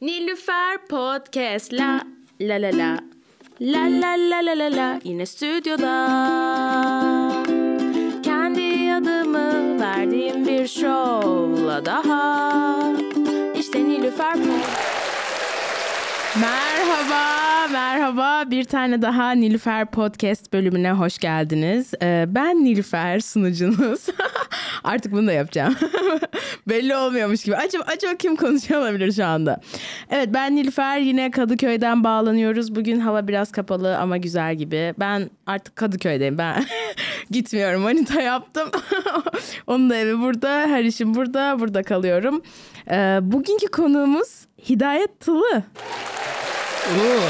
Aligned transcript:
Nilüfer 0.00 0.78
Podcast. 0.88 1.72
La 1.72 2.00
la 2.40 2.56
la 2.56 2.70
la. 2.70 3.00
La 3.60 3.88
la 3.88 4.16
la 4.16 4.40
la 4.40 4.54
la 4.54 4.68
la. 4.68 5.00
Yine 5.04 5.26
stüdyoda. 5.26 5.94
Kendi 8.22 8.92
adımı 8.94 9.80
verdiğim 9.80 10.46
bir 10.46 10.68
şovla 10.68 11.84
daha. 11.86 12.78
İşte 13.54 13.84
Nilüfer 13.84 14.32
Podcast 14.32 14.79
Merhaba, 16.40 17.68
merhaba. 17.72 18.50
Bir 18.50 18.64
tane 18.64 19.02
daha 19.02 19.32
Nilüfer 19.32 19.90
Podcast 19.90 20.52
bölümüne 20.52 20.92
hoş 20.92 21.18
geldiniz. 21.18 21.94
Ee, 22.02 22.24
ben 22.28 22.64
Nilüfer 22.64 23.20
sunucunuz. 23.20 24.06
Artık 24.84 25.12
bunu 25.12 25.26
da 25.26 25.32
yapacağım. 25.32 25.76
Belli 26.68 26.96
olmuyormuş 26.96 27.44
gibi. 27.44 27.56
Acaba, 27.56 27.84
acaba 27.86 28.14
kim 28.14 28.36
konuşuyor 28.36 28.80
olabilir 28.80 29.12
şu 29.12 29.24
anda? 29.24 29.60
Evet 30.10 30.28
ben 30.34 30.56
Nilüfer 30.56 30.98
yine 30.98 31.30
Kadıköy'den 31.30 32.04
bağlanıyoruz. 32.04 32.74
Bugün 32.74 33.00
hava 33.00 33.28
biraz 33.28 33.52
kapalı 33.52 33.98
ama 33.98 34.16
güzel 34.16 34.54
gibi. 34.54 34.94
Ben 34.98 35.30
artık 35.46 35.76
Kadıköy'deyim. 35.76 36.38
Ben 36.38 36.64
gitmiyorum. 37.30 37.82
Manita 37.82 38.22
yaptım. 38.22 38.70
Onun 39.66 39.90
da 39.90 39.96
evi 39.96 40.20
burada. 40.20 40.50
Her 40.50 40.84
işim 40.84 41.14
burada. 41.14 41.56
Burada 41.60 41.82
kalıyorum. 41.82 42.42
Ee, 42.90 43.18
bugünkü 43.22 43.66
konuğumuz 43.66 44.46
Hidayet 44.68 45.20
Tılı. 45.20 45.62
Oo. 46.98 47.20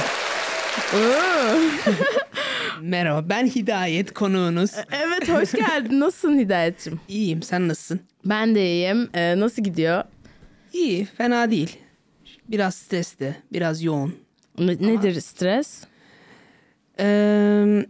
Oo. 0.97 1.59
Merhaba 2.81 3.29
ben 3.29 3.47
Hidayet 3.47 4.15
konuğunuz. 4.15 4.71
Evet 4.93 5.29
hoş 5.29 5.53
geldin. 5.53 6.01
Nasılsın 6.01 6.39
Hidayet'ciğim? 6.39 7.01
İyiyim 7.09 7.43
sen 7.43 7.69
nasılsın? 7.69 8.01
Ben 8.25 8.55
de 8.55 8.67
iyiyim. 8.67 9.11
Ee, 9.15 9.41
nasıl 9.41 9.63
gidiyor? 9.63 10.05
İyi 10.73 11.05
fena 11.05 11.51
değil. 11.51 11.79
Biraz 12.49 12.75
stresli 12.75 13.37
biraz 13.53 13.83
yoğun. 13.83 14.15
Ne- 14.59 14.67
nedir 14.67 15.21
stres? 15.21 15.85
Ee, 17.01 17.87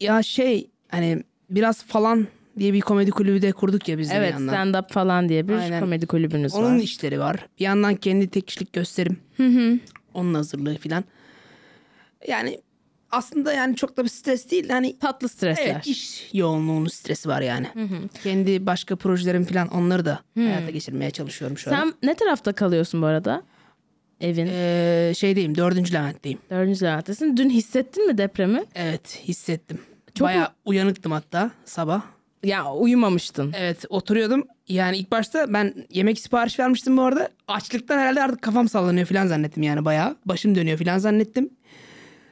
ya 0.00 0.22
şey 0.22 0.70
hani 0.88 1.22
biraz 1.50 1.82
falan 1.84 2.26
diye 2.58 2.72
bir 2.72 2.80
komedi 2.80 3.10
kulübü 3.10 3.42
de 3.42 3.52
kurduk 3.52 3.88
ya 3.88 3.98
biz 3.98 4.10
de 4.10 4.14
bir 4.14 4.18
Evet 4.18 4.32
yandan. 4.32 4.54
stand-up 4.54 4.92
falan 4.92 5.28
diye 5.28 5.48
bir 5.48 5.54
Aynen. 5.54 5.80
komedi 5.80 6.06
kulübünüz 6.06 6.54
Onun 6.54 6.76
var. 6.76 6.82
işleri 6.82 7.18
var. 7.20 7.46
Bir 7.58 7.64
yandan 7.64 7.94
kendi 7.94 8.28
tek 8.28 8.46
kişilik 8.46 8.72
gösterim. 8.72 9.16
Onun 10.14 10.34
hazırlığı 10.34 10.78
filan. 10.78 11.04
Yani 12.28 12.60
aslında 13.10 13.52
yani 13.52 13.76
çok 13.76 13.96
da 13.96 14.04
bir 14.04 14.08
stres 14.08 14.50
değil. 14.50 14.68
Hani 14.68 14.98
Tatlı 14.98 15.28
stresler. 15.28 15.66
Evet 15.66 15.86
iş 15.86 16.28
yoğunluğunun 16.32 16.88
stresi 16.88 17.28
var 17.28 17.40
yani. 17.40 17.66
Kendi 18.22 18.66
başka 18.66 18.96
projelerim 18.96 19.44
falan 19.44 19.68
onları 19.68 20.04
da 20.04 20.20
hayata 20.34 20.70
geçirmeye 20.70 21.10
çalışıyorum 21.10 21.58
şu 21.58 21.70
an. 21.70 21.74
Sen 21.74 21.94
ne 22.02 22.14
tarafta 22.14 22.52
kalıyorsun 22.52 23.02
bu 23.02 23.06
arada? 23.06 23.42
Evin. 24.20 24.48
Ee, 24.52 25.12
şeydeyim 25.16 25.54
dördüncü 25.56 25.94
Levent'teyim. 25.94 26.38
Dördüncü 26.50 26.84
Levent'tesin. 26.84 27.36
Dün 27.36 27.50
hissettin 27.50 28.06
mi 28.06 28.18
depremi? 28.18 28.64
Evet 28.74 29.20
hissettim. 29.24 29.78
Çok 30.14 30.26
Bayağı 30.28 30.48
uyanıktım 30.64 31.12
hatta 31.12 31.50
sabah. 31.64 32.02
Ya 32.44 32.72
uyumamıştın. 32.72 33.52
Evet 33.56 33.84
oturuyordum. 33.88 34.46
Yani 34.68 34.96
ilk 34.96 35.10
başta 35.10 35.52
ben 35.52 35.74
yemek 35.90 36.18
sipariş 36.18 36.58
vermiştim 36.58 36.96
bu 36.96 37.02
arada. 37.02 37.28
Açlıktan 37.48 37.98
herhalde 37.98 38.22
artık 38.22 38.42
kafam 38.42 38.68
sallanıyor 38.68 39.06
falan 39.06 39.26
zannettim 39.26 39.62
yani 39.62 39.84
bayağı. 39.84 40.16
Başım 40.26 40.54
dönüyor 40.54 40.78
falan 40.78 40.98
zannettim. 40.98 41.50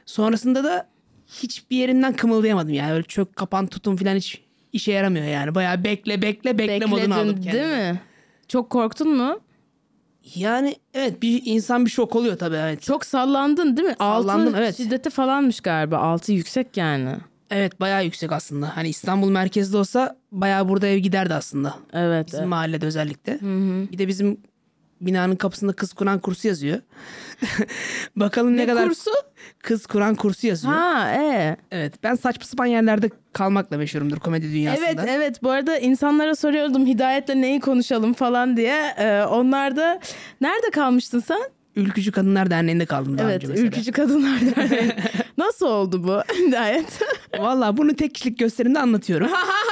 Sonrasında 0.05 0.63
da 0.63 0.87
hiçbir 1.27 1.77
yerimden 1.77 2.13
kımıldayamadım 2.13 2.73
yani. 2.73 2.93
Öyle 2.93 3.03
çök 3.03 3.35
kapan 3.35 3.67
tutun 3.67 3.95
falan 3.95 4.15
hiç 4.15 4.41
işe 4.73 4.91
yaramıyor 4.91 5.25
yani. 5.25 5.55
Bayağı 5.55 5.83
bekle 5.83 6.21
bekle 6.21 6.57
bekle 6.57 6.85
modunu 6.85 7.15
aldım 7.15 7.29
Bekledin 7.29 7.43
kendime. 7.43 7.63
değil 7.63 7.93
mi? 7.93 8.01
Çok 8.47 8.69
korktun 8.69 9.17
mu? 9.17 9.39
Yani 10.35 10.75
evet 10.93 11.21
bir 11.21 11.41
insan 11.45 11.85
bir 11.85 11.89
şok 11.89 12.15
oluyor 12.15 12.37
tabii 12.37 12.55
evet. 12.55 12.81
Çok 12.81 13.05
sallandın 13.05 13.77
değil 13.77 13.87
mi? 13.87 13.95
Sallandım, 13.97 14.47
Altı 14.47 14.57
evet. 14.57 14.77
şiddeti 14.77 15.09
falanmış 15.09 15.59
galiba. 15.59 15.97
Altı 15.97 16.33
yüksek 16.33 16.77
yani. 16.77 17.15
Evet 17.51 17.79
bayağı 17.79 18.05
yüksek 18.05 18.31
aslında. 18.31 18.77
Hani 18.77 18.89
İstanbul 18.89 19.29
merkezde 19.29 19.77
olsa 19.77 20.17
bayağı 20.31 20.69
burada 20.69 20.87
ev 20.87 20.97
giderdi 20.97 21.33
aslında. 21.33 21.75
Evet. 21.93 22.27
Bizim 22.27 22.47
mahallede 22.47 22.85
özellikle. 22.85 23.39
Bir 23.91 23.97
de 23.97 24.07
bizim 24.07 24.37
binanın 25.01 25.35
kapısında 25.35 25.73
kız 25.73 25.93
Kur'an 25.93 26.19
kursu 26.19 26.47
yazıyor. 26.47 26.79
Bakalım 28.15 28.57
ne, 28.57 28.61
Ne 28.61 28.65
kadar 28.65 28.87
kursu? 28.87 29.11
kız 29.59 29.85
Kur'an 29.85 30.15
kursu 30.15 30.47
yazıyor. 30.47 30.73
Ha, 30.73 31.11
e. 31.11 31.57
Evet 31.71 31.93
ben 32.03 32.15
saçma 32.15 32.45
sapan 32.45 32.65
yerlerde 32.65 33.09
kalmakla 33.33 33.77
meşhurumdur 33.77 34.19
komedi 34.19 34.53
dünyasında. 34.53 34.85
Evet 34.87 34.99
evet 35.07 35.43
bu 35.43 35.49
arada 35.51 35.77
insanlara 35.77 36.35
soruyordum 36.35 36.85
Hidayet'le 36.87 37.35
neyi 37.35 37.59
konuşalım 37.59 38.13
falan 38.13 38.57
diye. 38.57 38.95
Ee, 38.97 39.23
onlar 39.23 39.75
da 39.75 39.99
nerede 40.41 40.69
kalmıştın 40.71 41.19
sen? 41.19 41.41
Ülkücü 41.75 42.11
Kadınlar 42.11 42.49
Derneği'nde 42.49 42.85
kaldım 42.85 43.17
daha 43.17 43.27
evet 43.31 43.35
önce 43.43 43.47
mesela. 43.47 43.67
Ülkücü 43.67 43.91
Kadınlar 43.91 44.39
Derneği. 44.41 44.91
Nasıl 45.37 45.65
oldu 45.67 46.03
bu 46.03 46.21
Hidayet? 46.47 46.99
Valla 47.39 47.77
bunu 47.77 47.95
tek 47.95 48.15
kişilik 48.15 48.39
gösterimde 48.39 48.79
anlatıyorum. 48.79 49.29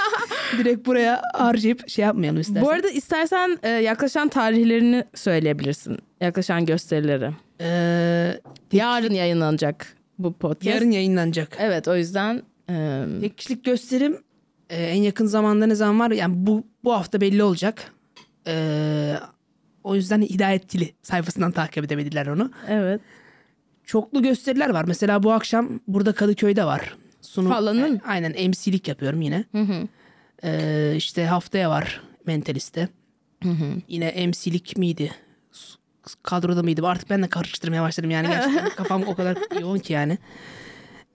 Direkt 0.58 0.86
buraya 0.88 1.22
harcayıp 1.34 1.90
şey 1.90 2.06
yapmayalım 2.06 2.42
istersen. 2.42 2.64
bu 2.66 2.70
arada 2.70 2.90
istersen 2.90 3.58
e, 3.64 3.70
yaklaşan 3.70 4.28
tarihlerini 4.28 5.04
söyleyebilirsin. 5.16 5.98
Yaklaşan 6.22 6.66
gösterileri. 6.66 7.30
Ee, 7.62 8.40
Yarın 8.72 9.14
yayınlanacak 9.14 9.88
bu 10.20 10.34
podcast. 10.34 10.76
yarın 10.76 10.92
yayınlanacak. 10.92 11.58
Evet 11.60 11.88
o 11.88 11.96
yüzden 11.96 12.42
e, 12.70 13.06
Tek 13.22 13.38
kişilik 13.38 13.66
gösterim 13.66 14.18
e, 14.70 14.84
en 14.84 15.02
yakın 15.02 15.26
zamanda 15.26 15.66
ne 15.66 15.76
zaman 15.76 16.00
var? 16.00 16.12
Yani 16.12 16.34
bu 16.38 16.64
bu 16.84 16.94
hafta 16.94 17.22
belli 17.22 17.44
olacak. 17.44 17.92
Ee, 18.48 19.14
o 19.84 19.96
yüzden 19.96 20.22
Hidayet 20.22 20.74
Dili 20.74 20.94
sayfasından 21.02 21.52
takip 21.52 21.84
edebilirler 21.86 22.28
onu. 22.28 22.52
evet. 22.70 23.02
Çoklu 23.86 24.22
gösteriler 24.22 24.70
var. 24.70 24.86
Mesela 24.88 25.24
bu 25.24 25.32
akşam 25.32 25.80
burada 25.88 26.14
Kadıköy'de 26.14 26.66
var. 26.66 26.96
Sunum, 27.22 27.52
Falanın? 27.52 27.96
E, 27.96 28.02
aynen 28.08 28.50
MC'lik 28.50 28.88
yapıyorum 28.88 29.22
yine. 29.22 29.44
Ee, 30.44 30.94
işte 30.96 31.26
haftaya 31.26 31.70
var 31.70 32.02
Mentalist'te. 32.26 32.90
Yine 33.88 34.28
MC'lik 34.28 34.78
miydi? 34.78 35.12
Kadroda 36.24 36.64
mıydı? 36.64 36.88
Artık 36.88 37.10
ben 37.10 37.24
de 37.24 37.28
karıştırmaya 37.28 37.82
başladım 37.84 38.12
yani. 38.12 38.28
Gerçekten 38.32 38.70
kafam 38.70 39.04
o 39.04 39.16
kadar 39.16 39.38
yoğun 39.62 39.80
ki 39.80 39.94
yani. 39.94 40.18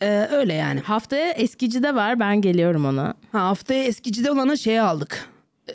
Ee, 0.03 0.29
öyle 0.31 0.55
yani. 0.55 0.81
Haftaya 0.81 1.31
eskicide 1.33 1.95
var 1.95 2.21
ben 2.21 2.41
geliyorum 2.41 2.85
ona. 2.85 3.15
Ha, 3.33 3.41
haftaya 3.41 3.85
eskicide 3.85 4.31
olanı 4.31 4.59
şeye 4.59 4.83
aldık. 4.83 5.29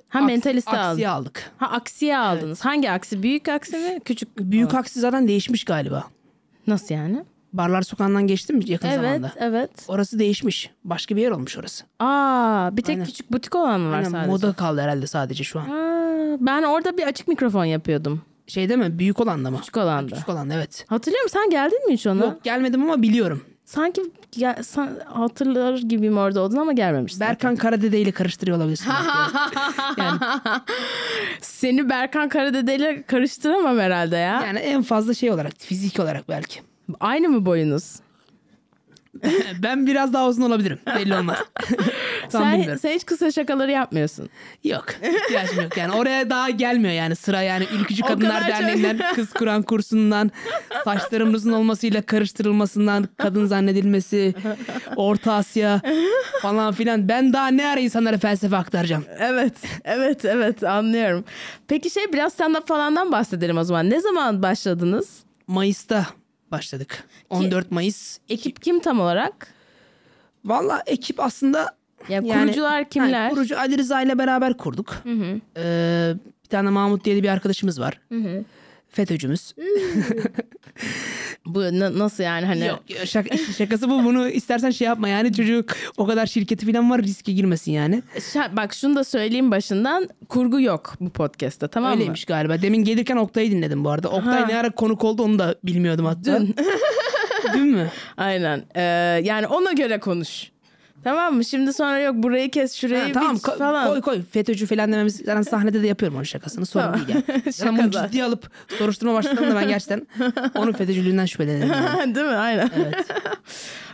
Ha 0.10 0.20
Aks- 0.20 0.26
mentaliste. 0.26 0.72
Aksiye 0.78 1.10
aldık. 1.10 1.52
Ha 1.58 1.66
aksiye 1.66 2.18
aldınız. 2.18 2.66
Hangi 2.66 2.92
aksi? 2.92 3.24
Büyük 3.24 3.48
aksi 3.50 3.78
mi? 3.78 4.00
Küçük. 4.06 4.38
Büyük 4.38 4.74
aksi 4.74 5.00
zaten 5.00 5.28
değişmiş 5.28 5.64
galiba. 5.64 6.04
Nasıl 6.68 6.96
yani? 6.96 7.24
Barlar 7.54 7.82
Sokağı'ndan 7.82 8.28
geçtim 8.28 8.58
mi 8.58 8.64
yakın 8.68 8.88
Evet, 8.88 8.96
zamanda? 9.02 9.32
evet. 9.40 9.72
Orası 9.88 10.20
değişmiş. 10.20 10.70
Başka 10.84 11.16
bir 11.16 11.22
yer 11.22 11.32
olmuş 11.32 11.58
orası. 11.58 11.84
Aa, 12.00 12.78
bir 12.78 12.82
tek 12.82 12.96
Aynen. 12.96 13.06
küçük 13.06 13.32
butik 13.32 13.56
olan 13.56 13.80
mı 13.82 13.92
var 13.92 13.98
Aynen, 13.98 14.10
sadece? 14.10 14.32
moda 14.32 14.54
kaldı 14.54 14.82
herhalde 14.82 15.08
sadece 15.08 15.44
şu 15.44 15.60
an. 15.60 15.64
Aa, 15.70 16.38
ben 16.40 16.64
orada 16.64 16.98
bir 16.98 17.04
açık 17.08 17.28
mikrofon 17.28 17.66
yapıyordum. 17.66 18.22
Şey 18.48 18.70
değil 18.70 18.80
mi? 18.80 19.00
Büyük 19.00 19.20
olan 19.20 19.46
da 19.46 19.52
mı? 19.52 19.58
Küçük 19.60 19.78
olan 19.78 20.06
da. 20.12 20.14
Küçük 20.16 20.30
olan 20.30 20.50
da, 20.50 20.54
evet. 20.54 20.86
Hatırlıyor 20.88 21.24
musun? 21.24 21.40
Sen 21.40 21.50
geldin 21.50 21.88
mi 21.88 21.94
hiç 21.94 22.08
ona? 22.08 22.26
Yok 22.26 22.44
gelmedim 22.44 22.84
ama 22.84 23.02
biliyorum. 23.02 23.44
Sanki 23.74 24.02
gel, 24.32 24.64
san- 24.64 25.00
hatırlar 25.06 25.78
gibiyim 25.78 26.18
orada 26.18 26.42
oldun 26.42 26.58
ama 26.58 26.74
gelmemişsin. 26.74 27.20
Berkan 27.20 27.56
Karadede 27.56 28.00
ile 28.02 28.12
karıştırıyor 28.12 28.58
olabilirsin. 28.58 28.92
yani, 29.98 30.20
Seni 31.42 31.90
Berkan 31.90 32.30
Karadede 32.30 32.76
ile 32.76 33.04
karıştıramam 33.04 33.80
herhalde 33.80 34.16
ya. 34.16 34.42
yani 34.46 34.60
en 34.60 34.82
fazla 34.82 35.14
şey 35.14 35.32
olarak, 35.32 35.54
fizik 35.58 36.00
olarak 36.00 36.30
belki. 36.30 36.60
Aynı 37.00 37.30
mı 37.30 37.46
boyunuz? 37.46 37.96
ben 39.64 39.88
biraz 39.88 40.14
daha 40.14 40.28
uzun 40.28 40.42
olabilirim. 40.42 40.80
Belli 40.96 41.16
olmaz. 41.16 41.38
Tam 42.32 42.42
sen, 42.44 42.54
bilmiyorum. 42.54 42.80
sen 42.82 42.92
hiç 42.92 43.06
kısa 43.06 43.32
şakaları 43.32 43.72
yapmıyorsun. 43.72 44.30
Yok. 44.64 44.86
İhtiyacım 45.24 45.62
yok. 45.62 45.78
Yani 45.78 45.94
oraya 45.94 46.30
daha 46.30 46.50
gelmiyor 46.50 46.94
yani 46.94 47.16
sıra 47.16 47.42
yani 47.42 47.68
Ülkücü 47.80 48.04
O 48.04 48.08
Kadınlar 48.08 48.40
kadar 48.44 48.52
çok- 48.52 48.60
Derneği'nden 48.68 49.00
kız 49.16 49.34
Kur'an 49.34 49.62
kursundan 49.62 50.32
saçlarımın 50.84 51.34
uzun 51.34 51.52
olmasıyla 51.54 52.02
karıştırılmasından 52.02 53.08
kadın 53.18 53.46
zannedilmesi 53.46 54.34
Orta 54.96 55.34
Asya 55.34 55.82
falan 56.42 56.74
filan. 56.74 57.10
Ben 57.10 57.34
daha 57.34 57.48
ne 57.48 57.68
ara 57.68 57.80
insanlara 57.80 58.18
felsefe 58.18 58.56
aktaracağım. 58.58 59.06
Evet, 59.20 59.54
evet, 59.84 60.26
evet 60.26 60.64
anlıyorum. 60.64 61.24
Peki 61.68 61.90
şey 61.90 62.14
biraz 62.14 62.34
stand-up 62.34 62.68
falandan 62.68 63.12
bahsedelim 63.12 63.58
o 63.58 63.64
zaman. 63.64 63.90
Ne 63.90 64.02
zaman 64.02 64.44
başladınız? 64.44 65.24
Mayıs'ta 65.48 66.06
başladık. 66.54 67.04
14 67.30 67.72
Mayıs. 67.72 68.18
Ekip 68.30 68.62
kim 68.62 68.80
tam 68.80 69.00
olarak? 69.00 69.48
Valla 70.46 70.84
ekip 70.86 71.20
aslında 71.20 71.76
Ya 72.10 72.22
kurucular 72.22 72.90
kimler? 72.90 73.10
Yani 73.10 73.30
kurucu 73.30 73.60
Ali 73.60 73.78
Rıza 73.78 74.02
ile 74.02 74.18
beraber 74.18 74.58
kurduk. 74.58 74.96
Ee, 75.58 76.14
bir 76.44 76.50
tane 76.50 76.70
Mahmut 76.70 77.06
diye 77.06 77.24
bir 77.24 77.30
arkadaşımız 77.30 77.80
var. 77.80 78.00
FETÖ'cümüz. 78.90 79.54
Bu 81.46 81.60
na- 81.60 82.00
nasıl 82.00 82.24
yani 82.24 82.46
hani 82.46 82.66
Yok 82.66 82.80
şaka, 83.06 83.38
şakası 83.58 83.90
bu 83.90 84.04
bunu 84.04 84.30
istersen 84.30 84.70
şey 84.72 84.88
yapma 84.88 85.08
yani 85.10 85.34
çocuk 85.34 85.76
o 85.98 86.06
kadar 86.06 86.26
şirketi 86.26 86.72
falan 86.72 86.90
var 86.92 87.02
riske 87.02 87.32
girmesin 87.32 87.72
yani. 87.72 88.04
Şa- 88.16 88.56
bak 88.56 88.74
şunu 88.74 88.96
da 88.96 89.04
söyleyeyim 89.04 89.52
başından 89.52 90.10
kurgu 90.30 90.62
yok 90.62 90.94
bu 91.00 91.10
podcast'ta 91.10 91.68
tamam 91.68 91.90
mı? 91.90 91.96
Öyleymiş 91.96 92.26
galiba. 92.26 92.62
Demin 92.62 92.84
gelirken 92.84 93.16
Oktay'ı 93.18 93.52
dinledim 93.52 93.84
bu 93.86 93.90
arada. 93.90 94.10
Oktay 94.10 94.40
Ha. 94.42 94.46
ne 94.48 94.56
ara 94.58 94.70
konuk 94.70 95.04
oldu 95.04 95.24
onu 95.24 95.40
da 95.40 95.56
bilmiyordum 95.64 96.06
hatta. 96.06 96.40
Dün. 96.42 96.56
Dün 97.54 97.68
mü? 97.68 97.90
Aynen. 98.18 98.64
Ee, 98.76 98.82
yani 99.24 99.48
ona 99.48 99.72
göre 99.72 100.00
konuş. 100.00 100.53
Tamam 101.04 101.36
mı? 101.36 101.46
Şimdi 101.46 101.74
sonra 101.74 102.00
yok 102.00 102.16
burayı 102.16 102.52
kes 102.52 102.74
şurayı 102.76 103.04
Ha, 103.04 103.10
tamam 103.14 103.36
ko- 103.36 103.58
falan. 103.58 103.88
koy 103.88 104.02
koy 104.02 104.22
FETÖ'cü 104.32 104.66
falan 104.66 104.92
dememiz 104.92 105.16
zaten 105.16 105.42
sahnede 105.42 105.84
de 105.84 105.88
yapıyorum 105.88 106.16
onun 106.16 106.24
şakasını 106.24 106.66
sorun 106.66 106.84
Tamam. 106.86 107.08
değil 107.08 107.24
yani. 107.60 107.78
Bunu 107.78 107.92
ciddiye 107.92 108.24
alıp 108.24 108.52
soruşturma 108.78 109.14
başladım 109.14 109.50
da 109.52 109.56
ben 109.56 109.68
gerçekten 109.68 110.08
onun 110.56 110.72
FETÖ'cülüğünden 110.74 111.26
şüphelenirim. 111.26 111.70
yani. 111.70 112.16
Değil 112.16 112.26
mi? 112.28 112.32
Aynen. 112.36 112.70
Evet. 112.76 112.96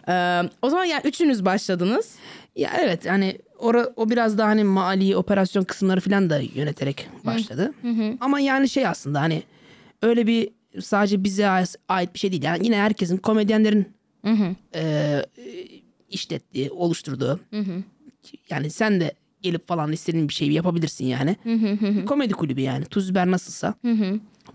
Ee, 0.07 0.41
o 0.61 0.69
zaman 0.69 0.85
yani 0.85 1.01
üçünüz 1.05 1.45
başladınız. 1.45 2.15
Ya 2.55 2.71
evet 2.79 3.09
hani 3.09 3.37
ora, 3.57 3.89
o 3.95 4.09
biraz 4.09 4.37
daha 4.37 4.47
hani 4.47 4.63
mali 4.63 5.15
operasyon 5.17 5.63
kısımları 5.63 5.99
falan 6.01 6.29
da 6.29 6.39
yöneterek 6.55 7.09
başladı. 7.25 7.73
Ama 8.19 8.39
yani 8.39 8.69
şey 8.69 8.87
aslında 8.87 9.21
hani 9.21 9.43
öyle 10.01 10.27
bir 10.27 10.49
sadece 10.81 11.23
bize 11.23 11.47
ait 11.89 12.13
bir 12.13 12.19
şey 12.19 12.31
değil. 12.31 12.43
Yani 12.43 12.65
yine 12.65 12.77
herkesin 12.77 13.17
komedyenlerin 13.17 13.87
e, 14.75 15.21
işlettiği, 16.11 16.71
oluşturduğu. 16.71 17.39
Yani 18.49 18.69
sen 18.69 18.99
de 18.99 19.13
gelip 19.41 19.67
falan 19.67 19.91
istediğin 19.91 20.29
bir 20.29 20.33
şeyi 20.33 20.53
yapabilirsin 20.53 21.05
yani. 21.05 21.35
komedi 22.05 22.33
kulübü 22.33 22.61
yani. 22.61 22.85
Tuz 22.85 23.11
biber 23.11 23.31
nasılsa 23.31 23.73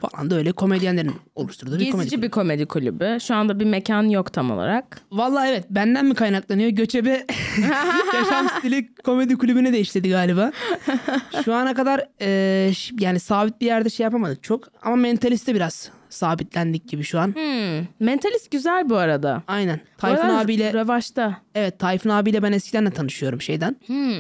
falan 0.01 0.31
da 0.31 0.35
öyle 0.35 0.53
komedyenlerin 0.53 1.15
oluşturduğu 1.35 1.79
bir 1.79 1.91
komedi 1.91 1.97
Gezici 1.97 2.11
kulübü. 2.17 2.27
bir 2.27 2.31
komedi 2.31 2.67
kulübü. 2.67 3.19
Şu 3.21 3.35
anda 3.35 3.61
bir 3.61 3.65
mekan 3.65 4.03
yok 4.03 4.33
tam 4.33 4.51
olarak. 4.51 5.01
Vallahi 5.12 5.49
evet 5.49 5.65
benden 5.71 6.06
mi 6.06 6.15
kaynaklanıyor? 6.15 6.69
Göçebe 6.71 7.27
yaşam 8.15 8.49
stili 8.59 8.95
komedi 8.95 9.37
kulübüne 9.39 9.73
de 9.73 9.81
işledi 9.81 10.11
galiba. 10.11 10.53
Şu 11.45 11.55
ana 11.55 11.75
kadar 11.75 12.09
e, 12.21 12.73
yani 13.01 13.21
sabit 13.21 13.61
bir 13.61 13.67
yerde 13.67 13.91
şey 13.91 14.05
yapamadık 14.05 14.43
çok. 14.43 14.69
Ama 14.83 14.97
mentaliste 14.97 15.55
biraz 15.55 15.91
sabitlendik 16.15 16.89
gibi 16.89 17.05
şu 17.05 17.19
an. 17.19 17.27
Hmm. 17.35 17.87
Mentalist 18.07 18.51
güzel 18.51 18.89
bu 18.91 18.97
arada. 18.97 19.43
Aynen. 19.49 19.81
Tayfun 19.99 20.23
arada 20.23 20.39
abiyle 20.39 20.73
Revaçta. 20.73 21.37
evet 21.55 21.79
Tayfun 21.79 22.11
abiyle 22.11 22.43
ben 22.43 22.53
eskiden 22.53 22.87
de 22.87 22.91
tanışıyorum 22.91 23.41
şeyden. 23.41 23.77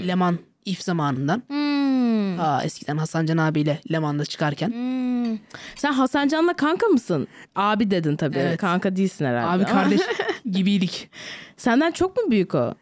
Leman 0.08 0.38
if 0.64 0.82
zamanından. 0.82 1.42
Hmm. 1.48 2.40
Aa, 2.40 2.62
eskiden 2.64 2.96
Hasan 2.96 3.26
Can 3.26 3.36
abiyle 3.36 3.80
Leman'da 3.92 4.24
çıkarken. 4.24 4.68
Hmm. 4.68 5.38
Sen 5.76 5.92
Hasan 5.92 6.28
Can'la 6.28 6.52
kanka 6.56 6.86
mısın? 6.86 7.28
Abi 7.56 7.90
dedin 7.90 8.16
tabii. 8.16 8.38
Evet. 8.38 8.56
Kanka 8.60 8.96
değilsin 8.96 9.24
herhalde. 9.24 9.46
Abi 9.64 9.70
kardeş 9.70 10.00
gibiydik. 10.50 11.10
Senden 11.56 11.90
çok 11.90 12.16
mu 12.16 12.30
büyük 12.30 12.54
o? 12.54 12.74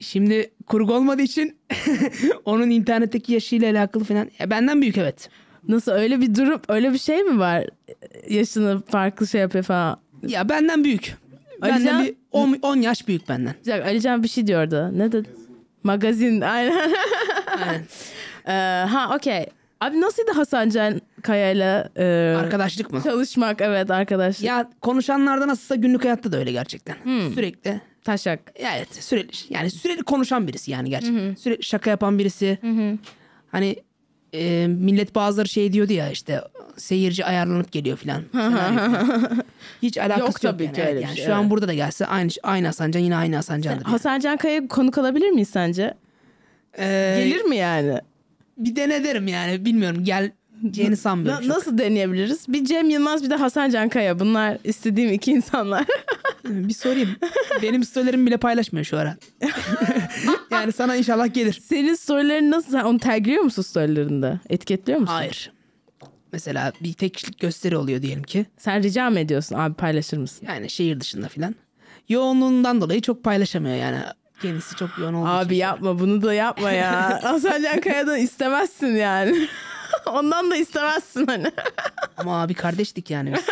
Şimdi 0.00 0.50
kurgu 0.66 0.94
olmadığı 0.94 1.22
için 1.22 1.56
onun 2.44 2.70
internetteki 2.70 3.32
yaşıyla 3.32 3.70
alakalı 3.72 4.04
falan. 4.04 4.30
Ya 4.38 4.50
benden 4.50 4.82
büyük 4.82 4.98
evet. 4.98 5.28
Nasıl 5.68 5.92
öyle 5.92 6.20
bir 6.20 6.34
durum 6.34 6.60
öyle 6.68 6.92
bir 6.92 6.98
şey 6.98 7.22
mi 7.22 7.38
var? 7.38 7.64
Yaşını 8.30 8.82
farklı 8.82 9.26
şey 9.26 9.40
yapıyor 9.40 9.64
falan. 9.64 10.00
Ya 10.26 10.48
benden 10.48 10.84
büyük. 10.84 11.16
Benden 11.62 11.86
Alican- 11.94 12.04
bir 12.04 12.14
10, 12.32 12.58
10 12.62 12.76
yaş 12.76 13.08
büyük 13.08 13.28
benden. 13.28 13.54
Dakika, 13.66 13.84
Alican 13.88 14.22
bir 14.22 14.28
şey 14.28 14.46
diyordu. 14.46 14.90
Ne 14.98 15.12
dedi? 15.12 15.28
Magazin 15.84 16.40
aynen. 16.40 16.92
Aynen. 17.58 17.82
Ee, 18.46 18.52
ha 18.88 19.14
okey. 19.16 19.46
Abi 19.80 20.00
nasıldı 20.00 20.30
Hasan 20.34 20.68
Can 20.70 21.00
Kaya'yla 21.22 21.88
e, 21.96 22.36
Arkadaşlık 22.38 22.92
mı? 22.92 23.00
çalışmak 23.04 23.60
evet 23.60 23.90
arkadaş. 23.90 24.40
Ya 24.42 24.70
konuşanlarda 24.80 25.48
nasılsa 25.48 25.74
günlük 25.74 26.04
hayatta 26.04 26.32
da 26.32 26.36
öyle 26.38 26.52
gerçekten. 26.52 26.96
Sürekli. 27.34 27.80
Taşak. 28.04 28.40
Evet 28.56 28.88
sürekli 28.94 29.54
yani 29.54 29.70
sürekli 29.70 30.02
konuşan 30.02 30.48
birisi 30.48 30.70
yani 30.70 30.90
gerçekten. 30.90 31.34
Sürekli 31.34 31.64
şaka 31.64 31.90
yapan 31.90 32.18
birisi. 32.18 32.58
Hani 33.52 33.76
e, 34.34 34.66
millet 34.66 35.14
bazıları 35.14 35.48
şey 35.48 35.72
diyordu 35.72 35.92
ya 35.92 36.10
işte 36.10 36.40
seyirci 36.76 37.24
ayarlanıp 37.24 37.72
geliyor 37.72 37.96
falan. 37.96 38.22
Hiç 39.82 39.98
alakası 39.98 40.20
Yok 40.22 40.42
yok, 40.44 40.52
tabii 40.52 40.64
yani. 40.64 40.74
ki 40.74 40.82
öyle 40.82 41.00
yani 41.00 41.16
şey, 41.16 41.24
Şu 41.26 41.34
an 41.34 41.40
evet. 41.40 41.50
burada 41.50 41.68
da 41.68 41.74
gelse 41.74 42.06
aynı 42.06 42.30
aynı 42.42 42.66
Hasan 42.66 42.90
Can 42.90 43.00
yine 43.00 43.16
aynı 43.16 43.36
Hasan 43.36 43.60
Can'dır. 43.60 43.84
yani. 43.84 43.90
Hasan 43.92 44.20
Can 44.20 44.36
Kaya'ya 44.36 44.68
konuk 44.68 44.98
alabilir 44.98 45.30
miyiz 45.30 45.48
sence? 45.48 45.94
Ee, 46.78 47.14
Gelir 47.24 47.42
mi 47.44 47.56
yani? 47.56 47.98
bir 48.58 48.76
dene 48.76 49.04
derim 49.04 49.28
yani 49.28 49.64
bilmiyorum 49.64 50.04
geleceğini 50.04 50.96
sanmıyorum. 50.96 51.42
Na- 51.42 51.46
çok. 51.46 51.56
nasıl 51.56 51.78
deneyebiliriz? 51.78 52.48
Bir 52.48 52.64
Cem 52.64 52.90
Yılmaz 52.90 53.24
bir 53.24 53.30
de 53.30 53.34
Hasan 53.34 53.70
Can 53.70 53.88
Kaya. 53.88 54.18
Bunlar 54.20 54.58
istediğim 54.64 55.12
iki 55.12 55.30
insanlar. 55.32 55.84
Bir 56.44 56.74
sorayım. 56.74 57.16
Benim 57.62 57.84
storylerimi 57.84 58.26
bile 58.26 58.36
paylaşmıyor 58.36 58.84
şu 58.84 58.98
ara. 58.98 59.16
yani 60.50 60.72
sana 60.72 60.96
inşallah 60.96 61.34
gelir. 61.34 61.60
Senin 61.64 61.94
storylerin 61.94 62.50
nasıl? 62.50 62.72
Sen 62.72 62.84
onu 62.84 62.98
tagliyor 62.98 63.42
musun 63.42 63.62
storylerinde? 63.62 64.40
Etiketliyor 64.50 64.98
musun? 65.00 65.14
Hayır. 65.14 65.52
Mesela 66.32 66.72
bir 66.80 66.92
tek 66.92 67.14
kişilik 67.14 67.40
gösteri 67.40 67.76
oluyor 67.76 68.02
diyelim 68.02 68.22
ki. 68.22 68.46
Sen 68.58 68.82
rica 68.82 69.10
mı 69.10 69.18
ediyorsun 69.20 69.56
abi 69.58 69.74
paylaşır 69.74 70.16
mısın? 70.16 70.46
Yani 70.48 70.70
şehir 70.70 71.00
dışında 71.00 71.28
filan. 71.28 71.54
Yoğunluğundan 72.08 72.80
dolayı 72.80 73.00
çok 73.00 73.24
paylaşamıyor 73.24 73.76
yani. 73.76 73.98
Kendisi 74.42 74.76
çok 74.76 74.90
yoğun 74.98 75.14
olduğu 75.14 75.28
Abi 75.28 75.54
için. 75.54 75.60
yapma 75.62 76.00
bunu 76.00 76.22
da 76.22 76.34
yapma 76.34 76.70
ya. 76.72 77.20
Hasan 77.22 77.62
Can 77.62 77.80
Kaya'dan 77.80 78.18
istemezsin 78.18 78.96
yani. 78.96 79.48
Ondan 80.06 80.50
da 80.50 80.56
istemezsin 80.56 81.26
hani. 81.26 81.52
Ama 82.16 82.42
abi 82.42 82.54
kardeştik 82.54 83.10
yani 83.10 83.34
biz. 83.34 83.44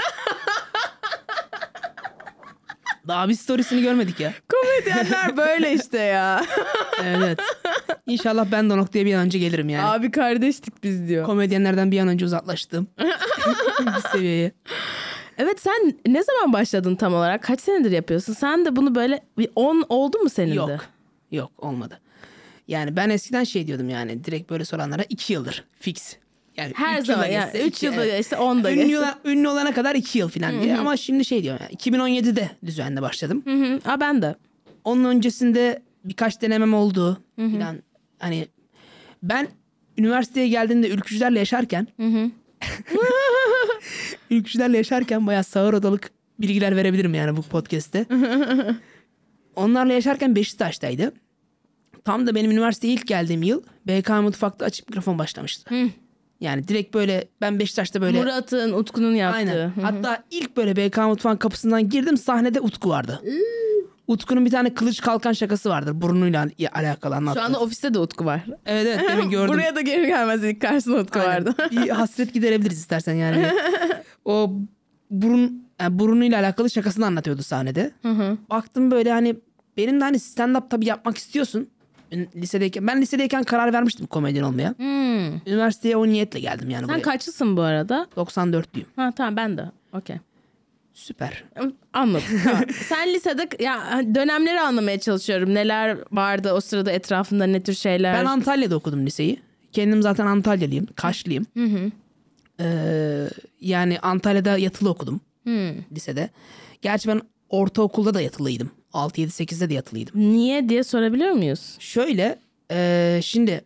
Daha 3.09 3.29
bir 3.29 3.35
storiesini 3.35 3.83
görmedik 3.83 4.21
ya. 4.21 4.33
Komedyenler 4.49 5.37
böyle 5.37 5.73
işte 5.75 5.99
ya. 5.99 6.45
Evet. 7.05 7.39
İnşallah 8.07 8.47
ben 8.53 8.71
de 8.71 8.75
o 8.75 8.77
noktaya 8.77 9.07
bir 9.07 9.15
an 9.15 9.21
önce 9.27 9.39
gelirim 9.39 9.69
yani. 9.69 9.85
Abi 9.85 10.11
kardeştik 10.11 10.85
biz 10.85 11.09
diyor. 11.09 11.27
Komedyenlerden 11.27 11.91
bir 11.91 12.01
an 12.01 12.09
önce 12.09 12.25
uzaklaştım. 12.25 12.89
bir 13.81 14.09
seviyeye. 14.13 14.53
Evet 15.39 15.61
sen 15.61 15.95
ne 16.07 16.23
zaman 16.23 16.53
başladın 16.53 16.97
tam 16.97 17.15
olarak? 17.15 17.43
Kaç 17.43 17.61
senedir 17.61 17.91
yapıyorsun? 17.91 18.33
Sen 18.33 18.65
de 18.65 18.77
bunu 18.77 18.95
böyle 18.95 19.23
bir 19.39 19.49
10 19.57 19.85
oldu 19.89 20.19
mu 20.19 20.31
senin 20.31 20.51
de? 20.51 20.55
Yok. 20.55 20.85
Yok 21.31 21.51
olmadı. 21.59 22.01
Yani 22.69 22.97
ben 22.97 23.11
eskiden 23.11 23.45
şey 23.45 23.67
diyordum 23.67 23.89
yani 23.89 24.25
direkt 24.25 24.51
böyle 24.51 24.65
soranlara 24.65 25.03
iki 25.09 25.33
yıldır 25.33 25.65
fix. 25.81 26.17
Yani 26.61 26.73
Her 26.77 27.01
üç 27.01 27.07
zaman 27.07 27.27
yani 27.27 27.53
geçse 27.53 27.67
3 27.67 27.77
iki, 27.77 27.87
yılda 27.87 28.05
evet. 28.05 28.17
geçse 28.17 28.37
10 28.37 28.65
da 28.65 28.73
ünlü, 28.73 28.87
geçse. 28.87 29.15
ünlü 29.25 29.49
olana 29.49 29.75
kadar 29.75 29.95
iki 29.95 30.19
yıl 30.19 30.29
falan 30.29 30.63
diye. 30.63 30.77
Ama 30.77 30.97
şimdi 30.97 31.25
şey 31.25 31.43
diyorum 31.43 31.61
yani 31.63 31.75
2017'de 31.75 32.51
düzenle 32.67 33.03
başladım. 33.03 33.43
Hı 33.45 33.55
hı. 33.55 33.81
Aa, 33.85 34.01
ben 34.01 34.23
de. 34.23 34.35
Onun 34.85 35.05
öncesinde 35.05 35.83
birkaç 36.05 36.43
denemem 36.43 36.75
oldu 36.75 37.23
falan. 37.37 37.77
Hani 38.19 38.49
ben 39.23 39.49
üniversiteye 39.99 40.49
geldiğimde 40.49 40.89
ülkücülerle 40.89 41.39
yaşarken 41.39 41.87
ülkücülerle 44.31 44.77
yaşarken 44.77 45.27
bayağı 45.27 45.45
sağır 45.45 45.73
odalık 45.75 46.11
bilgiler 46.39 46.77
verebilirim 46.77 47.15
yani 47.15 47.37
bu 47.37 47.43
podcast'te. 47.43 48.07
Onlarla 49.57 49.93
yaşarken 49.93 50.37
Beşiktaş'taydı. 50.37 51.13
Tam 52.05 52.27
da 52.27 52.35
benim 52.35 52.51
üniversiteye 52.51 52.95
ilk 52.95 53.07
geldiğim 53.07 53.43
yıl 53.43 53.63
BK 53.87 54.09
Mutfak'ta 54.09 54.65
açık 54.65 54.89
mikrofon 54.89 55.19
başlamıştı. 55.19 55.75
Yani 56.41 56.69
direkt 56.69 56.95
böyle 56.95 57.29
ben 57.41 57.59
Beşiktaş'ta 57.59 58.01
böyle 58.01 58.19
Murat'ın, 58.21 58.73
Utku'nun 58.73 59.15
yaptığı. 59.15 59.37
Aynen. 59.37 59.73
Hatta 59.83 60.25
ilk 60.31 60.57
böyle 60.57 60.77
BK 60.77 60.97
Mutfağın 60.97 61.37
kapısından 61.37 61.89
girdim 61.89 62.17
sahnede 62.17 62.61
Utku 62.61 62.89
vardı. 62.89 63.23
Utku'nun 64.07 64.45
bir 64.45 64.51
tane 64.51 64.75
kılıç 64.75 65.01
kalkan 65.01 65.33
şakası 65.33 65.69
vardır 65.71 66.01
burnuyla 66.01 66.47
alakalı 66.73 67.17
anlattı. 67.17 67.39
Şu 67.39 67.45
anda 67.45 67.61
ofiste 67.61 67.95
de 67.95 67.99
Utku 67.99 68.25
var. 68.25 68.41
Evet 68.67 68.87
evet 68.87 69.11
demin 69.11 69.31
gördüm. 69.31 69.55
Buraya 69.55 69.77
da 69.77 69.81
gelir 69.81 70.07
gelmez 70.07 70.45
ilk 70.45 70.61
karşısında 70.61 70.99
Utku 70.99 71.19
Aynen. 71.19 71.33
vardı. 71.47 71.55
bir 71.71 71.89
hasret 71.89 72.35
giderebiliriz 72.35 72.79
istersen 72.79 73.15
yani. 73.15 73.47
o 74.25 74.53
burun 75.11 75.65
yani 75.81 75.99
burunuyla 75.99 76.41
alakalı 76.41 76.71
şakasını 76.71 77.07
anlatıyordu 77.07 77.43
sahnede. 77.43 77.91
Baktım 78.51 78.91
böyle 78.91 79.11
hani 79.13 79.37
benim 79.77 80.01
de 80.01 80.05
hani 80.05 80.19
stand 80.19 80.57
up 80.57 80.71
tabii 80.71 80.87
yapmak 80.87 81.19
istiyorsun. 81.19 81.69
Lisedeyken 82.13 82.87
ben 82.87 83.01
lisedeyken 83.03 83.43
karar 83.43 83.73
vermiştim 83.73 84.07
komedyen 84.07 84.43
olmaya. 84.43 84.75
Hmm. 84.79 85.53
Üniversiteye 85.53 85.97
o 85.97 86.07
niyetle 86.07 86.41
geldim 86.41 86.71
yani 86.71 86.87
Sen 86.87 86.89
buraya. 86.95 87.03
kaçlısın 87.03 87.57
bu 87.57 87.63
arada? 87.63 88.07
94'lüyüm. 88.17 88.87
Ha 88.97 89.13
tamam 89.17 89.37
ben 89.37 89.59
de. 89.59 89.65
Okey. 89.93 90.17
Süper. 90.95 91.45
Anladım. 91.93 92.25
Tamam. 92.45 92.63
Sen 92.89 93.15
lisede 93.15 93.49
ya 93.61 94.01
dönemleri 94.15 94.61
anlamaya 94.61 95.01
çalışıyorum. 95.01 95.55
Neler 95.55 95.97
vardı 96.13 96.53
o 96.53 96.61
sırada 96.61 96.93
etrafında 96.93 97.47
ne 97.47 97.61
tür 97.61 97.75
şeyler. 97.75 98.15
Ben 98.15 98.25
Antalya'da 98.25 98.77
okudum 98.77 99.07
liseyi. 99.07 99.41
Kendim 99.73 100.03
zaten 100.03 100.27
Antalyalıyım. 100.27 100.87
Kaşlıyım. 100.97 101.47
Ee, 102.61 103.29
yani 103.61 103.99
Antalya'da 104.01 104.59
yatılı 104.59 104.91
okudum 104.91 105.21
lisede. 105.93 106.31
Gerçi 106.83 107.09
ben 107.09 107.21
ortaokulda 107.49 108.15
da 108.15 108.21
yatılıydım. 108.21 108.71
6, 108.93 109.21
7, 109.21 109.31
8'de 109.33 109.69
de 109.71 109.75
yatılıydım. 109.75 110.21
Niye 110.21 110.69
diye 110.69 110.85
sorabiliyor 110.85 111.33
muyuz? 111.33 111.77
Şöyle 111.79 112.39
e, 112.73 113.21
şimdi 113.23 113.65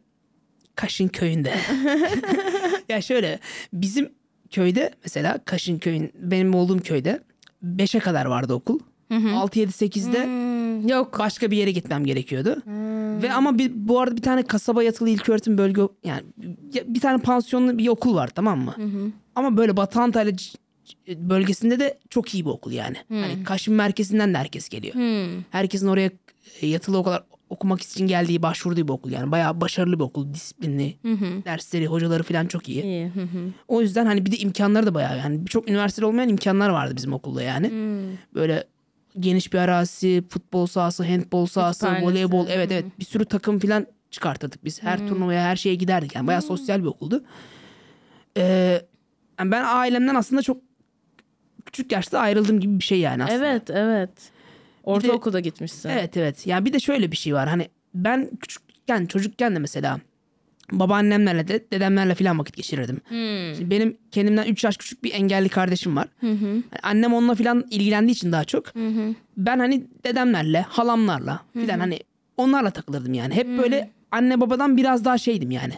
Kaşın 0.77 1.09
köyünde. 1.09 1.53
ya 2.89 3.01
şöyle 3.01 3.39
bizim 3.73 4.09
köyde 4.51 4.91
mesela 5.05 5.39
Kaşın 5.45 5.79
köyün 5.79 6.13
benim 6.19 6.55
olduğum 6.55 6.81
köyde 6.81 7.21
5'e 7.65 8.01
kadar 8.01 8.25
vardı 8.27 8.55
okul. 8.55 8.79
6 9.35 9.59
7 9.59 9.71
8'de 9.73 10.25
Hmm, 10.25 10.89
yok. 10.89 11.19
başka 11.19 11.51
bir 11.51 11.57
yere 11.57 11.71
gitmem 11.71 12.05
gerekiyordu. 12.07 12.63
Ve 13.23 13.33
ama 13.33 13.59
bir, 13.59 13.73
bu 13.75 14.01
arada 14.01 14.17
bir 14.17 14.23
tane 14.23 14.43
kasaba 14.43 14.83
yatılı 14.83 15.09
ilköğretim 15.09 15.59
bölge 15.59 15.83
yani 16.05 16.23
bir 16.87 17.01
tane 17.01 17.19
pansiyonlu 17.23 17.79
bir 17.79 17.89
okul 17.89 18.15
var 18.15 18.29
tamam 18.29 18.61
mı? 18.61 18.75
Ama 19.35 19.57
böyle 19.57 19.77
Batı 19.77 20.01
Antalya 20.01 20.33
bölgesinde 21.09 21.81
de 21.81 21.99
çok 22.11 22.35
iyi 22.35 22.45
bir 22.45 22.51
okul 22.51 22.73
yani. 22.73 22.97
Hani 23.09 23.45
Kaşmir 23.45 23.77
merkezinden 23.77 24.35
de 24.35 24.39
herkes 24.39 24.69
geliyor. 24.69 24.95
Hmm. 24.95 25.43
Herkesin 25.51 25.87
oraya 25.89 26.11
e, 26.61 26.67
yatılı 26.67 26.99
okullar 26.99 27.23
okumak 27.51 27.83
için 27.83 28.07
geldiği, 28.07 28.43
başvurduğu 28.43 28.89
bir 28.89 28.93
okul 28.93 29.11
yani. 29.11 29.31
Bayağı 29.33 29.61
başarılı 29.61 29.99
bir 29.99 30.05
okul, 30.05 30.35
disiplinli. 30.35 30.97
Dersleri, 31.45 31.87
hocaları 31.87 32.23
falan 32.23 32.47
çok 32.47 32.69
iyi. 32.69 32.83
İyi. 32.83 33.07
Hı 33.07 33.21
hı. 33.21 33.53
O 33.69 33.81
yüzden 33.81 34.07
hani 34.07 34.27
bir 34.27 34.33
de 34.33 34.37
imkanları 34.37 34.87
da 34.87 34.95
bayağı 34.95 35.19
yani 35.19 35.47
birçok 35.47 35.69
üniversitede 35.71 36.07
olmayan 36.07 36.29
imkanlar 36.29 36.69
vardı 36.69 36.93
bizim 36.97 37.13
okulda 37.13 37.43
yani. 37.43 37.71
Böyle 38.35 38.65
geniş 39.21 39.53
bir 39.53 39.59
arazisi, 39.59 40.23
futbol 40.29 40.67
sahası, 40.67 41.05
handbol 41.05 41.47
sahası, 41.47 41.81
Kütüphanesi. 41.81 42.07
voleybol 42.07 42.47
evet 42.49 42.73
evet 42.73 42.85
bir 42.99 43.05
sürü 43.05 43.25
takım 43.25 43.59
falan 43.59 43.87
çıkartırdık 44.11 44.65
biz. 44.65 44.83
Her 44.83 45.09
turnuvaya 45.09 45.43
her 45.43 45.57
şeye 45.57 45.75
giderdik 45.75 46.15
yani 46.15 46.27
bayağı 46.27 46.43
sosyal 46.43 46.81
bir 46.81 46.87
okuldu. 46.87 47.25
Ee, 48.37 48.83
yani 49.39 49.51
ben 49.51 49.65
ailemden 49.65 50.15
aslında 50.15 50.43
çok 50.43 50.57
küçük 51.67 51.93
yaşta 51.93 52.19
ayrıldım 52.19 52.61
gibi 52.61 52.79
bir 52.79 52.85
şey 52.85 52.99
yani 53.01 53.25
aslında. 53.25 53.47
Evet 53.47 53.71
evet. 53.71 54.11
Ortaokulda 54.85 55.41
gitmişsin. 55.41 55.89
Evet 55.89 56.17
evet. 56.17 56.47
Yani 56.47 56.65
bir 56.65 56.73
de 56.73 56.81
şöyle 56.81 57.13
bir 57.13 57.17
şey 57.17 57.35
var. 57.35 57.49
Hani 57.49 57.69
ben 57.95 58.31
küçükken 58.41 59.07
çocukken 59.07 59.55
de 59.55 59.59
mesela 59.59 60.01
babaannemlerle 60.73 61.49
de 61.49 61.65
dedemlerle 61.73 62.15
falan 62.15 62.39
vakit 62.39 62.57
geçirirdim. 62.57 63.01
Şimdi 63.57 63.71
benim 63.71 63.97
kendimden 64.11 64.47
3 64.47 64.65
yaş 64.65 64.77
küçük 64.77 65.05
bir 65.05 65.13
engelli 65.15 65.49
kardeşim 65.49 65.97
var. 65.97 66.09
Hani 66.21 66.63
annem 66.83 67.15
onunla 67.15 67.35
falan 67.35 67.65
ilgilendiği 67.71 68.15
için 68.17 68.33
daha 68.33 68.45
çok. 68.45 68.75
Ben 69.37 69.59
hani 69.59 69.85
dedemlerle, 70.05 70.61
halamlarla 70.69 71.41
falan 71.55 71.79
hani 71.81 71.99
onlarla 72.37 72.71
takılırdım 72.71 73.15
yani. 73.15 73.35
Hep 73.35 73.47
böyle 73.59 73.91
anne 74.11 74.41
babadan 74.41 74.77
biraz 74.77 75.05
daha 75.05 75.19
şeydim 75.19 75.51
yani. 75.51 75.73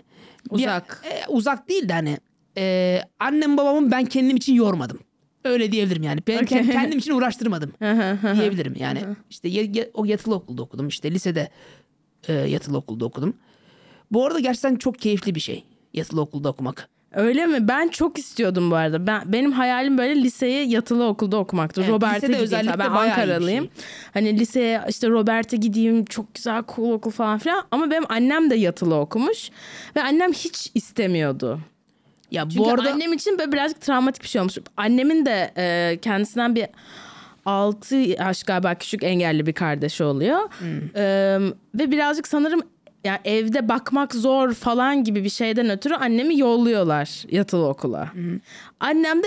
Bir- 0.50 0.54
Uzak. 0.54 1.02
e, 1.10 1.26
uzak 1.28 1.68
değil 1.68 1.88
de 1.88 1.92
hani 1.92 2.18
e, 2.58 3.00
annem 3.20 3.56
babamı 3.56 3.90
ben 3.90 4.04
kendim 4.04 4.36
için 4.36 4.54
yormadım. 4.54 4.98
Öyle 5.46 5.72
diyebilirim 5.72 6.02
yani. 6.02 6.20
Ben 6.28 6.44
kend- 6.44 6.72
kendim 6.72 6.98
için 6.98 7.12
uğraştırmadım 7.12 7.72
diyebilirim 8.34 8.74
yani. 8.78 9.00
işte 9.30 9.48
o 9.94 10.04
yatılı 10.04 10.34
okulda 10.34 10.62
okudum. 10.62 10.88
işte 10.88 11.10
lisede 11.10 11.50
e, 12.28 12.32
yatılı 12.32 12.76
okulda 12.76 13.04
okudum. 13.04 13.34
Bu 14.10 14.26
arada 14.26 14.40
gerçekten 14.40 14.76
çok 14.76 14.98
keyifli 14.98 15.34
bir 15.34 15.40
şey 15.40 15.64
yatılı 15.94 16.20
okulda 16.20 16.48
okumak. 16.48 16.88
Öyle 17.12 17.46
mi? 17.46 17.68
Ben 17.68 17.88
çok 17.88 18.18
istiyordum 18.18 18.70
bu 18.70 18.76
arada. 18.76 19.06
Ben 19.06 19.32
benim 19.32 19.52
hayalim 19.52 19.98
böyle 19.98 20.22
liseyi 20.22 20.70
yatılı 20.70 21.04
okulda 21.06 21.36
okumaktı. 21.36 21.80
Evet, 21.80 21.90
Robert'e 21.90 22.26
gideyim. 22.26 22.66
Ben 22.78 22.90
Ankaralıyım. 22.90 23.64
şey. 23.64 23.84
Hani 24.14 24.38
liseye 24.38 24.82
işte 24.88 25.08
Robert'e 25.08 25.56
gideyim. 25.56 26.04
Çok 26.04 26.34
güzel 26.34 26.62
cool 26.76 26.90
okul 26.90 27.10
falan 27.10 27.38
filan. 27.38 27.64
Ama 27.70 27.90
benim 27.90 28.04
annem 28.08 28.50
de 28.50 28.54
yatılı 28.56 28.94
okumuş. 28.94 29.50
Ve 29.96 30.02
annem 30.02 30.32
hiç 30.32 30.70
istemiyordu. 30.74 31.60
Ya 32.30 32.42
Çünkü 32.42 32.58
bu 32.58 32.70
arada 32.70 32.92
annem 32.92 33.12
için 33.12 33.38
böyle 33.38 33.52
birazcık 33.52 33.80
travmatik 33.80 34.22
bir 34.22 34.28
şey 34.28 34.40
olmuş. 34.40 34.58
Annemin 34.76 35.26
de 35.26 35.52
e, 35.56 35.98
kendisinden 36.02 36.54
bir 36.54 36.66
6 37.46 37.96
yaş 37.96 38.42
galiba 38.42 38.74
küçük 38.74 39.02
engelli 39.04 39.46
bir 39.46 39.52
kardeşi 39.52 40.04
oluyor. 40.04 40.38
E, 40.96 41.38
ve 41.74 41.90
birazcık 41.90 42.28
sanırım 42.28 42.60
yani 43.04 43.18
evde 43.24 43.68
bakmak 43.68 44.14
zor 44.14 44.52
falan 44.54 45.04
gibi 45.04 45.24
bir 45.24 45.28
şeyden 45.28 45.70
ötürü 45.70 45.94
annemi 45.94 46.38
yolluyorlar 46.38 47.24
yatılı 47.30 47.68
okula. 47.68 48.08
Annem 48.80 49.22
de 49.22 49.26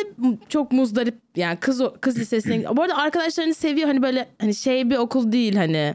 çok 0.49 0.71
muzdarip 0.71 1.15
yani 1.35 1.57
kız 1.57 1.81
kız 2.01 2.19
lisesine. 2.19 2.65
Bu 2.77 2.81
arada 2.81 2.97
arkadaşlarını 2.97 3.53
seviyor 3.53 3.87
hani 3.87 4.01
böyle 4.01 4.27
hani 4.41 4.55
şey 4.55 4.89
bir 4.89 4.97
okul 4.97 5.31
değil 5.31 5.55
hani 5.55 5.93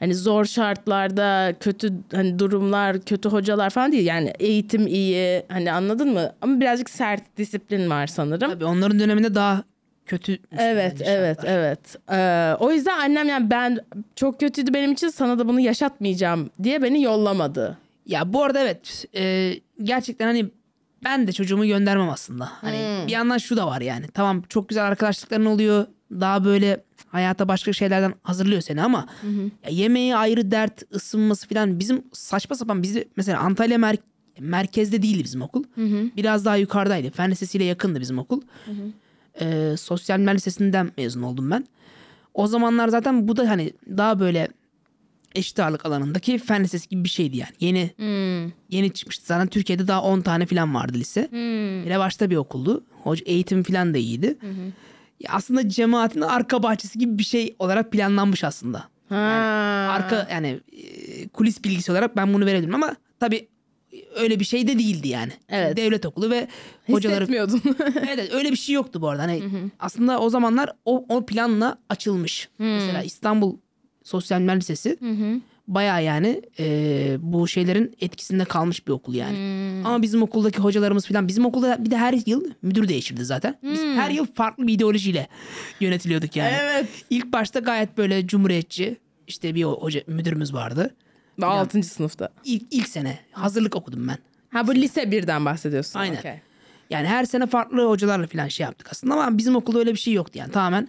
hani 0.00 0.14
zor 0.14 0.44
şartlarda 0.44 1.54
kötü 1.60 1.92
hani 2.12 2.38
durumlar 2.38 3.00
kötü 3.00 3.28
hocalar 3.28 3.70
falan 3.70 3.92
değil 3.92 4.06
yani 4.06 4.32
eğitim 4.38 4.86
iyi 4.86 5.42
hani 5.48 5.72
anladın 5.72 6.12
mı 6.12 6.32
ama 6.40 6.60
birazcık 6.60 6.90
sert 6.90 7.36
disiplin 7.36 7.90
var 7.90 8.06
sanırım. 8.06 8.50
tabii 8.50 8.64
onların 8.64 9.00
döneminde 9.00 9.34
daha 9.34 9.62
kötü. 10.06 10.38
Evet 10.58 11.02
evet 11.04 11.38
evet 11.44 11.96
Ee, 12.12 12.54
o 12.60 12.72
yüzden 12.72 12.98
annem 12.98 13.28
yani 13.28 13.50
ben 13.50 13.78
çok 14.16 14.40
kötüydü 14.40 14.74
benim 14.74 14.92
için 14.92 15.08
sana 15.08 15.38
da 15.38 15.48
bunu 15.48 15.60
yaşatmayacağım 15.60 16.50
diye 16.62 16.82
beni 16.82 17.02
yollamadı. 17.02 17.78
Ya 18.06 18.32
bu 18.32 18.44
arada 18.44 18.60
evet 18.60 19.04
e, 19.16 19.54
gerçekten 19.82 20.26
hani 20.26 20.50
ben 21.04 21.26
de 21.26 21.32
çocuğumu 21.32 21.66
göndermem 21.66 22.10
aslında. 22.10 22.48
Hani 22.60 23.06
bir 23.06 23.12
yandan 23.12 23.38
şu 23.38 23.56
da 23.56 23.66
var 23.66 23.80
yani. 23.80 24.06
Tamam 24.14 24.42
çok 24.48 24.68
güzel 24.68 24.84
arkadaşlıkların 24.86 25.44
oluyor. 25.46 25.86
Daha 26.10 26.44
böyle 26.44 26.84
hayata 27.08 27.48
başka 27.48 27.72
şeylerden 27.72 28.14
hazırlıyor 28.22 28.60
seni 28.60 28.82
ama 28.82 29.06
ya 29.64 29.70
yemeği 29.70 30.16
ayrı 30.16 30.50
dert, 30.50 30.82
ısınması 30.94 31.48
falan 31.48 31.78
bizim 31.78 32.02
saçma 32.12 32.56
sapan 32.56 32.82
bizi 32.82 33.08
mesela 33.16 33.40
Antalya 33.40 33.76
mer- 33.78 33.98
merkezde 34.40 35.02
değildi 35.02 35.24
bizim 35.24 35.42
okul. 35.42 35.64
Biraz 36.16 36.44
daha 36.44 36.56
yukarıdaydı. 36.56 37.10
Fen 37.10 37.30
Lisesi'yle 37.30 37.64
yakındı 37.64 38.00
bizim 38.00 38.18
okul. 38.18 38.40
E, 39.40 39.74
Sosyal 39.76 40.16
Bilimler 40.16 40.34
Lisesi'nden 40.34 40.90
mezun 40.98 41.22
oldum 41.22 41.50
ben. 41.50 41.66
O 42.34 42.46
zamanlar 42.46 42.88
zaten 42.88 43.28
bu 43.28 43.36
da 43.36 43.50
hani 43.50 43.72
daha 43.96 44.20
böyle 44.20 44.48
eşit 45.34 45.60
ağırlık 45.60 45.86
alanındaki 45.86 46.38
fen 46.38 46.64
lisesi 46.64 46.88
gibi 46.88 47.04
bir 47.04 47.08
şeydi 47.08 47.36
yani. 47.36 47.50
Yeni 47.60 47.90
yeni 48.70 48.90
çıkmıştı. 48.92 49.26
Zaten 49.26 49.46
Türkiye'de 49.46 49.88
daha 49.88 50.02
10 50.02 50.20
tane 50.20 50.46
falan 50.46 50.74
vardı 50.74 50.98
lise. 50.98 51.28
Bir 51.86 51.98
başta 51.98 52.30
bir 52.30 52.36
okuldu. 52.36 52.84
Hoca 53.02 53.22
eğitim 53.26 53.62
falan 53.62 53.94
da 53.94 53.98
iyiydi. 53.98 54.36
Ya 55.20 55.30
aslında 55.32 55.68
cemaatin 55.68 56.20
arka 56.20 56.62
bahçesi 56.62 56.98
gibi 56.98 57.18
bir 57.18 57.24
şey 57.24 57.56
olarak 57.58 57.92
planlanmış 57.92 58.44
aslında. 58.44 58.84
Ha. 59.08 59.16
Arka 59.90 60.28
yani 60.32 60.60
e, 60.72 61.28
kulis 61.28 61.64
bilgisi 61.64 61.92
olarak 61.92 62.16
ben 62.16 62.34
bunu 62.34 62.46
verebilirim 62.46 62.74
ama 62.74 62.96
tabii 63.20 63.48
öyle 64.16 64.40
bir 64.40 64.44
şey 64.44 64.68
de 64.68 64.78
değildi 64.78 65.08
yani. 65.08 65.32
Evet. 65.48 65.76
Devlet 65.76 66.06
okulu 66.06 66.30
ve 66.30 66.48
hocaları 66.90 67.20
Hissetmiyordun. 67.20 67.62
evet, 68.08 68.34
öyle 68.34 68.50
bir 68.50 68.56
şey 68.56 68.74
yoktu 68.74 69.00
bu 69.00 69.08
arada. 69.08 69.22
Hani 69.22 69.42
aslında 69.78 70.20
o 70.20 70.30
zamanlar 70.30 70.72
o, 70.84 71.04
o 71.08 71.26
planla 71.26 71.78
açılmış. 71.88 72.48
Mesela 72.58 73.02
İstanbul 73.02 73.56
Sosyal 74.02 74.38
Bilimler 74.38 74.56
Lisesi 74.56 74.98
baya 75.68 76.00
yani 76.00 76.42
e, 76.58 77.16
bu 77.20 77.48
şeylerin 77.48 77.96
etkisinde 78.00 78.44
kalmış 78.44 78.86
bir 78.86 78.92
okul 78.92 79.14
yani. 79.14 79.36
Ama 79.84 80.02
bizim 80.02 80.22
okuldaki 80.22 80.58
hocalarımız 80.58 81.06
falan 81.06 81.28
bizim 81.28 81.46
okulda 81.46 81.84
bir 81.84 81.90
de 81.90 81.96
her 81.96 82.14
yıl 82.26 82.44
müdür 82.62 82.88
değişirdi 82.88 83.24
zaten. 83.24 83.58
Biz 83.62 83.80
her 83.80 84.10
yıl 84.10 84.26
farklı 84.34 84.66
bir 84.66 84.72
ideolojiyle 84.72 85.28
yönetiliyorduk 85.80 86.36
yani. 86.36 86.54
Evet. 86.60 86.86
İlk 87.10 87.32
başta 87.32 87.60
gayet 87.60 87.98
böyle 87.98 88.26
cumhuriyetçi 88.26 88.96
işte 89.26 89.54
bir 89.54 89.64
hoca 89.64 90.00
müdürümüz 90.06 90.54
vardı. 90.54 90.94
6. 91.42 91.82
sınıfta. 91.82 92.28
İlk, 92.44 92.62
ilk 92.70 92.88
sene 92.88 93.18
hazırlık 93.32 93.76
okudum 93.76 94.08
ben. 94.08 94.18
Ha 94.50 94.66
bu 94.66 94.74
lise 94.74 95.10
birden 95.10 95.44
bahsediyorsun. 95.44 95.98
Aynen. 95.98 96.16
Okey. 96.18 96.34
Yani 96.90 97.06
her 97.06 97.24
sene 97.24 97.46
farklı 97.46 97.84
hocalarla 97.88 98.26
falan 98.26 98.48
şey 98.48 98.64
yaptık 98.64 98.88
aslında 98.90 99.14
ama 99.14 99.38
bizim 99.38 99.56
okulda 99.56 99.78
öyle 99.78 99.92
bir 99.92 99.98
şey 99.98 100.14
yoktu 100.14 100.38
yani. 100.38 100.52
Tamamen 100.52 100.88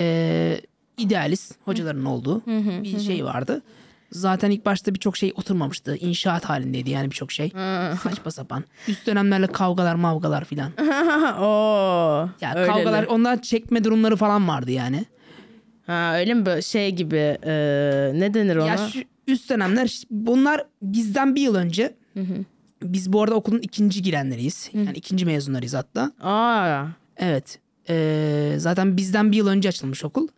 eee 0.00 0.60
idealist 0.98 1.54
hocaların 1.64 2.04
olduğu 2.04 2.42
bir 2.82 3.00
şey 3.00 3.24
vardı. 3.24 3.62
Zaten 4.10 4.50
ilk 4.50 4.64
başta 4.66 4.94
birçok 4.94 5.16
şey 5.16 5.32
oturmamıştı. 5.36 5.96
İnşaat 5.96 6.44
halindeydi 6.44 6.90
yani 6.90 7.10
birçok 7.10 7.32
şey. 7.32 7.48
Saçma 8.02 8.30
sapan. 8.30 8.64
Üst 8.88 9.06
dönemlerle 9.06 9.46
kavgalar 9.46 9.94
mavgalar 9.94 10.44
filan. 10.44 10.72
Oo. 11.40 12.28
Ya 12.40 12.54
öyleli. 12.54 12.66
kavgalar 12.66 13.04
ondan 13.04 13.38
çekme 13.38 13.84
durumları 13.84 14.16
falan 14.16 14.48
vardı 14.48 14.70
yani. 14.70 15.04
Ha 15.86 16.18
öyle 16.18 16.34
mi 16.34 16.46
böyle 16.46 16.62
şey 16.62 16.90
gibi 16.90 17.16
e, 17.46 17.52
ne 18.14 18.34
denir 18.34 18.56
ona? 18.56 18.66
Ya 18.66 18.76
şu 18.76 19.00
üst 19.26 19.50
dönemler 19.50 20.02
bunlar 20.10 20.64
bizden 20.82 21.34
bir 21.34 21.40
yıl 21.40 21.54
önce. 21.54 21.94
Biz 22.82 23.12
bu 23.12 23.22
arada 23.22 23.34
okulun 23.34 23.58
ikinci 23.58 24.02
girenleriyiz. 24.02 24.70
Yani 24.72 24.92
ikinci 24.96 25.26
mezunlarıyız 25.26 25.74
hatta. 25.74 26.12
Aa. 26.20 26.86
Evet. 27.16 27.58
Ee, 27.88 28.54
zaten 28.56 28.96
bizden 28.96 29.32
bir 29.32 29.36
yıl 29.36 29.46
önce 29.46 29.68
açılmış 29.68 30.04
okul. 30.04 30.28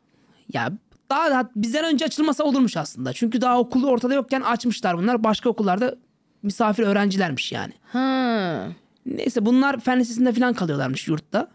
Ya 0.53 0.73
daha 1.11 1.31
da 1.31 1.51
bizden 1.57 1.85
önce 1.85 2.05
açılmasa 2.05 2.45
olurmuş 2.45 2.77
aslında. 2.77 3.13
Çünkü 3.13 3.41
daha 3.41 3.59
okulu 3.59 3.87
ortada 3.91 4.15
yokken 4.15 4.41
açmışlar 4.41 4.99
bunlar. 4.99 5.25
Başka 5.25 5.49
okullarda 5.51 5.97
misafir 6.43 6.83
öğrencilermiş 6.83 7.53
yani. 7.53 7.73
Ha. 7.93 8.67
Neyse 9.07 9.47
bunlar 9.47 9.81
fen 9.81 10.01
lisesinde 10.01 10.33
falan 10.33 10.55
kalıyorlarmış 10.55 11.09
yurtta. 11.09 11.51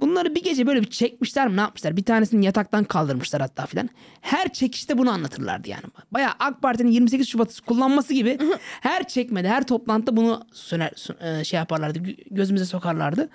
Bunları 0.00 0.34
bir 0.34 0.44
gece 0.44 0.66
böyle 0.66 0.80
bir 0.80 0.90
çekmişler 0.90 1.48
mi 1.48 1.56
ne 1.56 1.60
yapmışlar? 1.60 1.96
Bir 1.96 2.02
tanesini 2.04 2.44
yataktan 2.44 2.84
kaldırmışlar 2.84 3.40
hatta 3.42 3.66
filan. 3.66 3.88
Her 4.20 4.52
çekişte 4.52 4.98
bunu 4.98 5.10
anlatırlardı 5.10 5.68
yani. 5.68 5.82
Bayağı 6.10 6.32
AK 6.38 6.62
Parti'nin 6.62 6.90
28 6.90 7.28
Şubat'ı 7.28 7.62
kullanması 7.64 8.14
gibi 8.14 8.38
her 8.80 9.08
çekmede, 9.08 9.48
her 9.48 9.66
toplantıda 9.66 10.16
bunu 10.16 10.42
söner, 10.52 10.90
sö- 10.90 11.40
e, 11.40 11.44
şey 11.44 11.58
yaparlardı, 11.58 11.98
gö- 11.98 12.24
gözümüze 12.34 12.64
sokarlardı. 12.64 13.28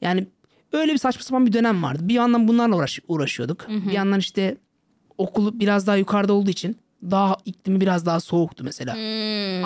Yani 0.00 0.26
öyle 0.72 0.92
bir 0.92 0.98
saçma 0.98 1.22
sapan 1.22 1.46
bir 1.46 1.52
dönem 1.52 1.82
vardı. 1.82 2.08
Bir 2.08 2.14
yandan 2.14 2.48
bunlarla 2.48 2.76
uğraş, 2.76 3.00
uğraşıyorduk. 3.08 3.68
Bir 3.68 3.92
yandan 3.92 4.18
işte 4.18 4.56
okulu 5.18 5.60
biraz 5.60 5.86
daha 5.86 5.96
yukarıda 5.96 6.32
olduğu 6.32 6.50
için 6.50 6.76
daha 7.10 7.36
iklimi 7.44 7.80
biraz 7.80 8.06
daha 8.06 8.20
soğuktu 8.20 8.64
mesela. 8.64 8.92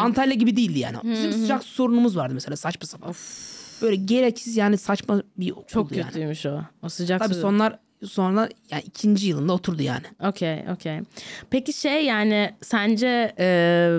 Antalya 0.01 0.35
gibi 0.35 0.57
değildi 0.57 0.79
yani. 0.79 0.97
Bizim 1.05 1.33
sıcak 1.33 1.65
su 1.65 1.75
sorunumuz 1.75 2.17
vardı 2.17 2.35
mesela 2.35 2.57
saçma 2.57 2.87
sapan. 2.87 3.15
Böyle 3.83 3.97
gereksiz 3.97 4.57
yani 4.57 4.79
saçma 4.79 5.23
bir 5.39 5.51
okul 5.51 5.65
Çok 5.67 5.93
yani. 5.93 6.07
kötüymüş 6.07 6.47
o. 6.47 6.61
O 6.83 6.89
sıcak 6.89 7.21
Tabii 7.21 7.35
su- 7.35 7.41
sonlar 7.41 7.79
Sonra 8.09 8.49
yani 8.71 8.83
ikinci 8.87 9.29
yılında 9.29 9.53
oturdu 9.53 9.83
yani. 9.83 10.03
Okey, 10.29 10.65
okey. 10.73 10.99
Peki 11.51 11.73
şey 11.73 12.05
yani 12.05 12.51
sence 12.63 13.35
e, 13.39 13.99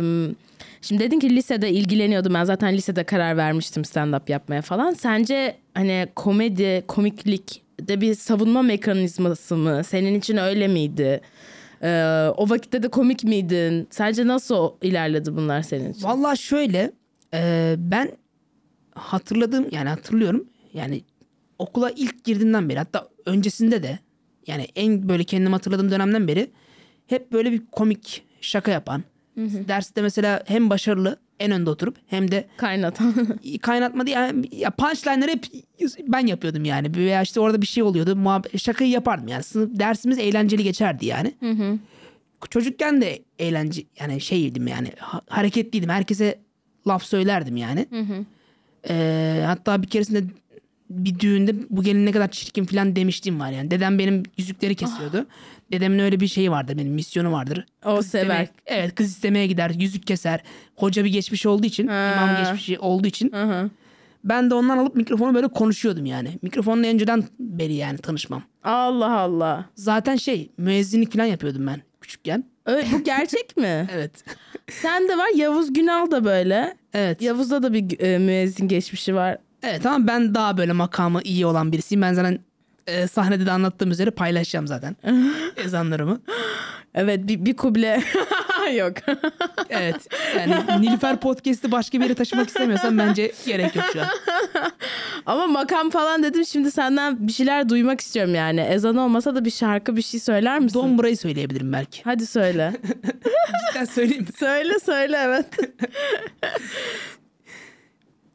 şimdi 0.81 1.03
dedin 1.03 1.19
ki 1.19 1.35
lisede 1.35 1.71
ilgileniyordum 1.71 2.33
ben 2.33 2.43
zaten 2.43 2.73
lisede 2.73 3.03
karar 3.03 3.37
vermiştim 3.37 3.85
stand 3.85 4.13
up 4.13 4.29
yapmaya 4.29 4.61
falan. 4.61 4.91
Sence 4.91 5.57
hani 5.73 6.07
komedi, 6.15 6.83
komiklik 6.87 7.61
de 7.81 8.01
bir 8.01 8.15
savunma 8.15 8.61
mekanizması 8.61 9.55
mı? 9.55 9.81
Senin 9.83 10.19
için 10.19 10.37
öyle 10.37 10.67
miydi? 10.67 11.21
E, 11.83 11.89
o 12.37 12.49
vakitte 12.49 12.83
de 12.83 12.87
komik 12.87 13.23
miydin? 13.23 13.87
Sence 13.91 14.27
nasıl 14.27 14.71
ilerledi 14.81 15.35
bunlar 15.35 15.61
senin 15.61 15.93
için? 15.93 16.03
Vallahi 16.03 16.37
şöyle 16.37 16.91
e, 17.33 17.75
ben 17.77 18.11
hatırladığım 18.95 19.67
yani 19.71 19.89
hatırlıyorum 19.89 20.47
yani 20.73 21.01
okula 21.59 21.91
ilk 21.95 22.23
girdiğimden 22.23 22.69
beri 22.69 22.77
hatta 22.77 23.07
öncesinde 23.25 23.83
de 23.83 23.99
yani 24.47 24.67
en 24.75 25.09
böyle 25.09 25.23
kendimi 25.23 25.51
hatırladığım 25.51 25.91
dönemden 25.91 26.27
beri 26.27 26.51
hep 27.07 27.31
böyle 27.31 27.51
bir 27.51 27.61
komik 27.71 28.25
şaka 28.41 28.71
yapan. 28.71 29.03
Derste 29.67 30.01
mesela 30.01 30.43
hem 30.45 30.69
başarılı 30.69 31.17
en 31.43 31.51
önde 31.51 31.69
oturup 31.69 31.97
hem 32.07 32.31
de 32.31 32.47
Kaynatan. 32.57 33.13
kaynatma 33.61 34.05
diye 34.05 34.15
yani 34.15 34.45
ya 34.51 34.69
punchline'ları 34.71 35.31
hep 35.31 35.45
ben 36.07 36.27
yapıyordum 36.27 36.65
yani. 36.65 36.95
Veya 36.95 37.21
işte 37.21 37.39
orada 37.39 37.61
bir 37.61 37.67
şey 37.67 37.83
oluyordu. 37.83 38.15
Muhabbet, 38.15 38.59
şakayı 38.59 38.91
yapardım 38.91 39.27
yani. 39.27 39.43
Sınıf, 39.43 39.79
dersimiz 39.79 40.19
eğlenceli 40.19 40.63
geçerdi 40.63 41.05
yani. 41.05 41.33
Çocukken 42.49 43.01
de 43.01 43.19
eğlence 43.39 43.83
yani 43.99 44.21
şeydim 44.21 44.67
yani 44.67 44.91
ha- 44.99 45.21
hareketliydim. 45.29 45.89
Herkese 45.89 46.39
laf 46.87 47.03
söylerdim 47.03 47.57
yani. 47.57 47.85
Ee, 48.89 49.43
hatta 49.45 49.81
bir 49.81 49.87
keresinde 49.87 50.23
bir 50.89 51.19
düğünde 51.19 51.55
bu 51.69 51.83
gelin 51.83 52.05
ne 52.05 52.11
kadar 52.11 52.31
çirkin 52.31 52.65
falan 52.65 52.95
demiştim 52.95 53.39
var 53.39 53.51
yani. 53.51 53.71
Dedem 53.71 53.99
benim 53.99 54.23
yüzükleri 54.37 54.75
kesiyordu. 54.75 55.27
Dedemin 55.71 55.99
öyle 55.99 56.19
bir 56.19 56.27
şeyi 56.27 56.51
vardır 56.51 56.77
benim 56.77 56.93
misyonu 56.93 57.31
vardır. 57.31 57.65
O 57.85 57.95
Kız 57.97 58.05
istemeye- 58.05 58.25
sever. 58.25 58.47
evet 58.65 58.95
kız 58.95 59.09
istemeye 59.09 59.47
gider 59.47 59.71
yüzük 59.79 60.07
keser. 60.07 60.39
Hoca 60.75 61.03
bir 61.05 61.09
geçmiş 61.09 61.45
olduğu 61.45 61.65
için 61.65 61.83
imam 61.87 62.37
geçmişi 62.43 62.79
olduğu 62.79 63.07
için 63.07 63.31
ben 64.23 64.49
de 64.49 64.53
ondan 64.55 64.77
alıp 64.77 64.95
mikrofonu 64.95 65.33
böyle 65.35 65.47
konuşuyordum 65.47 66.05
yani. 66.05 66.39
Mikrofonla 66.41 66.87
önceden 66.87 67.23
beri 67.39 67.73
yani 67.73 67.97
tanışmam. 67.97 68.43
Allah 68.63 69.19
Allah. 69.19 69.65
Zaten 69.75 70.15
şey 70.15 70.49
müezzinlik 70.57 71.13
falan 71.13 71.25
yapıyordum 71.25 71.67
ben 71.67 71.81
küçükken. 72.01 72.43
Ö- 72.65 72.83
bu 72.93 73.03
gerçek 73.03 73.57
mi? 73.57 73.87
Evet. 73.93 74.11
Sen 74.71 75.07
de 75.09 75.17
var 75.17 75.27
Yavuz 75.35 75.73
Günal 75.73 76.11
da 76.11 76.25
böyle. 76.25 76.75
Evet. 76.93 77.21
Yavuz'da 77.21 77.63
da 77.63 77.73
bir 77.73 77.99
e, 77.99 78.17
müezzin 78.17 78.67
geçmişi 78.67 79.15
var. 79.15 79.37
Evet 79.63 79.85
ama 79.85 80.07
ben 80.07 80.35
daha 80.35 80.57
böyle 80.57 80.73
makamı 80.73 81.21
iyi 81.23 81.45
olan 81.45 81.71
birisiyim. 81.71 82.01
Ben 82.01 82.13
zaten 82.13 82.39
e, 82.87 83.07
sahnede 83.07 83.45
de 83.45 83.51
anlattığım 83.51 83.91
üzere 83.91 84.09
paylaşacağım 84.11 84.67
zaten 84.67 84.95
ezanlarımı. 85.57 86.21
Evet 86.95 87.27
bir, 87.27 87.45
bir 87.45 87.55
kuble 87.55 88.03
yok. 88.77 88.93
Evet. 89.69 90.07
Yani 90.37 90.81
Nilüfer 90.81 91.19
Podcast'ı 91.19 91.71
başka 91.71 91.99
bir 91.99 92.03
yere 92.03 92.13
taşımak 92.13 92.47
istemiyorsan 92.47 92.97
bence 92.97 93.31
gerek 93.45 93.75
yok 93.75 93.85
şu 93.93 94.01
an. 94.01 94.07
Ama 95.25 95.47
makam 95.47 95.89
falan 95.89 96.23
dedim 96.23 96.45
şimdi 96.45 96.71
senden 96.71 97.27
bir 97.27 97.31
şeyler 97.31 97.69
duymak 97.69 98.01
istiyorum 98.01 98.35
yani. 98.35 98.61
Ezan 98.61 98.97
olmasa 98.97 99.35
da 99.35 99.45
bir 99.45 99.51
şarkı 99.51 99.95
bir 99.95 100.01
şey 100.01 100.19
söyler 100.19 100.59
misin? 100.59 100.79
Dombra'yı 100.79 101.17
söyleyebilirim 101.17 101.73
belki. 101.73 102.01
Hadi 102.03 102.27
söyle. 102.27 102.73
Cidden 103.73 103.85
söyleyeyim 103.85 104.27
söyle 104.39 104.79
söyle 104.79 105.17
evet. 105.23 105.45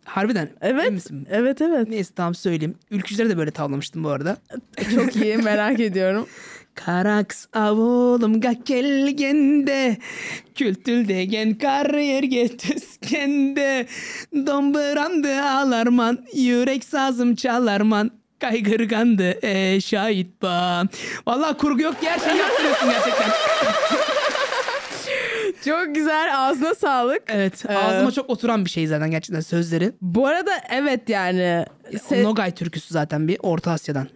Harbiden. 0.08 0.48
Evet. 0.60 0.92
misin? 0.92 1.26
Evet 1.30 1.62
evet. 1.62 1.88
Neyse 1.88 2.12
tamam 2.16 2.34
söyleyeyim. 2.34 2.74
Ülkücüleri 2.90 3.30
de 3.30 3.38
böyle 3.38 3.50
tavlamıştım 3.50 4.04
bu 4.04 4.08
arada. 4.08 4.36
Çok 4.94 5.16
iyi 5.16 5.36
merak 5.36 5.80
ediyorum. 5.80 6.26
Karaks 6.74 7.46
avulumga 7.52 8.64
kelgende 8.64 9.96
Kültüldegen 10.54 11.54
kariyerge 11.54 12.56
tüskende 12.56 13.86
Domburamdı 14.46 15.42
alarman 15.42 16.18
Yürek 16.34 16.84
sazım 16.84 17.34
çalarman 17.34 18.10
Kaygırgandı 18.40 19.46
e 19.46 19.80
şahit 19.80 20.42
ban 20.42 20.88
Vallahi 21.26 21.56
kurgu 21.56 21.82
yok 21.82 22.00
ki 22.00 22.08
her 22.08 22.18
şeyi 22.18 22.38
yaptırıyorsun 22.40 22.90
gerçekten. 22.90 23.28
Çok 25.64 25.94
güzel 25.94 26.30
ağzına 26.48 26.74
sağlık. 26.74 27.22
Evet 27.28 27.64
Ee, 27.68 27.74
ağzıma 27.76 28.12
çok 28.12 28.30
oturan 28.30 28.64
bir 28.64 28.70
şey 28.70 28.86
zaten 28.86 29.10
gerçekten 29.10 29.40
sözleri. 29.40 29.92
Bu 30.02 30.26
arada 30.26 30.50
evet 30.70 31.08
yani. 31.08 31.64
Se- 31.92 32.22
Nogay 32.22 32.50
türküsü 32.54 32.94
zaten 32.94 33.28
bir 33.28 33.38
Orta 33.42 33.70
Asya'dan. 33.72 34.08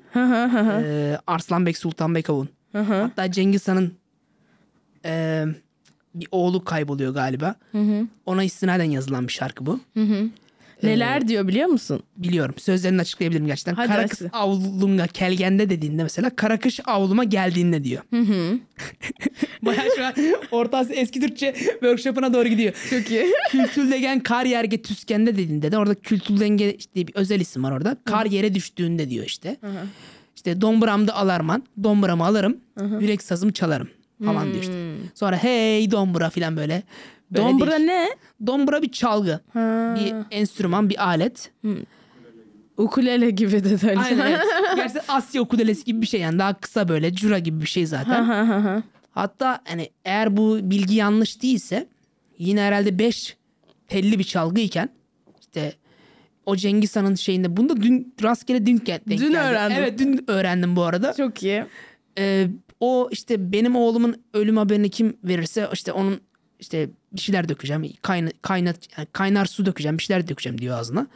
ee, 0.85 1.19
Arslanbek 1.27 1.79
Sultanbek 1.79 2.31
Avun. 2.31 2.49
Hatta 2.73 3.33
Cengiz 3.33 3.69
Han'ın 3.69 3.95
ee, 5.05 5.45
bir 6.15 6.29
oğlu 6.31 6.65
kayboluyor 6.65 7.15
galiba. 7.15 7.55
Ona 8.27 8.45
istinaden 8.45 8.85
yazılan 8.91 9.29
bir 9.29 9.33
şarkı 9.33 9.67
bu. 9.67 9.81
Neler 10.83 11.29
diyor 11.29 11.49
biliyor 11.49 11.69
musun? 11.69 12.03
Biliyorum. 12.17 12.55
Sözlerini 12.59 13.01
açıklayabilirim 13.01 13.47
gerçekten. 13.47 13.75
Hadi 13.75 13.89
Kara 13.89 14.07
kız 14.07 14.23
avlunga 14.33 15.07
kelgende 15.07 15.71
dediğinde 15.71 16.03
mesela 16.03 16.31
kara 16.37 16.59
kış 16.61 16.81
avluma 16.85 17.25
geldiğinde 17.25 17.85
diyor. 17.85 18.03
Bayağı 19.63 19.87
şu 19.97 20.05
an 20.07 20.15
Orta 20.51 20.79
Asya 20.79 20.97
eski 20.97 21.21
Türkçe 21.21 21.55
workshop'una 21.57 22.35
doğru 22.35 22.49
gidiyor. 22.49 22.73
Çok 22.91 23.11
iyi. 23.11 23.27
Kültüldegen 23.51 24.21
kar 24.21 24.45
yerge 24.45 24.83
tüskende 24.83 25.33
dediğinde 25.33 25.73
de 25.73 25.79
orada 25.79 25.95
kültüldenge 25.95 26.75
işte 26.75 27.07
bir 27.07 27.15
özel 27.15 27.41
isim 27.41 27.65
var 27.65 27.73
orada. 27.73 27.97
Kar 28.05 28.27
yere 28.27 28.55
düştüğünde 28.55 29.11
diyor 29.11 29.27
işte. 29.27 29.57
İşte 30.37 30.61
domburamda 30.61 31.15
alarman, 31.15 31.63
domburamı 31.83 32.27
alırım, 32.27 32.57
yürek 33.01 33.23
sazımı 33.23 33.53
çalarım 33.53 33.89
falan 34.25 34.53
diyor 34.53 34.63
işte. 34.63 34.95
Sonra 35.15 35.37
hey 35.37 35.91
dombura 35.91 36.31
falan 36.31 36.57
böyle. 36.57 36.83
Böyle 37.35 37.49
Dombra 37.49 37.67
değişik. 37.71 37.87
ne? 37.87 38.09
Dombura 38.47 38.83
bir 38.83 38.93
çalgı, 38.93 39.41
bir 39.97 40.15
enstrüman, 40.31 40.91
bir 40.91 41.05
alet. 41.07 41.53
Ukulele 42.77 43.31
gibi 43.31 43.65
de 43.65 43.89
öyle. 43.91 44.01
Aynen 44.01 44.27
evet. 44.27 44.41
Gerçekten 44.77 45.15
Asya 45.15 45.43
ukudelesi 45.43 45.85
gibi 45.85 46.03
bir 46.03 46.07
şey 46.07 46.21
yani 46.21 46.39
daha 46.39 46.55
kısa 46.55 46.89
böyle 46.89 47.15
cura 47.15 47.39
gibi 47.39 47.61
bir 47.61 47.67
şey 47.67 47.87
zaten. 47.87 48.83
Hatta 49.11 49.61
hani 49.69 49.91
eğer 50.05 50.37
bu 50.37 50.59
bilgi 50.63 50.95
yanlış 50.95 51.43
değilse 51.43 51.89
yine 52.39 52.61
herhalde 52.61 52.99
5 52.99 53.37
telli 53.89 54.19
bir 54.19 54.25
çalgıyken 54.25 54.89
işte 55.41 55.73
o 56.47 56.57
Cengiz 56.57 56.97
Han'ın 56.97 57.15
şeyinde 57.15 57.57
bunu 57.57 57.69
da 57.69 57.77
dün 57.83 58.15
rastgele 58.23 58.67
dün 58.67 58.79
denk 58.87 59.07
Dün 59.09 59.17
geldi. 59.17 59.37
öğrendim. 59.39 59.79
Evet 59.79 59.99
dün 59.99 60.25
öğrendim 60.27 60.77
bu 60.77 60.83
arada. 60.83 61.13
Çok 61.17 61.43
iyi. 61.43 61.65
Ee, 62.19 62.47
o 62.81 63.09
işte 63.13 63.53
benim 63.53 63.77
oğlumun 63.77 64.17
ölüm 64.35 64.57
haberini 64.57 64.91
kim 64.91 65.17
verirse 65.25 65.69
işte 65.73 65.93
onun 65.93 66.21
işte 66.63 66.91
bir 67.13 67.21
şeyler 67.21 67.49
dökeceğim. 67.49 67.85
Kayna, 68.03 68.31
kaynat, 68.43 68.77
kaynar 69.13 69.47
su 69.47 69.67
dökeceğim. 69.67 69.99
Bir 69.99 70.03
şeyler 70.03 70.29
dökeceğim 70.29 70.59
diyor 70.61 70.79
ağzına. 70.79 71.07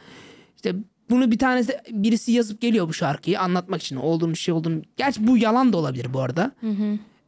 İşte 0.55 0.75
bunu 1.09 1.31
bir 1.31 1.37
tanesi 1.39 1.77
birisi 1.91 2.31
yazıp 2.31 2.61
geliyor 2.61 2.87
bu 2.89 2.93
şarkıyı 2.93 3.39
anlatmak 3.39 3.81
için 3.81 3.95
olduğunu 3.95 4.35
şey 4.35 4.53
olduğunu. 4.53 4.81
Gerçi 4.97 5.27
bu 5.27 5.37
yalan 5.37 5.73
da 5.73 5.77
olabilir 5.77 6.13
bu 6.13 6.21
arada. 6.21 6.51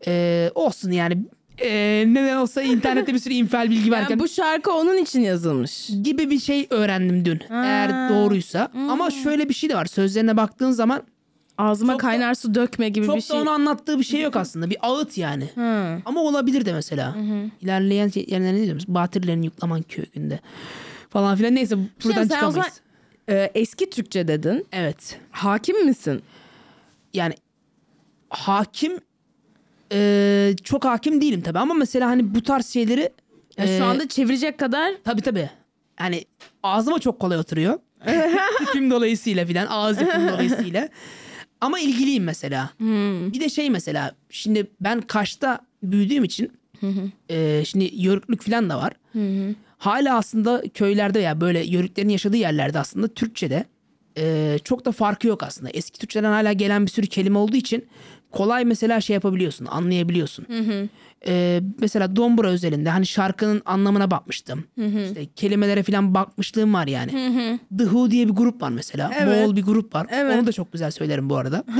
Ee, 0.08 0.52
olsun 0.56 0.92
yani. 0.92 1.18
Ee, 1.62 2.04
neden 2.08 2.38
olsa 2.38 2.62
internette 2.62 3.14
bir 3.14 3.20
sürü 3.20 3.34
infial 3.34 3.70
bilgi 3.70 3.92
varken 3.92 4.10
Yani 4.10 4.20
bu 4.20 4.28
şarkı 4.28 4.72
onun 4.72 4.98
için 4.98 5.20
yazılmış. 5.22 5.90
gibi 6.04 6.30
bir 6.30 6.40
şey 6.40 6.68
öğrendim 6.70 7.26
dün. 7.26 7.42
Eğer 7.50 8.10
doğruysa. 8.10 8.72
Ama 8.90 9.12
şöyle 9.12 9.50
bir 9.50 9.54
şey 9.54 9.70
de 9.70 9.76
var. 9.76 9.86
Sözlerine 9.86 10.38
baktığın 10.38 10.72
zaman 10.72 11.04
Ağzıma 11.60 11.94
Çok 11.94 12.02
da- 12.02 12.08
kaynar 12.08 12.34
su 12.34 12.56
dökme 12.56 12.90
gibi 12.90 13.06
çok 13.06 13.16
bir 13.16 13.22
da 13.22 13.26
şey. 13.26 13.40
onu 13.40 13.50
anlattığı 13.50 14.00
bir 14.00 14.04
şey 14.04 14.22
yok 14.22 14.36
aslında. 14.36 14.70
Bir 14.70 14.78
ağıt 14.82 15.18
yani. 15.18 15.50
Hı. 15.56 16.02
Ama 16.06 16.22
olabilir 16.22 16.66
de 16.66 16.74
mesela. 16.74 17.16
İlerleyen 17.62 18.10
şey- 18.10 18.26
yerine 18.30 18.54
ne 18.54 18.64
diyoruz? 18.66 18.86
Batırlerin 18.88 19.42
yuklaman 19.42 19.82
köyünde 19.82 20.40
falan 21.10 21.36
filan. 21.38 21.56
Neyse 21.56 21.78
buradan 21.78 21.90
Şimdi 22.00 22.20
o 22.20 22.24
zaman 22.24 22.50
çıkamayız. 22.50 22.82
e, 23.30 23.52
eski 23.56 23.90
Türkçe 23.90 24.28
dedin. 24.28 24.66
Evet. 24.72 25.20
Hakim 25.32 25.86
misin? 25.86 26.22
Yani 27.14 27.34
hakim 28.30 29.00
e, 29.92 30.56
çok 30.64 30.86
hakim 30.86 31.22
değilim 31.22 31.42
tabii 31.42 31.60
ama 31.60 31.74
mesela 31.74 32.10
hani 32.10 32.36
bu 32.36 32.44
tarz 32.44 32.68
şeyleri 32.68 33.10
Ya 33.58 33.66
e, 33.66 33.78
şu 33.78 33.86
anda 33.86 34.08
çevirecek 34.08 34.58
kadar 34.58 34.94
tabii 35.04 35.22
tabii. 35.22 35.50
Yani 36.00 36.26
ağzıma 36.64 37.00
çok 37.00 37.20
kolay 37.20 37.38
oturuyor. 37.38 37.80
Tipim 38.60 38.92
dolayısıyla 38.92 39.46
filan 39.46 39.68
ağız 39.70 40.02
yapım 40.02 40.28
dolayısıyla. 40.30 40.90
Ama 41.62 41.80
ilgiliyim 41.80 42.24
mesela. 42.24 42.70
Bir 43.34 43.40
de 43.40 43.50
şey 43.50 43.70
mesela 43.70 44.16
şimdi 44.30 44.68
ben 44.82 45.02
Kaş'ta 45.02 45.60
büyüdüğüm 45.84 46.24
için 46.24 46.52
e, 47.30 47.66
şimdi 47.66 47.92
yörüklük 47.94 48.42
falan 48.44 48.70
da 48.70 48.78
var. 48.78 48.94
Hala 49.78 50.18
aslında 50.18 50.64
köylerde 50.74 51.20
ya 51.20 51.42
böyle 51.42 51.60
yörüklerin 51.66 52.10
yaşadığı 52.10 52.38
yerlerde 52.38 52.80
aslında 52.80 53.08
Türkçe'de 53.08 53.66
e, 54.18 54.58
çok 54.64 54.86
da 54.86 54.92
farkı 54.92 55.28
yok 55.28 55.44
aslında. 55.44 55.70
Eski 55.70 56.00
Türkçeden 56.00 56.32
hala 56.32 56.54
gelen 56.54 56.86
bir 56.86 56.92
sürü 56.92 57.08
kelime 57.08 57.38
olduğu 57.38 57.56
için 57.56 57.86
kolay 58.32 58.66
mesela 58.66 59.02
şey 59.02 59.14
yapabiliyorsun, 59.14 59.66
anlayabiliyorsun. 59.66 60.46
E, 61.28 61.62
mesela 61.80 62.16
Dombra 62.16 62.48
özelinde 62.48 62.90
hani 62.90 63.06
şarkının 63.06 63.62
anlamına 63.66 64.12
bakmıştım. 64.12 64.64
İşte 64.78 65.26
kelimelere 65.36 65.84
falan 65.84 66.14
bakmışlığım 66.14 66.74
var 66.74 66.88
yani. 66.88 67.12
The 67.78 67.84
Who 67.84 68.12
diye 68.12 68.28
bir 68.28 68.34
grup 68.34 68.62
var 68.62 68.70
mesela. 68.70 69.12
Evet. 69.20 69.42
Moğol 69.42 69.56
bir 69.56 69.64
grup 69.64 69.96
var. 69.96 70.08
Evet. 70.10 70.38
Onu 70.38 70.48
da 70.48 70.52
çok 70.52 70.72
güzel 70.74 70.92
söylerim 70.92 71.30
bu 71.30 71.38
arada. 71.38 71.64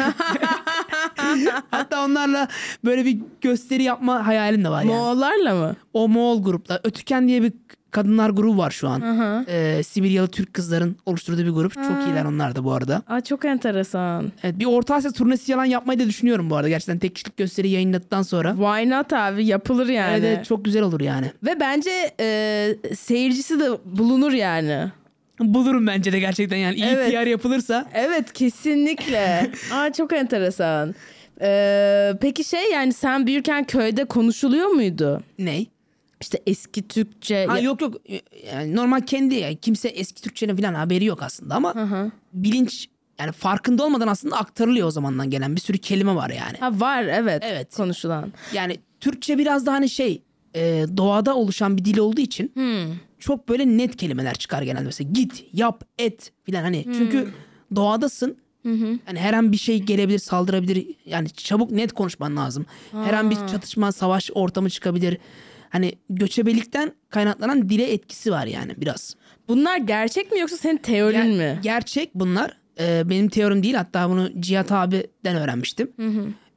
Hatta 1.72 2.06
onlarla 2.06 2.48
böyle 2.86 3.06
bir 3.06 3.20
gösteri 3.42 3.84
yapma 3.84 4.28
hayalim 4.28 4.64
de 4.64 4.70
var 4.70 4.82
yani. 4.84 4.92
Moğollarla 4.92 5.56
mı? 5.56 5.76
o 5.94 6.08
Moğol 6.08 6.44
grupla. 6.44 6.80
Ötüken 6.84 7.28
diye 7.28 7.44
bir 7.44 7.54
kadınlar 7.92 8.30
grubu 8.30 8.58
var 8.58 8.72
şu 8.72 8.88
an. 8.88 9.04
Ee, 9.50 9.84
Sibiryalı 9.84 10.28
Türk 10.28 10.54
kızların 10.54 10.96
oluşturduğu 11.06 11.46
bir 11.46 11.50
grup. 11.50 11.74
Çok 11.74 12.08
iyiler 12.08 12.26
onlar 12.26 12.56
da 12.56 12.64
bu 12.64 12.72
arada. 12.74 13.02
Aa, 13.08 13.22
çok 13.22 13.46
enteresan. 13.46 14.32
Evet, 14.44 14.60
bir 14.60 14.66
Orta 14.66 14.96
Asya 14.96 15.12
turnesi 15.12 15.52
yalan 15.52 15.66
yapmayı 15.66 16.00
da 16.00 16.06
düşünüyorum 16.06 16.50
bu 16.50 16.56
arada. 16.56 16.70
Gerçekten 16.70 17.00
tek 17.00 17.16
kişilik 17.16 17.38
gösteri 17.38 17.70
yayınladıktan 17.70 18.22
sonra. 18.22 18.52
Why 18.52 18.90
not 18.90 19.14
abi 19.14 19.46
yapılır 19.46 19.88
yani. 19.88 20.12
Evet, 20.12 20.36
evet, 20.36 20.46
çok 20.46 20.66
güzel 20.66 20.82
olur 20.84 21.02
yani. 21.02 21.32
Ve 21.44 21.60
bence 21.60 22.12
e, 22.20 22.76
seyircisi 22.96 23.60
de 23.60 23.70
bulunur 23.86 24.32
yani. 24.32 24.92
Bulurum 25.40 25.88
bence 25.88 26.12
de 26.12 26.20
gerçekten 26.20 26.58
yani. 26.58 26.76
iyi 26.76 26.86
Evet. 26.86 27.12
PR 27.12 27.28
yapılırsa. 27.28 27.86
Evet 27.94 28.34
kesinlikle. 28.34 29.52
Aa, 29.74 29.94
çok 29.94 30.14
enteresan. 30.14 30.96
Ee, 31.42 32.14
peki 32.22 32.44
şey 32.44 32.72
yani 32.72 32.94
sen 32.94 33.28
büyürken 33.28 33.64
köyde 33.64 34.06
konuşuluyor 34.06 34.68
muydu? 34.68 35.22
Ney? 35.40 35.68
İşte 36.22 36.40
eski 36.48 36.88
Türkçe. 36.88 37.46
Ha, 37.46 37.58
Ya- 37.58 37.64
yok 37.64 37.82
yok. 37.82 37.96
Yani 38.54 38.76
normal 38.76 39.02
kendi 39.02 39.36
yani 39.36 39.56
kimse 39.58 39.88
eski 39.88 40.22
Türkçenin 40.22 40.56
falan 40.56 40.74
haberi 40.74 41.06
yok 41.06 41.24
aslında 41.24 41.56
ama 41.56 41.74
bilinç 42.34 42.88
yani 43.20 43.32
farkında 43.32 43.84
olmadan 43.86 44.08
aslında 44.08 44.38
aktarılıyor 44.38 44.88
o 44.88 44.92
zamandan 44.92 45.30
gelen 45.30 45.56
bir 45.56 45.62
sürü 45.62 45.78
kelime 45.78 46.16
var 46.16 46.30
yani. 46.30 46.58
Ha, 46.60 46.80
var 46.80 47.04
evet, 47.04 47.44
Evet. 47.46 47.76
konuşulan. 47.76 48.34
Yani 48.54 48.78
Türkçe 49.00 49.38
biraz 49.38 49.66
daha 49.66 49.76
hani 49.76 49.90
şey 49.90 50.22
e, 50.56 50.86
doğada 50.98 51.36
oluşan 51.36 51.78
bir 51.78 51.86
dil 51.86 51.98
olduğu 51.98 52.22
için 52.22 52.52
çok 53.20 53.50
böyle 53.50 53.78
net 53.78 53.96
kelimeler 53.98 54.34
çıkar 54.36 54.62
genelde. 54.62 54.86
Mesela 54.86 55.10
git 55.14 55.46
yap 55.54 55.84
et 55.98 56.32
filan 56.44 56.62
hani. 56.64 56.84
Çünkü 56.84 57.34
doğadasın. 57.76 58.38
Yani 59.08 59.20
her 59.20 59.34
an 59.34 59.52
bir 59.52 59.58
şey 59.58 59.80
gelebilir 59.80 60.20
saldırabilir. 60.20 60.88
Yani 61.06 61.30
çabuk 61.30 61.72
net 61.72 61.94
konuşman 61.94 62.36
lazım. 62.38 62.66
Her 62.92 63.14
an 63.14 63.30
bir 63.30 63.36
çatışma 63.36 63.92
savaş 63.92 64.30
ortamı 64.34 64.70
çıkabilir 64.70 65.18
hani 65.70 65.92
göçebelikten 66.10 66.92
kaynaklanan 67.10 67.70
dile 67.70 67.92
etkisi 67.94 68.32
var 68.32 68.46
yani 68.46 68.74
biraz. 68.78 69.16
Bunlar 69.48 69.78
gerçek 69.78 70.32
mi 70.32 70.40
yoksa 70.40 70.58
senin 70.58 70.78
teorin 70.78 71.18
Ger- 71.18 71.38
mi? 71.38 71.60
Gerçek 71.64 72.16
bunlar. 72.16 72.58
Ee, 72.80 73.10
benim 73.10 73.30
teorim 73.30 73.64
değil. 73.64 73.76
Hatta 73.76 74.10
bunu 74.10 74.42
Cihat 74.42 74.72
abiden 74.72 75.36
öğrenmiştim. 75.36 75.92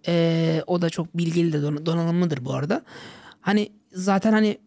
Ee, 0.07 0.62
o 0.66 0.83
da 0.83 0.90
çok 0.90 1.16
bilgili 1.16 1.53
de 1.53 1.57
don- 1.57 1.87
donanımlıdır 1.87 2.44
bu 2.44 2.55
arada. 2.55 2.83
Hani 3.40 3.68
zaten 3.92 4.33
hani 4.33 4.59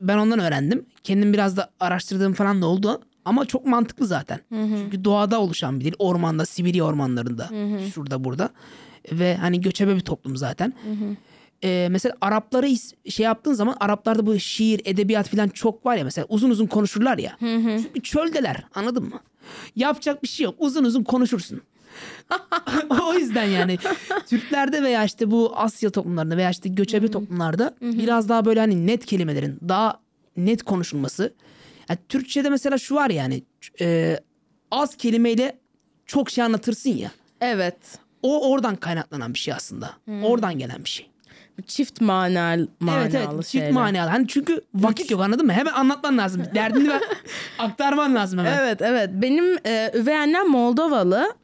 ben 0.00 0.18
ondan 0.18 0.38
öğrendim. 0.38 0.86
Kendim 1.04 1.32
biraz 1.32 1.56
da 1.56 1.70
araştırdığım 1.80 2.32
falan 2.32 2.62
da 2.62 2.66
oldu. 2.66 3.02
Ama 3.24 3.44
çok 3.44 3.66
mantıklı 3.66 4.06
zaten. 4.06 4.40
Çünkü 4.50 5.04
doğada 5.04 5.40
oluşan 5.40 5.80
bir 5.80 5.84
dil. 5.84 5.92
Ormanda, 5.98 6.46
Sibirya 6.46 6.84
ormanlarında. 6.84 7.48
Şurada 7.94 8.24
burada. 8.24 8.50
Ve 9.12 9.36
hani 9.36 9.60
göçebe 9.60 9.94
bir 9.96 10.00
toplum 10.00 10.36
zaten. 10.36 10.72
Ee, 11.64 11.88
mesela 11.90 12.14
Arapları 12.20 12.68
şey 13.10 13.24
yaptığın 13.24 13.52
zaman 13.52 13.76
Araplarda 13.80 14.26
bu 14.26 14.38
şiir, 14.38 14.80
edebiyat 14.84 15.28
falan 15.28 15.48
çok 15.48 15.86
var 15.86 15.96
ya 15.96 16.04
mesela 16.04 16.26
uzun 16.28 16.50
uzun 16.50 16.66
konuşurlar 16.66 17.18
ya. 17.18 17.36
Çünkü 17.82 18.02
çöldeler 18.02 18.64
anladın 18.74 19.04
mı? 19.04 19.20
Yapacak 19.76 20.22
bir 20.22 20.28
şey 20.28 20.44
yok. 20.44 20.54
Uzun 20.58 20.84
uzun 20.84 21.02
konuşursun. 21.02 21.62
o 23.08 23.14
yüzden 23.14 23.44
yani 23.44 23.78
Türklerde 24.26 24.82
veya 24.82 25.04
işte 25.04 25.30
bu 25.30 25.52
Asya 25.56 25.90
toplumlarında 25.90 26.36
veya 26.36 26.50
işte 26.50 26.68
göçebe 26.68 27.10
toplumlarda 27.10 27.74
biraz 27.80 28.28
daha 28.28 28.44
böyle 28.44 28.60
hani 28.60 28.86
net 28.86 29.06
kelimelerin 29.06 29.58
daha 29.68 30.00
net 30.36 30.62
konuşulması. 30.62 31.34
Yani 31.88 31.98
Türkçe'de 32.08 32.50
mesela 32.50 32.78
şu 32.78 32.94
var 32.94 33.10
yani 33.10 33.42
e, 33.80 34.18
az 34.70 34.96
kelimeyle 34.96 35.58
çok 36.06 36.30
şey 36.30 36.44
anlatırsın 36.44 36.90
ya. 36.90 37.10
Evet. 37.40 37.76
O 38.22 38.50
oradan 38.50 38.76
kaynaklanan 38.76 39.34
bir 39.34 39.38
şey 39.38 39.54
aslında. 39.54 39.90
Oradan 40.22 40.58
gelen 40.58 40.84
bir 40.84 40.88
şey. 40.88 41.11
Çift 41.66 42.00
manalı, 42.00 42.68
manalı 42.80 43.02
evet 43.02 43.14
evet 43.14 43.30
çift 43.30 43.52
şeyler. 43.52 43.70
manalı. 43.72 44.08
Hani 44.10 44.28
çünkü 44.28 44.60
vakit 44.74 45.10
yok 45.10 45.20
anladın 45.20 45.46
mı? 45.46 45.52
Hemen 45.52 45.72
anlatman 45.72 46.18
lazım. 46.18 46.42
Derdini 46.54 46.88
ver, 46.88 47.00
aktarman 47.58 48.14
lazım 48.14 48.38
hemen. 48.38 48.58
Evet 48.58 48.82
evet 48.82 49.10
benim 49.12 49.58
e, 49.66 49.90
üvey 49.94 50.16
annem 50.16 50.48
Moldovalı 50.48 51.34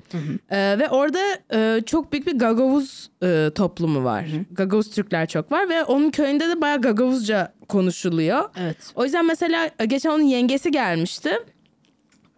E, 0.51 0.79
ve 0.79 0.89
orada 0.89 1.21
e, 1.53 1.81
çok 1.87 2.13
büyük 2.13 2.27
bir 2.27 2.39
Gagavuz 2.39 3.11
e, 3.23 3.51
toplumu 3.55 4.05
var. 4.05 4.25
Gagavuz 4.53 4.91
Türkler 4.91 5.27
çok 5.27 5.53
var 5.53 5.69
ve 5.69 5.85
onun 5.85 6.11
köyünde 6.11 6.49
de 6.49 6.61
bayağı 6.61 6.81
Gagavuzca 6.81 7.53
konuşuluyor. 7.69 8.51
Evet. 8.61 8.77
O 8.95 9.05
yüzden 9.05 9.27
mesela 9.27 9.71
e, 9.79 9.85
geçen 9.87 10.11
onun 10.11 10.23
yengesi 10.23 10.71
gelmişti. 10.71 11.31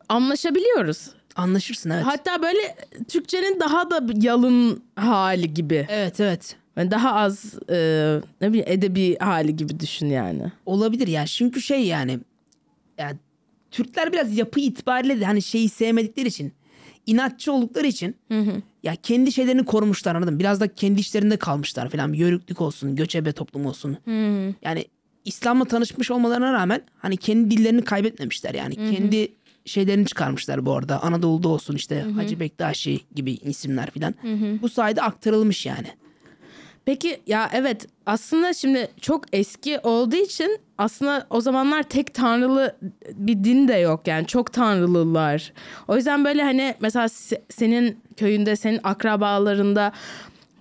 Anlaşabiliyoruz. 0.09 1.11
Anlaşırsın 1.37 1.91
evet. 1.91 2.05
Hatta 2.07 2.43
böyle 2.43 2.77
Türkçenin 3.09 3.61
daha 3.61 3.91
da 3.91 4.01
yalın 4.15 4.83
hali 4.97 5.55
gibi. 5.55 5.87
Evet 5.91 6.21
evet. 6.21 6.57
Yani 6.81 6.91
daha 6.91 7.15
az 7.15 7.55
e, 7.71 7.77
ne 8.41 8.49
bileyim 8.49 8.67
edebi 8.69 9.19
hali 9.19 9.57
gibi 9.57 9.81
düşün 9.81 10.07
yani. 10.07 10.53
Olabilir 10.67 11.07
ya. 11.09 11.27
Çünkü 11.27 11.63
şey 11.63 11.87
yani 11.87 12.19
ya 12.99 13.13
Türkler 13.71 14.13
biraz 14.13 14.39
yapı 14.39 14.61
itibariyle 14.61 15.21
de 15.21 15.25
hani 15.25 15.43
şeyi 15.43 15.69
sevmedikleri 15.69 16.29
için 16.29 16.53
inatçı 17.07 17.53
oldukları 17.53 17.87
için 17.87 18.17
ya 18.83 18.97
kendi 19.03 19.33
şeylerini 19.33 19.65
korumuşlar 19.65 20.15
anladın? 20.15 20.39
Biraz 20.39 20.61
da 20.61 20.75
kendi 20.75 21.01
işlerinde 21.01 21.37
kalmışlar 21.37 21.89
falan. 21.89 22.13
Yörüklük 22.13 22.61
olsun, 22.61 22.97
göçebe 22.97 23.33
toplum 23.33 23.67
olsun. 23.67 23.97
Yani 24.63 24.85
İslam'la 25.25 25.65
tanışmış 25.65 26.11
olmalarına 26.11 26.53
rağmen 26.53 26.83
hani 26.99 27.17
kendi 27.17 27.51
dillerini 27.51 27.83
kaybetmemişler 27.85 28.55
yani. 28.55 28.75
Kendi 28.75 29.29
şeylerini 29.65 30.07
çıkarmışlar 30.07 30.67
bu 30.67 30.73
arada. 30.73 31.03
Anadolu'da 31.03 31.49
olsun 31.49 31.75
işte 31.75 32.01
Hacı 32.17 32.41
Bektaşi 32.41 33.01
gibi 33.15 33.33
isimler 33.33 33.91
falan. 33.91 34.15
Bu 34.63 34.69
sayede 34.69 35.03
aktarılmış 35.03 35.67
yani. 35.67 35.87
Peki 36.85 37.21
ya 37.27 37.51
evet 37.53 37.87
aslında 38.07 38.53
şimdi 38.55 38.89
çok 39.01 39.25
eski 39.33 39.79
olduğu 39.79 40.17
için 40.17 40.59
aslında 40.79 41.27
o 41.31 41.41
zamanlar 41.41 41.83
tek 41.83 42.15
tanrılı 42.15 42.77
bir 43.15 43.45
din 43.45 43.69
de 43.69 43.75
yok 43.75 44.07
yani 44.07 44.27
çok 44.27 44.53
tanrılılar. 44.53 45.53
O 45.89 45.97
yüzden 45.97 46.25
böyle 46.25 46.43
hani 46.43 46.75
mesela 46.81 47.05
se- 47.07 47.41
senin 47.51 48.01
köyünde 48.17 48.57
senin 48.57 48.81
akrabalarında 48.85 49.93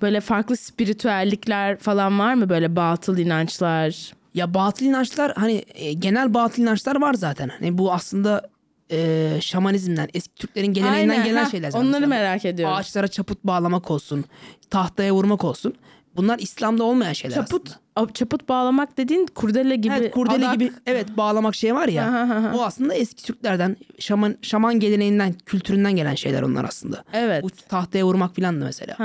böyle 0.02 0.22
farklı 0.22 0.58
spiritüellikler 0.58 1.78
falan 1.80 2.20
var 2.20 2.34
mı 2.34 2.50
böyle 2.50 2.76
batıl 2.76 3.18
inançlar? 3.18 4.14
Ya 4.34 4.54
batıl 4.54 4.86
inançlar 4.86 5.34
hani 5.36 5.64
e, 5.76 5.94
genel 5.94 6.34
batıl 6.34 6.62
inançlar 6.62 7.02
var 7.02 7.14
zaten. 7.14 7.50
Hani 7.60 7.78
bu 7.78 7.94
aslında 7.94 8.50
e, 8.92 9.30
şamanizmden 9.42 10.10
eski 10.14 10.36
Türklerin 10.36 10.74
geleneğinden 10.74 11.14
Aynen, 11.14 11.26
gelen 11.26 11.46
heh, 11.46 11.52
şeyler. 11.52 11.72
zaten. 11.72 11.88
Onları 11.88 12.02
Mesela 12.08 12.24
merak 12.24 12.46
ediyorum. 12.46 12.76
Ağaçlara 12.76 13.08
çaput 13.08 13.44
bağlamak 13.44 13.92
olsun, 13.92 14.26
tahtaya 14.70 15.14
vurmak 15.14 15.44
olsun. 15.44 15.74
Bunlar 16.20 16.40
İslam'da 16.40 16.84
olmayan 16.84 17.14
şeyler 17.14 17.36
çaput 17.36 17.80
aslında. 17.96 18.14
çaput 18.14 18.50
bağlamak 18.50 18.98
dediğin 18.98 19.26
kurdele 19.26 19.76
gibi. 19.76 19.94
Evet, 19.98 20.12
kurdele 20.12 20.46
adak- 20.46 20.54
gibi 20.54 20.72
evet 20.86 21.08
bağlamak 21.18 21.56
şey 21.56 21.76
var 21.76 21.88
ya. 21.88 22.54
O 22.56 22.64
aslında 22.64 22.94
eski 22.94 23.24
Türklerden 23.24 23.78
şaman 24.00 24.36
şaman 24.42 24.80
geleneğinden, 24.80 25.34
kültüründen 25.46 25.96
gelen 25.96 26.16
şeyler 26.16 26.42
onlar 26.42 26.66
aslında. 26.66 27.04
Evet. 27.14 27.44
Bu 27.44 27.50
tahtaya 27.50 28.06
vurmak 28.06 28.36
filan 28.36 28.62
da 28.62 28.66
mesela. 28.66 28.98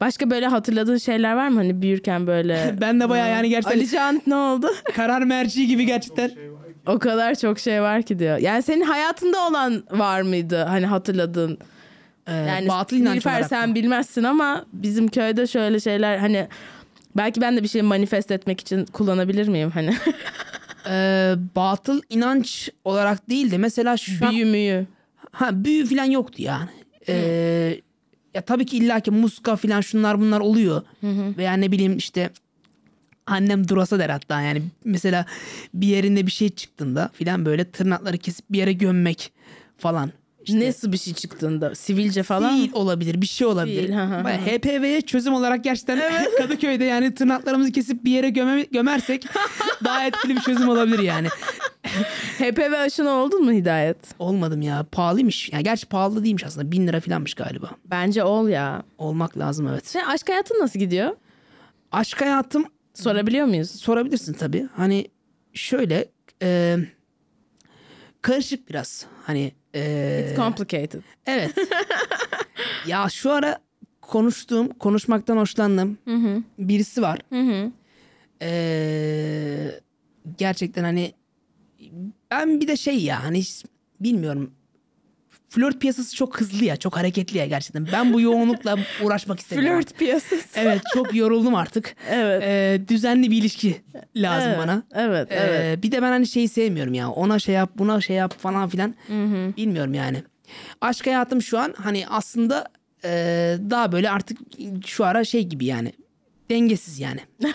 Başka 0.00 0.30
böyle 0.30 0.46
hatırladığın 0.46 0.96
şeyler 0.96 1.34
var 1.34 1.48
mı 1.48 1.56
hani 1.56 1.82
büyürken 1.82 2.26
böyle? 2.26 2.74
ben 2.80 3.00
de 3.00 3.08
bayağı 3.08 3.30
yani 3.30 3.48
gerçekten 3.48 3.78
Alican 3.78 4.22
ne 4.26 4.34
oldu? 4.34 4.70
karar 4.96 5.22
merci 5.22 5.66
gibi 5.66 5.86
gerçekten. 5.86 6.30
O 6.86 6.98
kadar 6.98 7.34
çok 7.34 7.58
şey 7.58 7.82
var 7.82 8.02
ki 8.02 8.18
diyor. 8.18 8.38
Yani 8.38 8.62
senin 8.62 8.82
hayatında 8.84 9.48
olan 9.48 9.82
var 9.90 10.22
mıydı 10.22 10.62
hani 10.62 10.86
hatırladığın? 10.86 11.58
Yani 12.28 12.68
batıl 12.68 12.96
inanç 12.96 13.12
Nilüfer 13.12 13.32
olarak. 13.32 13.48
sen 13.48 13.74
bilmezsin 13.74 14.22
ama 14.22 14.64
bizim 14.72 15.08
köyde 15.08 15.46
şöyle 15.46 15.80
şeyler 15.80 16.18
hani 16.18 16.48
belki 17.16 17.40
ben 17.40 17.56
de 17.56 17.62
bir 17.62 17.68
şey 17.68 17.82
manifest 17.82 18.30
etmek 18.30 18.60
için 18.60 18.84
kullanabilir 18.84 19.48
miyim 19.48 19.70
hani? 19.70 19.96
Ee, 20.90 21.34
batıl 21.56 22.02
inanç 22.10 22.70
olarak 22.84 23.30
değil 23.30 23.50
de 23.50 23.58
mesela 23.58 23.96
şu 23.96 24.30
Büyü 24.30 24.44
müyü. 24.44 24.86
Ha 25.32 25.64
büyü 25.64 25.86
falan 25.86 26.04
yoktu 26.04 26.42
yani. 26.42 26.68
Ee, 27.08 27.80
ya 28.34 28.42
tabii 28.42 28.66
ki 28.66 28.76
illaki 28.76 29.10
muska 29.10 29.56
falan 29.56 29.80
şunlar 29.80 30.20
bunlar 30.20 30.40
oluyor. 30.40 30.82
Veya 31.36 31.52
ne 31.52 31.72
bileyim 31.72 31.96
işte 31.96 32.30
annem 33.26 33.68
durasa 33.68 33.98
der 33.98 34.10
hatta 34.10 34.40
yani 34.40 34.62
mesela 34.84 35.26
bir 35.74 35.86
yerinde 35.86 36.26
bir 36.26 36.30
şey 36.32 36.48
çıktığında 36.48 37.10
filan 37.12 37.46
böyle 37.46 37.64
tırnakları 37.64 38.18
kesip 38.18 38.44
bir 38.50 38.58
yere 38.58 38.72
gömmek 38.72 39.32
falan. 39.78 40.10
İşte 40.44 40.68
Nasıl 40.68 40.92
bir 40.92 40.98
şey 40.98 41.14
çıktığında? 41.14 41.74
Sivilce 41.74 42.22
falan? 42.22 42.56
Değil 42.56 42.70
olabilir 42.72 43.20
bir 43.20 43.26
şey 43.26 43.46
olabilir. 43.46 43.94
Hı 43.94 44.02
hı. 44.04 44.24
Bayağı 44.24 44.40
HPV'ye 44.40 45.00
çözüm 45.00 45.34
olarak 45.34 45.64
gerçekten 45.64 46.00
Kadıköy'de 46.38 46.84
yani 46.84 47.14
tırnaklarımızı 47.14 47.72
kesip 47.72 48.04
bir 48.04 48.10
yere 48.10 48.28
göme- 48.30 48.66
gömersek 48.72 49.26
daha 49.84 50.06
etkili 50.06 50.36
bir 50.36 50.40
çözüm 50.40 50.68
olabilir 50.68 50.98
yani. 50.98 51.28
HPV 52.38 52.72
aşını 52.72 53.10
oldun 53.10 53.44
mu 53.44 53.52
Hidayet? 53.52 53.96
Olmadım 54.18 54.62
ya 54.62 54.86
pahalıymış. 54.92 55.52
Yani 55.52 55.64
gerçi 55.64 55.86
pahalı 55.86 56.24
değilmiş 56.24 56.44
aslında 56.44 56.72
bin 56.72 56.86
lira 56.86 57.00
falanmış 57.00 57.34
galiba. 57.34 57.70
Bence 57.84 58.24
ol 58.24 58.48
ya. 58.48 58.82
Olmak 58.98 59.38
lazım 59.38 59.68
evet. 59.68 59.86
Sen 59.86 60.04
aşk 60.04 60.28
hayatın 60.28 60.58
nasıl 60.60 60.78
gidiyor? 60.78 61.16
Aşk 61.92 62.20
hayatım 62.20 62.64
Sorabiliyor 62.94 63.46
muyuz? 63.46 63.70
sorabilirsin 63.70 64.32
tabii. 64.32 64.68
Hani 64.76 65.06
şöyle 65.54 66.08
e, 66.42 66.76
karışık 68.22 68.70
biraz. 68.70 69.06
Hani 69.26 69.52
e, 69.74 70.24
It's 70.26 70.36
complicated. 70.36 71.02
evet. 71.26 71.54
ya 72.86 73.08
şu 73.08 73.32
ara 73.32 73.58
konuştuğum, 74.00 74.68
konuşmaktan 74.68 75.36
hoşlandığım 75.36 75.98
birisi 76.58 77.02
var. 77.02 77.18
Hı 77.30 77.40
hı. 77.40 77.70
Ee, 78.42 79.80
gerçekten 80.38 80.84
hani 80.84 81.12
ben 82.30 82.60
bir 82.60 82.68
de 82.68 82.76
şey 82.76 82.98
ya 83.04 83.24
hani 83.24 83.38
hiç 83.38 83.64
bilmiyorum 84.00 84.50
flört 85.52 85.80
piyasası 85.80 86.16
çok 86.16 86.40
hızlı 86.40 86.64
ya 86.64 86.76
çok 86.76 86.96
hareketli 86.96 87.38
ya 87.38 87.46
gerçekten. 87.46 87.88
Ben 87.92 88.12
bu 88.12 88.20
yoğunlukla 88.20 88.76
uğraşmak 89.02 89.40
istemiyorum. 89.40 89.80
Flört 89.82 89.98
piyasası. 89.98 90.48
Evet 90.54 90.82
çok 90.94 91.14
yoruldum 91.14 91.54
artık. 91.54 91.96
Evet. 92.10 92.42
Ee, 92.42 92.80
düzenli 92.88 93.30
bir 93.30 93.36
ilişki 93.36 93.82
lazım 94.16 94.48
evet. 94.48 94.58
bana. 94.58 94.82
Evet, 94.94 95.32
Ee, 95.32 95.34
evet. 95.34 95.82
bir 95.82 95.92
de 95.92 96.02
ben 96.02 96.10
hani 96.10 96.26
şeyi 96.26 96.48
sevmiyorum 96.48 96.94
ya. 96.94 97.10
Ona 97.10 97.38
şey 97.38 97.54
yap, 97.54 97.70
buna 97.78 98.00
şey 98.00 98.16
yap 98.16 98.38
falan 98.38 98.68
filan. 98.68 98.94
Bilmiyorum 99.56 99.94
yani. 99.94 100.22
Aşk 100.80 101.06
hayatım 101.06 101.42
şu 101.42 101.58
an 101.58 101.74
hani 101.78 102.06
aslında 102.08 102.68
e, 103.04 103.10
daha 103.70 103.92
böyle 103.92 104.10
artık 104.10 104.38
şu 104.86 105.04
ara 105.04 105.24
şey 105.24 105.42
gibi 105.44 105.64
yani. 105.64 105.92
Dengesiz 106.50 106.98
yani. 107.00 107.20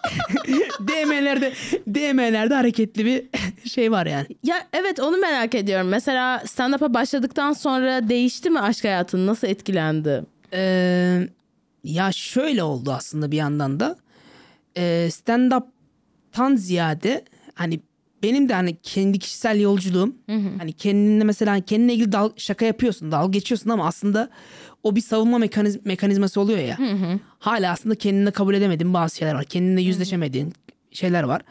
DM'lerde 0.88 1.52
DM'lerde 1.94 2.54
hareketli 2.54 3.04
bir 3.04 3.24
şey 3.68 3.92
var 3.92 4.06
yani. 4.06 4.26
Ya 4.44 4.56
evet 4.72 5.00
onu 5.00 5.16
merak 5.16 5.54
ediyorum. 5.54 5.88
Mesela 5.88 6.42
stand-up'a 6.46 6.94
başladıktan 6.94 7.52
sonra 7.52 8.08
değişti 8.08 8.50
mi 8.50 8.60
aşk 8.60 8.84
hayatın? 8.84 9.26
Nasıl 9.26 9.46
etkilendi? 9.46 10.24
Ee, 10.52 11.28
ya 11.84 12.12
şöyle 12.12 12.62
oldu 12.62 12.92
aslında 12.92 13.30
bir 13.30 13.36
yandan 13.36 13.80
da. 13.80 13.96
Ee, 14.76 15.08
stand-up'tan 15.10 16.56
ziyade 16.56 17.24
hani 17.54 17.80
benim 18.22 18.48
de 18.48 18.54
hani 18.54 18.76
kendi 18.82 19.18
kişisel 19.18 19.60
yolculuğum 19.60 20.14
hani 20.58 20.72
kendinle 20.72 21.24
mesela 21.24 21.60
kendine 21.60 21.94
ilgili 21.94 22.12
dal, 22.12 22.30
şaka 22.36 22.64
yapıyorsun 22.64 23.12
dalga 23.12 23.30
geçiyorsun 23.30 23.70
ama 23.70 23.86
aslında 23.86 24.28
o 24.82 24.96
bir 24.96 25.00
savunma 25.00 25.38
mekaniz, 25.38 25.86
mekanizması 25.86 26.40
oluyor 26.40 26.58
ya. 26.58 26.76
Hala 27.40 27.72
aslında 27.72 27.94
kendine 27.94 28.30
kabul 28.30 28.54
edemediğin 28.54 28.94
bazı 28.94 29.16
şeyler 29.16 29.34
var. 29.34 29.44
Kendine 29.44 29.82
yüzleşemediğin 29.82 30.52
şeyler 30.92 31.22
var. 31.22 31.42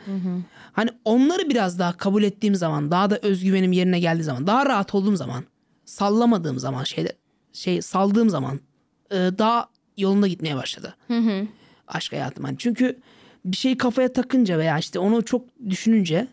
Hani 0.73 0.89
onları 1.05 1.49
biraz 1.49 1.79
daha 1.79 1.97
kabul 1.97 2.23
ettiğim 2.23 2.55
zaman 2.55 2.91
daha 2.91 3.09
da 3.09 3.19
özgüvenim 3.21 3.71
yerine 3.71 3.99
geldiği 3.99 4.23
zaman 4.23 4.47
daha 4.47 4.65
rahat 4.65 4.95
olduğum 4.95 5.15
zaman 5.15 5.43
sallamadığım 5.85 6.59
zaman 6.59 6.83
şeyler 6.83 7.11
şey 7.53 7.81
saldığım 7.81 8.29
zaman 8.29 8.59
e, 9.11 9.15
daha 9.15 9.69
yolunda 9.97 10.27
gitmeye 10.27 10.55
başladı. 10.55 10.95
Aşk 11.87 12.11
hayatım. 12.13 12.43
Hani 12.43 12.57
çünkü 12.57 12.99
bir 13.45 13.57
şeyi 13.57 13.77
kafaya 13.77 14.13
takınca 14.13 14.57
veya 14.57 14.77
işte 14.79 14.99
onu 14.99 15.25
çok 15.25 15.45
düşününce 15.69 16.27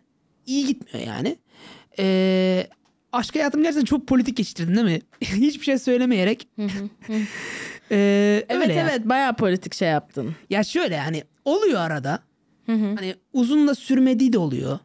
iyi 0.46 0.66
gitmiyor 0.66 1.06
yani. 1.06 1.36
Ee, 1.98 2.66
aşk 3.12 3.34
hayatım 3.34 3.62
gerçekten 3.62 3.84
çok 3.84 4.06
politik 4.06 4.36
geçtirdin 4.36 4.74
değil 4.74 4.86
mi? 4.86 5.00
Hiçbir 5.20 5.64
şey 5.64 5.78
söylemeyerek. 5.78 6.48
Ee, 7.90 8.44
Evet 8.48 8.62
öyle 8.68 8.80
evet 8.80 9.00
bayağı 9.04 9.36
politik 9.36 9.74
şey 9.74 9.88
yaptın. 9.88 10.34
Ya 10.50 10.64
şöyle 10.64 10.94
yani 10.94 11.22
oluyor 11.44 11.80
arada. 11.80 12.18
Hani 12.96 13.14
uzun 13.32 13.68
da 13.68 13.74
sürmediği 13.74 14.32
de 14.32 14.38
oluyor. 14.38 14.78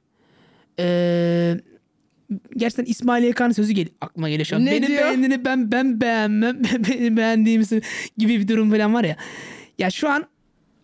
Ee, 0.80 1.56
gerçekten 2.58 2.86
İsmail 2.86 3.24
Yakan 3.24 3.52
sözü 3.52 3.74
gel 3.74 3.88
aklıma 4.02 4.30
geliyor 4.30 4.46
şu 4.46 4.56
an. 4.56 4.66
Ne 4.66 4.72
Benim 4.72 4.88
diyor? 4.88 5.02
beğendiğini 5.04 5.46
ben 5.46 5.72
ben 5.72 6.02
beğenmem. 6.02 6.64
Benim 6.90 7.18
beğendiğim 7.18 7.64
gibi 8.18 8.40
bir 8.40 8.48
durum 8.48 8.72
falan 8.72 8.94
var 8.94 9.04
ya. 9.04 9.16
Ya 9.80 9.90
şu 9.90 10.10
an 10.10 10.26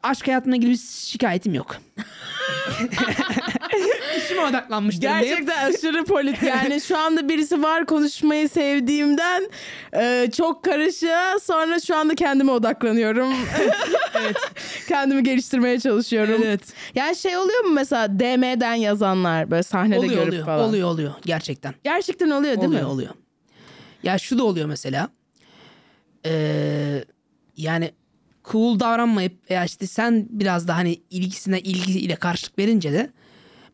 aşk 0.04 0.28
hayatımla 0.28 0.56
ilgili 0.56 0.72
bir 0.72 0.78
şikayetim 0.78 1.54
yok. 1.54 1.76
İşime 4.38 4.50
odaklanmış. 4.50 5.00
Gerçekten 5.00 5.70
aşırı 5.74 6.04
politik. 6.06 6.44
Yani 6.44 6.82
şu 6.82 6.98
anda 6.98 7.30
birisi 7.30 7.64
var 7.64 7.86
konuşmayı 7.86 8.50
sevdiğimden 8.50 9.50
e, 9.94 10.30
çok 10.38 10.64
karışığa 10.64 11.40
sonra 11.40 11.80
şu 11.80 11.96
anda 11.96 12.16
kendime 12.16 12.52
odaklanıyorum. 12.52 13.34
evet. 14.16 14.38
Kendimi 14.88 15.24
geliştirmeye 15.24 15.80
çalışıyorum. 15.80 16.42
Evet. 16.46 16.62
Yani 16.96 17.16
şey 17.16 17.38
oluyor 17.38 17.64
mu 17.64 17.72
mesela 17.72 18.20
DM'den 18.20 18.74
yazanlar 18.74 19.52
böyle 19.52 19.64
sahnede 19.64 20.00
Oluyor 20.00 20.14
görüp 20.14 20.28
oluyor. 20.28 20.46
falan. 20.46 20.70
Oluyor 20.70 20.88
oluyor 20.88 21.14
gerçekten. 21.26 21.74
Gerçekten 21.84 22.30
oluyor 22.30 22.56
değil 22.56 22.68
oluyor 22.68 22.82
mi? 22.82 22.88
oluyor. 22.88 23.14
Ya 24.04 24.18
şu 24.18 24.38
da 24.38 24.44
oluyor 24.44 24.66
mesela. 24.68 25.10
Ee, 26.26 27.04
yani 27.58 27.92
cool 28.52 28.80
davranmayıp 28.80 29.52
veya 29.52 29.66
işte 29.66 29.88
sen 29.88 30.26
biraz 30.30 30.68
da 30.68 30.76
hani 30.76 31.02
ilgisine 31.10 31.60
ilgiyle 31.60 32.16
karşılık 32.16 32.60
verince 32.60 32.94
de 32.94 33.10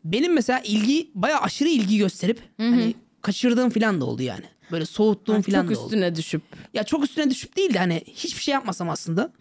benim 0.04 0.32
mesela 0.34 0.60
ilgi 0.64 1.10
bayağı 1.14 1.40
aşırı 1.40 1.68
ilgi 1.68 1.98
gösterip 1.98 2.40
hani 2.58 2.94
kaçırdığım 3.22 3.70
falan 3.70 4.00
da 4.00 4.04
oldu 4.04 4.22
yani. 4.22 4.44
Böyle 4.72 4.86
soğuttuğum 4.86 5.42
falan 5.42 5.66
Çok 5.66 5.76
da 5.76 5.80
oldu. 5.80 5.86
üstüne 5.86 6.16
düşüp. 6.16 6.42
Ya 6.74 6.84
çok 6.84 7.04
üstüne 7.04 7.30
düşüp 7.30 7.56
değil 7.56 7.74
de 7.74 7.78
hani 7.78 8.02
hiçbir 8.06 8.42
şey 8.42 8.52
yapmasam 8.52 8.90
aslında 8.90 9.32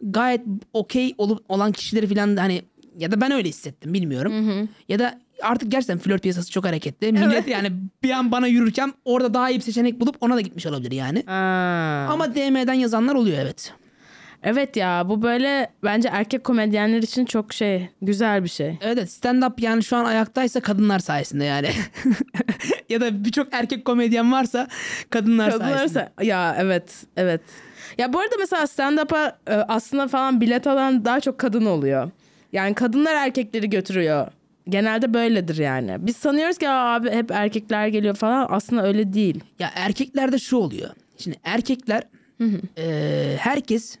gayet 0.00 0.40
okey 0.72 1.14
olup 1.18 1.44
olan 1.48 1.72
kişileri 1.72 2.06
falan 2.14 2.36
da 2.36 2.42
hani 2.42 2.62
ya 2.98 3.12
da 3.12 3.20
ben 3.20 3.30
öyle 3.32 3.48
hissettim 3.48 3.94
bilmiyorum. 3.94 4.68
Ya 4.88 4.98
da 4.98 5.20
artık 5.42 5.70
gerçekten 5.72 5.98
flört 5.98 6.22
piyasası 6.22 6.50
çok 6.50 6.64
hareketli. 6.64 7.12
Millet 7.12 7.48
yani 7.48 7.72
bir 8.02 8.10
an 8.10 8.32
bana 8.32 8.46
yürürken 8.46 8.92
orada 9.04 9.34
daha 9.34 9.50
iyi 9.50 9.56
bir 9.58 9.64
seçenek 9.64 10.00
bulup 10.00 10.16
ona 10.20 10.36
da 10.36 10.40
gitmiş 10.40 10.66
olabilir 10.66 10.92
yani. 10.92 11.18
Aa. 11.30 12.06
Ama 12.10 12.34
DM'den 12.34 12.72
yazanlar 12.74 13.14
oluyor 13.14 13.38
evet. 13.38 13.72
Evet 14.42 14.76
ya 14.76 15.08
bu 15.08 15.22
böyle 15.22 15.72
bence 15.84 16.08
erkek 16.12 16.44
komedyenler 16.44 17.02
için 17.02 17.24
çok 17.24 17.52
şey 17.52 17.88
güzel 18.02 18.44
bir 18.44 18.48
şey. 18.48 18.78
Evet 18.80 19.10
stand 19.10 19.42
up 19.42 19.60
yani 19.60 19.84
şu 19.84 19.96
an 19.96 20.04
ayaktaysa 20.04 20.60
kadınlar 20.60 20.98
sayesinde 20.98 21.44
yani. 21.44 21.70
ya 22.88 23.00
da 23.00 23.24
birçok 23.24 23.48
erkek 23.54 23.84
komedyen 23.84 24.32
varsa 24.32 24.68
kadınlar, 25.10 25.50
sayesinde. 25.50 25.68
Kadınlarsa 25.72 26.12
ya 26.22 26.56
evet 26.58 27.04
evet. 27.16 27.40
Ya 27.98 28.12
bu 28.12 28.18
arada 28.20 28.34
mesela 28.38 28.62
stand-up'a 28.66 29.36
e, 29.46 29.54
aslında 29.54 30.08
falan 30.08 30.40
bilet 30.40 30.66
alan 30.66 31.04
daha 31.04 31.20
çok 31.20 31.38
kadın 31.38 31.64
oluyor. 31.64 32.10
Yani 32.52 32.74
kadınlar 32.74 33.14
erkekleri 33.14 33.70
götürüyor. 33.70 34.26
Genelde 34.68 35.14
böyledir 35.14 35.56
yani. 35.58 35.96
Biz 35.98 36.16
sanıyoruz 36.16 36.58
ki 36.58 36.68
"Aa, 36.68 36.94
abi 36.94 37.10
hep 37.10 37.30
erkekler 37.30 37.86
geliyor 37.88 38.14
falan. 38.14 38.46
Aslında 38.50 38.86
öyle 38.86 39.12
değil. 39.12 39.40
Ya 39.58 39.70
erkeklerde 39.74 40.38
şu 40.38 40.56
oluyor. 40.56 40.90
Şimdi 41.18 41.36
erkekler 41.44 42.02
e, 42.78 43.36
herkes 43.38 43.98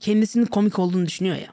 kendisinin 0.00 0.46
komik 0.46 0.78
olduğunu 0.78 1.06
düşünüyor 1.06 1.36
ya. 1.36 1.52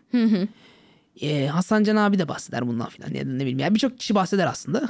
E, 1.21 1.47
Hasan 1.47 1.83
Can 1.83 1.95
abi 1.95 2.19
de 2.19 2.27
bahseder 2.27 2.67
bundan 2.67 2.89
filan 2.89 3.15
da 3.15 3.23
ne 3.23 3.39
bileyim. 3.39 3.59
Ya 3.59 3.73
birçok 3.75 3.99
kişi 3.99 4.15
bahseder 4.15 4.47
aslında. 4.47 4.89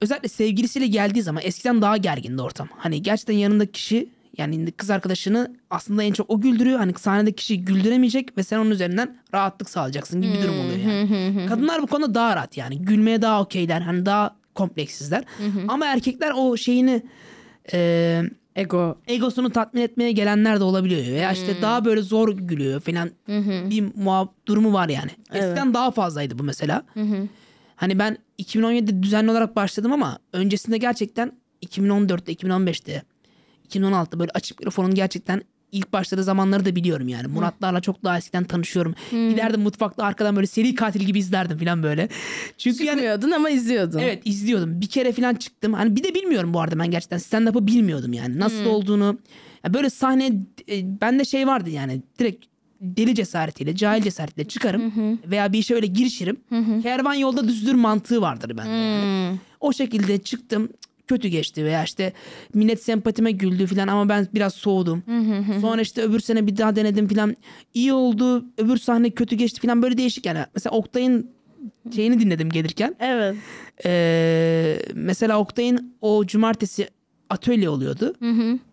Özellikle 0.00 0.28
sevgilisiyle 0.28 0.86
geldiği 0.86 1.22
zaman 1.22 1.42
eskiden 1.46 1.82
daha 1.82 1.96
gergindi 1.96 2.42
ortam. 2.42 2.68
Hani 2.76 3.02
gerçekten 3.02 3.34
yanındaki 3.34 3.72
kişi 3.72 4.08
yani 4.38 4.70
kız 4.70 4.90
arkadaşını 4.90 5.56
aslında 5.70 6.02
en 6.02 6.12
çok 6.12 6.30
o 6.30 6.40
güldürüyor. 6.40 6.78
Hani 6.78 6.94
sahnede 6.94 7.32
kişi 7.32 7.64
güldüremeyecek 7.64 8.38
ve 8.38 8.42
sen 8.42 8.58
onun 8.58 8.70
üzerinden 8.70 9.16
rahatlık 9.34 9.70
sağlayacaksın 9.70 10.22
gibi 10.22 10.32
bir 10.32 10.42
durum 10.42 10.60
oluyor 10.60 10.78
yani. 10.78 11.08
Kadınlar 11.48 11.82
bu 11.82 11.86
konuda 11.86 12.14
daha 12.14 12.36
rahat 12.36 12.56
yani. 12.56 12.78
Gülmeye 12.78 13.22
daha 13.22 13.42
okeyler. 13.42 13.80
Hani 13.80 14.06
daha 14.06 14.36
kompleksizler. 14.54 15.24
Ama 15.68 15.86
erkekler 15.86 16.32
o 16.36 16.56
şeyini 16.56 17.02
e, 17.72 18.22
Ego. 18.58 18.98
egosunu 19.06 19.50
tatmin 19.50 19.82
etmeye 19.82 20.12
gelenler 20.12 20.60
de 20.60 20.64
olabiliyor. 20.64 21.00
Veya 21.00 21.32
işte 21.32 21.56
daha 21.62 21.84
böyle 21.84 22.02
zor 22.02 22.28
gülüyor 22.36 22.80
falan 22.80 23.10
bir 23.70 23.82
muhab- 23.82 24.28
durumu 24.46 24.72
var 24.72 24.88
yani. 24.88 25.10
Eskiden 25.32 25.74
daha 25.74 25.90
fazlaydı 25.90 26.38
bu 26.38 26.42
mesela. 26.42 26.82
Hani 27.76 27.98
ben 27.98 28.18
2017'de 28.38 29.02
düzenli 29.02 29.30
olarak 29.30 29.56
başladım 29.56 29.92
ama 29.92 30.18
öncesinde 30.32 30.78
gerçekten 30.78 31.32
2014'te, 31.66 32.32
2015'te, 32.32 33.02
2016'da 33.68 34.18
böyle 34.18 34.30
açık 34.34 34.58
mikrofonun 34.60 34.94
gerçekten 34.94 35.42
ilk 35.72 35.92
başladığı 35.92 36.24
zamanları 36.24 36.64
da 36.64 36.76
biliyorum 36.76 37.08
yani. 37.08 37.26
Muratlarla 37.26 37.80
çok 37.80 38.04
daha 38.04 38.18
eskiden 38.18 38.44
tanışıyorum. 38.44 38.94
Giderdim 39.10 39.60
mutfakta 39.60 40.04
arkadan 40.04 40.36
böyle 40.36 40.46
seri 40.46 40.74
katil 40.74 41.00
gibi 41.00 41.18
izlerdim 41.18 41.58
falan 41.58 41.82
böyle. 41.82 42.08
Çünkü 42.58 42.84
yani 42.84 42.96
Çıkmıyordun 42.96 43.30
ama 43.30 43.50
izliyordun. 43.50 43.98
Evet 43.98 44.22
izliyordum. 44.24 44.80
Bir 44.80 44.86
kere 44.86 45.12
falan 45.12 45.34
çıktım. 45.34 45.72
Hani 45.72 45.96
bir 45.96 46.04
de 46.04 46.14
bilmiyorum 46.14 46.54
bu 46.54 46.60
arada 46.60 46.78
ben 46.78 46.90
gerçekten 46.90 47.18
stand-up'ı 47.18 47.66
bilmiyordum 47.66 48.12
yani. 48.12 48.38
Nasıl 48.38 48.66
olduğunu. 48.66 49.18
Ya 49.64 49.74
böyle 49.74 49.90
sahne 49.90 50.26
e, 50.70 51.00
bende 51.00 51.24
şey 51.24 51.46
vardı 51.46 51.70
yani 51.70 52.02
direkt 52.18 52.44
deli 52.80 53.14
cesaretiyle, 53.14 53.76
cahil 53.76 54.02
cesaretiyle 54.02 54.48
çıkarım 54.48 54.92
veya 55.30 55.52
bir 55.52 55.58
işe 55.58 55.74
öyle 55.74 55.86
girişirim. 55.86 56.36
Kervan 56.82 57.14
yolda 57.14 57.48
düzdür 57.48 57.74
mantığı 57.74 58.20
vardır 58.20 58.56
bende. 58.56 58.70
yani. 58.70 59.36
O 59.60 59.72
şekilde 59.72 60.18
çıktım 60.18 60.68
kötü 61.08 61.28
geçti 61.28 61.64
veya 61.64 61.84
işte 61.84 62.12
millet 62.54 62.82
sempatime 62.82 63.30
güldü 63.32 63.66
falan 63.66 63.88
ama 63.88 64.08
ben 64.08 64.28
biraz 64.34 64.54
soğudum. 64.54 65.02
Sonra 65.60 65.82
işte 65.82 66.02
öbür 66.02 66.20
sene 66.20 66.46
bir 66.46 66.56
daha 66.56 66.76
denedim 66.76 67.08
falan. 67.08 67.36
İyi 67.74 67.92
oldu. 67.92 68.44
Öbür 68.58 68.76
sahne 68.76 69.10
kötü 69.10 69.36
geçti 69.36 69.60
falan 69.60 69.82
böyle 69.82 69.98
değişik 69.98 70.26
yani. 70.26 70.38
Mesela 70.54 70.76
Oktay'ın 70.76 71.30
şeyini 71.94 72.20
dinledim 72.20 72.50
gelirken. 72.50 72.96
Evet. 73.00 73.36
Ee, 73.84 74.78
mesela 74.94 75.38
Oktay'ın 75.38 75.94
o 76.00 76.26
cumartesi 76.26 76.88
atölye 77.30 77.68
oluyordu. 77.68 78.14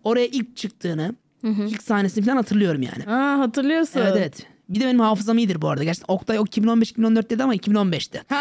Oraya 0.04 0.26
ilk 0.26 0.56
çıktığını, 0.56 1.14
ilk 1.44 1.82
sahnesini 1.82 2.24
falan 2.24 2.36
hatırlıyorum 2.36 2.82
yani. 2.82 3.16
Aa 3.16 3.38
hatırlıyorsun. 3.38 4.00
Evet 4.00 4.14
evet. 4.16 4.46
Bir 4.68 4.80
de 4.80 4.84
benim 4.84 5.00
hafızam 5.00 5.38
iyidir 5.38 5.62
bu 5.62 5.68
arada. 5.68 5.84
Gerçekten 5.84 6.14
Oktay 6.14 6.38
o 6.38 6.42
2015-2014 6.44 7.30
dedi 7.30 7.42
ama 7.42 7.54
2015'te. 7.56 8.22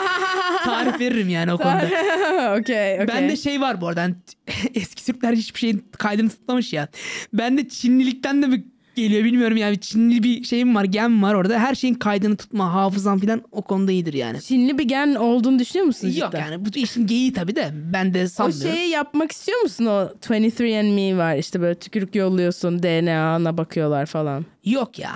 Tarif 0.65 0.99
veririm 0.99 1.29
yani 1.29 1.53
o 1.53 1.57
konuda. 1.57 1.85
okey 2.59 2.93
okey. 2.95 3.07
Bende 3.07 3.35
şey 3.35 3.61
var 3.61 3.81
bu 3.81 3.87
arada. 3.87 4.01
hani 4.01 4.15
eski 4.75 5.05
Türkler 5.05 5.33
hiçbir 5.33 5.59
şeyin 5.59 5.85
kaydını 5.97 6.29
tutmamış 6.29 6.73
ya. 6.73 6.87
Bende 7.33 7.69
Çinlilikten 7.69 8.41
de 8.41 8.51
bir 8.51 8.63
geliyor 8.95 9.23
bilmiyorum 9.23 9.57
yani 9.57 9.79
Çinli 9.79 10.23
bir 10.23 10.43
şeyim 10.43 10.75
var 10.75 10.83
gen 10.83 11.23
var 11.23 11.33
orada 11.33 11.59
her 11.59 11.75
şeyin 11.75 11.93
kaydını 11.93 12.35
tutma 12.37 12.73
hafızam 12.73 13.19
falan 13.19 13.41
o 13.51 13.61
konuda 13.61 13.91
iyidir 13.91 14.13
yani. 14.13 14.41
Çinli 14.41 14.77
bir 14.77 14.83
gen 14.83 15.15
olduğunu 15.15 15.59
düşünüyor 15.59 15.85
musun 15.85 16.09
cidden? 16.09 16.25
Yok 16.25 16.33
yani 16.33 16.65
bu 16.65 16.69
işin 16.75 17.07
geyiği 17.07 17.33
tabii 17.33 17.55
de 17.55 17.71
ben 17.93 18.13
de 18.13 18.23
O 18.23 18.27
sanmıyorum. 18.27 18.71
şeyi 18.75 18.89
yapmak 18.89 19.31
istiyor 19.31 19.61
musun? 19.61 19.85
O 19.85 20.09
23andMe 20.21 21.17
var 21.17 21.35
işte 21.35 21.61
böyle 21.61 21.75
tükürük 21.75 22.15
yolluyorsun 22.15 22.83
DNA'na 22.83 23.57
bakıyorlar 23.57 24.05
falan. 24.05 24.45
Yok 24.65 24.99
ya. 24.99 25.15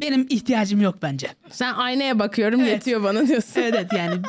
Benim 0.00 0.26
ihtiyacım 0.30 0.80
yok 0.80 0.94
bence. 1.02 1.28
Sen 1.50 1.74
aynaya 1.74 2.18
bakıyorum 2.18 2.60
Evet. 2.60 2.72
yetiyor 2.72 3.02
bana 3.02 3.28
diyorsun. 3.28 3.52
Evet 3.60 3.74
evet 3.76 3.92
yani 3.92 4.22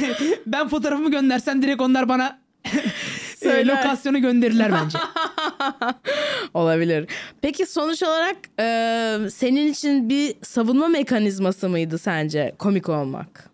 ben 0.46 0.68
fotoğrafımı 0.68 1.10
göndersem 1.10 1.62
direkt 1.62 1.80
onlar 1.80 2.08
bana 2.08 2.38
e, 3.42 3.66
lokasyonu 3.66 4.20
gönderirler 4.20 4.72
bence. 4.72 4.98
Olabilir. 6.54 7.08
Peki 7.40 7.66
sonuç 7.66 8.02
olarak 8.02 8.36
e, 8.60 9.18
senin 9.30 9.66
için 9.72 10.08
bir 10.08 10.34
savunma 10.42 10.88
mekanizması 10.88 11.68
mıydı 11.68 11.98
sence 11.98 12.54
komik 12.58 12.88
olmak? 12.88 13.50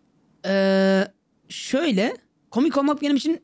Ee, 0.46 1.04
şöyle 1.48 2.16
komik 2.50 2.76
olmak 2.76 3.02
benim 3.02 3.16
için 3.16 3.40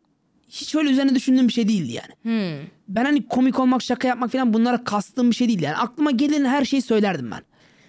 hiç 0.49 0.75
öyle 0.75 0.91
üzerine 0.91 1.15
düşündüğüm 1.15 1.49
bir 1.49 1.53
şey 1.53 1.69
değildi 1.69 1.93
yani. 1.93 2.59
Ben 2.89 3.05
hani 3.05 3.29
komik 3.29 3.59
olmak, 3.61 3.83
şaka 3.83 4.09
yapmak 4.09 4.33
falan 4.33 4.53
bunlara 4.55 4.85
kastığım 4.85 5.31
bir 5.31 5.35
şey 5.37 5.49
değil 5.49 5.61
yani. 5.63 5.77
Aklıma 5.77 6.11
gelen 6.11 6.45
her 6.45 6.65
şeyi 6.65 6.83
söylerdim 6.83 7.31
ben. 7.31 7.41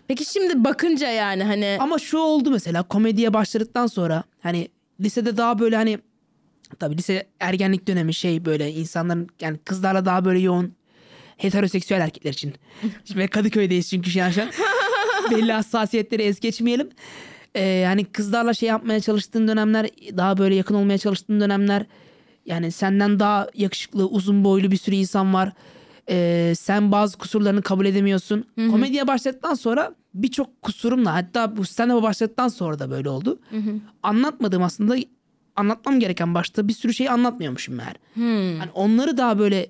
Peki 0.08 0.26
şimdi 0.26 0.64
bakınca 0.64 1.08
yani 1.12 1.44
hani 1.44 1.78
Ama 1.80 2.00
şu 2.00 2.18
oldu 2.18 2.52
mesela 2.52 2.84
komediye 2.84 3.34
başladıktan 3.34 3.88
sonra 3.88 4.24
hani 4.42 4.68
lisede 5.02 5.38
daha 5.38 5.60
böyle 5.60 5.76
hani 5.76 6.00
tabii 6.80 6.98
lise 6.98 7.28
ergenlik 7.40 7.88
dönemi 7.88 8.14
şey 8.14 8.46
böyle 8.46 8.72
insanların 8.72 9.28
yani 9.42 9.58
kızlarla 9.58 10.06
daha 10.06 10.26
böyle 10.26 10.40
yoğun 10.40 10.74
heteroseksüel 11.38 12.02
erkekler 12.02 12.34
için. 12.34 12.54
Şimdi 13.06 13.28
Kadıköy'deyiz 13.28 13.90
çünkü 13.90 14.10
şu 14.10 14.24
an 14.24 14.32
belli 15.32 15.52
hassasiyetleri 15.52 16.24
es 16.24 16.40
geçmeyelim. 16.40 16.90
Ee, 17.56 17.64
yani 17.64 18.06
kızlarla 18.06 18.54
şey 18.54 18.70
yapmaya 18.70 19.00
çalıştığın 19.00 19.48
dönemler 19.48 19.88
daha 20.18 20.38
böyle 20.38 20.56
yakın 20.56 20.76
olmaya 20.76 20.98
çalıştığın 20.98 21.42
dönemler 21.42 21.86
yani 22.46 22.72
senden 22.72 23.20
daha 23.20 23.48
yakışıklı 23.54 24.08
uzun 24.08 24.44
boylu 24.44 24.72
bir 24.72 24.78
sürü 24.78 24.96
insan 24.96 25.34
var. 25.34 25.52
Ee, 26.10 26.54
sen 26.58 26.92
bazı 26.92 27.18
kusurlarını 27.18 27.62
kabul 27.62 27.86
edemiyorsun. 27.86 28.46
Komediye 28.72 29.08
başladıktan 29.08 29.54
sonra 29.54 29.96
birçok 30.14 30.62
kusurumla 30.62 31.14
hatta 31.14 31.58
bu 31.58 31.66
stand-up'a 31.66 32.04
başladıktan 32.04 32.48
sonra 32.48 32.80
da 32.80 32.92
böyle 32.92 33.10
oldu. 33.10 33.40
Anlatmadığım 34.04 34.64
aslında 34.64 34.96
anlatmam 35.56 36.00
gereken 36.00 36.34
başta 36.34 36.68
bir 36.68 36.74
sürü 36.74 36.94
şey 36.94 37.10
anlatmıyormuşum 37.10 37.76
meğer. 37.76 37.96
Hani 38.60 38.72
onları 38.74 39.18
daha 39.18 39.40
böyle 39.40 39.68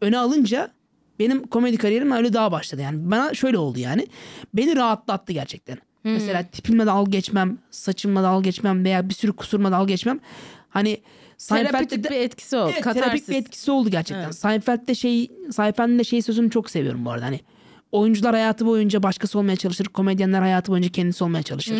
öne 0.00 0.18
alınca 0.18 0.70
benim 1.18 1.46
komedi 1.46 1.76
kariyerim 1.76 2.12
öyle 2.12 2.32
daha 2.32 2.52
başladı. 2.52 2.82
Yani 2.82 3.10
bana 3.10 3.34
şöyle 3.34 3.58
oldu 3.58 3.78
yani. 3.78 4.06
Beni 4.54 4.76
rahatlattı 4.76 5.32
gerçekten. 5.32 5.78
Mesela 6.04 6.42
tipimle 6.42 6.86
dalga 6.86 7.10
geçmem, 7.10 7.58
saçımla 7.70 8.22
dalga 8.22 8.44
geçmem 8.44 8.84
veya 8.84 9.08
bir 9.08 9.14
sürü 9.14 9.32
kusuruma 9.32 9.72
dalga 9.72 9.84
geçmem. 9.92 10.20
Hani 10.68 11.00
terapötik 11.38 12.10
bir 12.10 12.16
etkisi 12.16 12.56
oldu. 12.56 12.70
Evet, 12.72 12.80
katarsis. 12.80 13.02
terapik 13.02 13.28
bir 13.28 13.34
etkisi 13.34 13.70
oldu 13.70 13.90
gerçekten. 13.90 14.24
Evet. 14.24 14.34
Seinfeld'de 14.34 14.94
şey, 14.94 15.30
Seinfeld'in 15.50 15.98
de 15.98 16.04
şey 16.04 16.22
sözünü 16.22 16.50
çok 16.50 16.70
seviyorum 16.70 17.04
bu 17.04 17.10
arada. 17.10 17.24
Hani 17.24 17.40
oyuncular 17.92 18.34
hayatı 18.34 18.66
boyunca 18.66 19.02
başkası 19.02 19.38
olmaya 19.38 19.56
çalışır, 19.56 19.84
komedyenler 19.84 20.40
hayatı 20.40 20.72
boyunca 20.72 20.88
kendisi 20.88 21.24
olmaya 21.24 21.42
çalışır. 21.42 21.74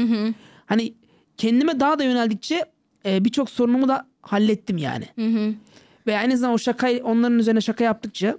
Hani 0.67 0.95
kendime 1.37 1.81
daha 1.81 1.99
da 1.99 2.05
yöneldikçe 2.05 2.65
e, 3.07 3.25
birçok 3.25 3.51
sorunumu 3.51 3.89
da 3.89 4.07
hallettim 4.23 4.79
yani. 4.79 5.05
Ve 6.07 6.19
aynı 6.19 6.39
zamanda 6.39 6.55
o 6.55 6.59
şakayı 6.59 7.05
onların 7.05 7.39
üzerine 7.39 7.61
şaka 7.61 7.85
yaptıkça 7.85 8.39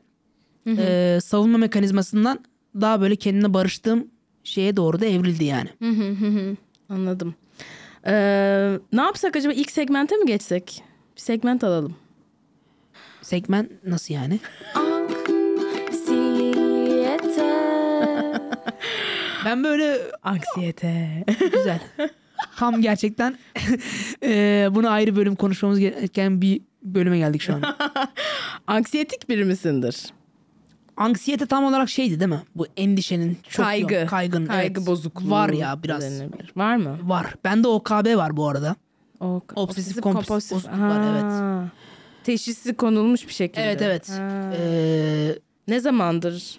e, 0.67 1.19
savunma 1.21 1.57
mekanizmasından 1.57 2.39
daha 2.81 3.01
böyle 3.01 3.15
kendine 3.15 3.53
barıştığım 3.53 4.07
şeye 4.43 4.77
doğru 4.77 4.99
da 5.01 5.05
evrildi 5.05 5.43
yani. 5.43 5.69
Anladım. 6.89 7.35
Ee, 8.07 8.79
ne 8.93 9.01
yapsak 9.01 9.35
acaba 9.35 9.53
ilk 9.53 9.71
segmente 9.71 10.15
mi 10.15 10.25
geçsek? 10.25 10.83
Bir 11.19 11.23
segment 11.23 11.63
alalım. 11.63 11.95
Segment 13.21 13.71
nasıl 13.85 14.13
yani? 14.13 14.39
Ben 19.45 19.63
böyle 19.63 19.97
Anksiyete. 20.23 21.23
Güzel. 21.53 21.79
Tam 22.57 22.81
gerçekten 22.81 23.37
eee 24.21 24.67
bunu 24.71 24.89
ayrı 24.89 25.15
bölüm 25.15 25.35
konuşmamız 25.35 25.79
gereken 25.79 26.41
bir 26.41 26.61
bölüme 26.83 27.17
geldik 27.17 27.41
şu 27.41 27.53
an. 27.55 27.61
Anksiyetik 28.67 29.29
biri 29.29 29.45
misindir? 29.45 30.05
Anksiyete 30.97 31.45
tam 31.45 31.63
olarak 31.63 31.89
şeydi 31.89 32.19
değil 32.19 32.29
mi? 32.31 32.43
Bu 32.55 32.67
endişenin 32.77 33.37
çok 33.49 33.65
Kaygı. 33.65 33.93
yoğun- 33.93 34.05
kaygın. 34.05 34.45
Kaygı 34.45 34.79
evet. 34.79 34.87
bozukluğu. 34.87 35.29
Var 35.29 35.49
ya 35.49 35.83
biraz. 35.83 36.01
denilebilir. 36.03 36.51
Var 36.55 36.75
mı? 36.75 36.97
Var. 37.03 37.33
Bende 37.43 37.67
OKB 37.67 38.15
var 38.17 38.37
bu 38.37 38.47
arada. 38.47 38.75
O, 39.19 39.41
Obsesif 39.55 40.01
kompulsif 40.01 40.29
bozukluk 40.55 40.79
var, 40.79 41.01
evet. 41.11 41.71
Teşhisi 42.23 42.73
konulmuş 42.73 43.27
bir 43.27 43.33
şekilde. 43.33 43.61
Evet 43.63 43.81
evet. 43.81 44.09
Ha. 44.09 44.51
Eee, 44.53 45.39
Ne 45.67 45.79
zamandır? 45.79 46.57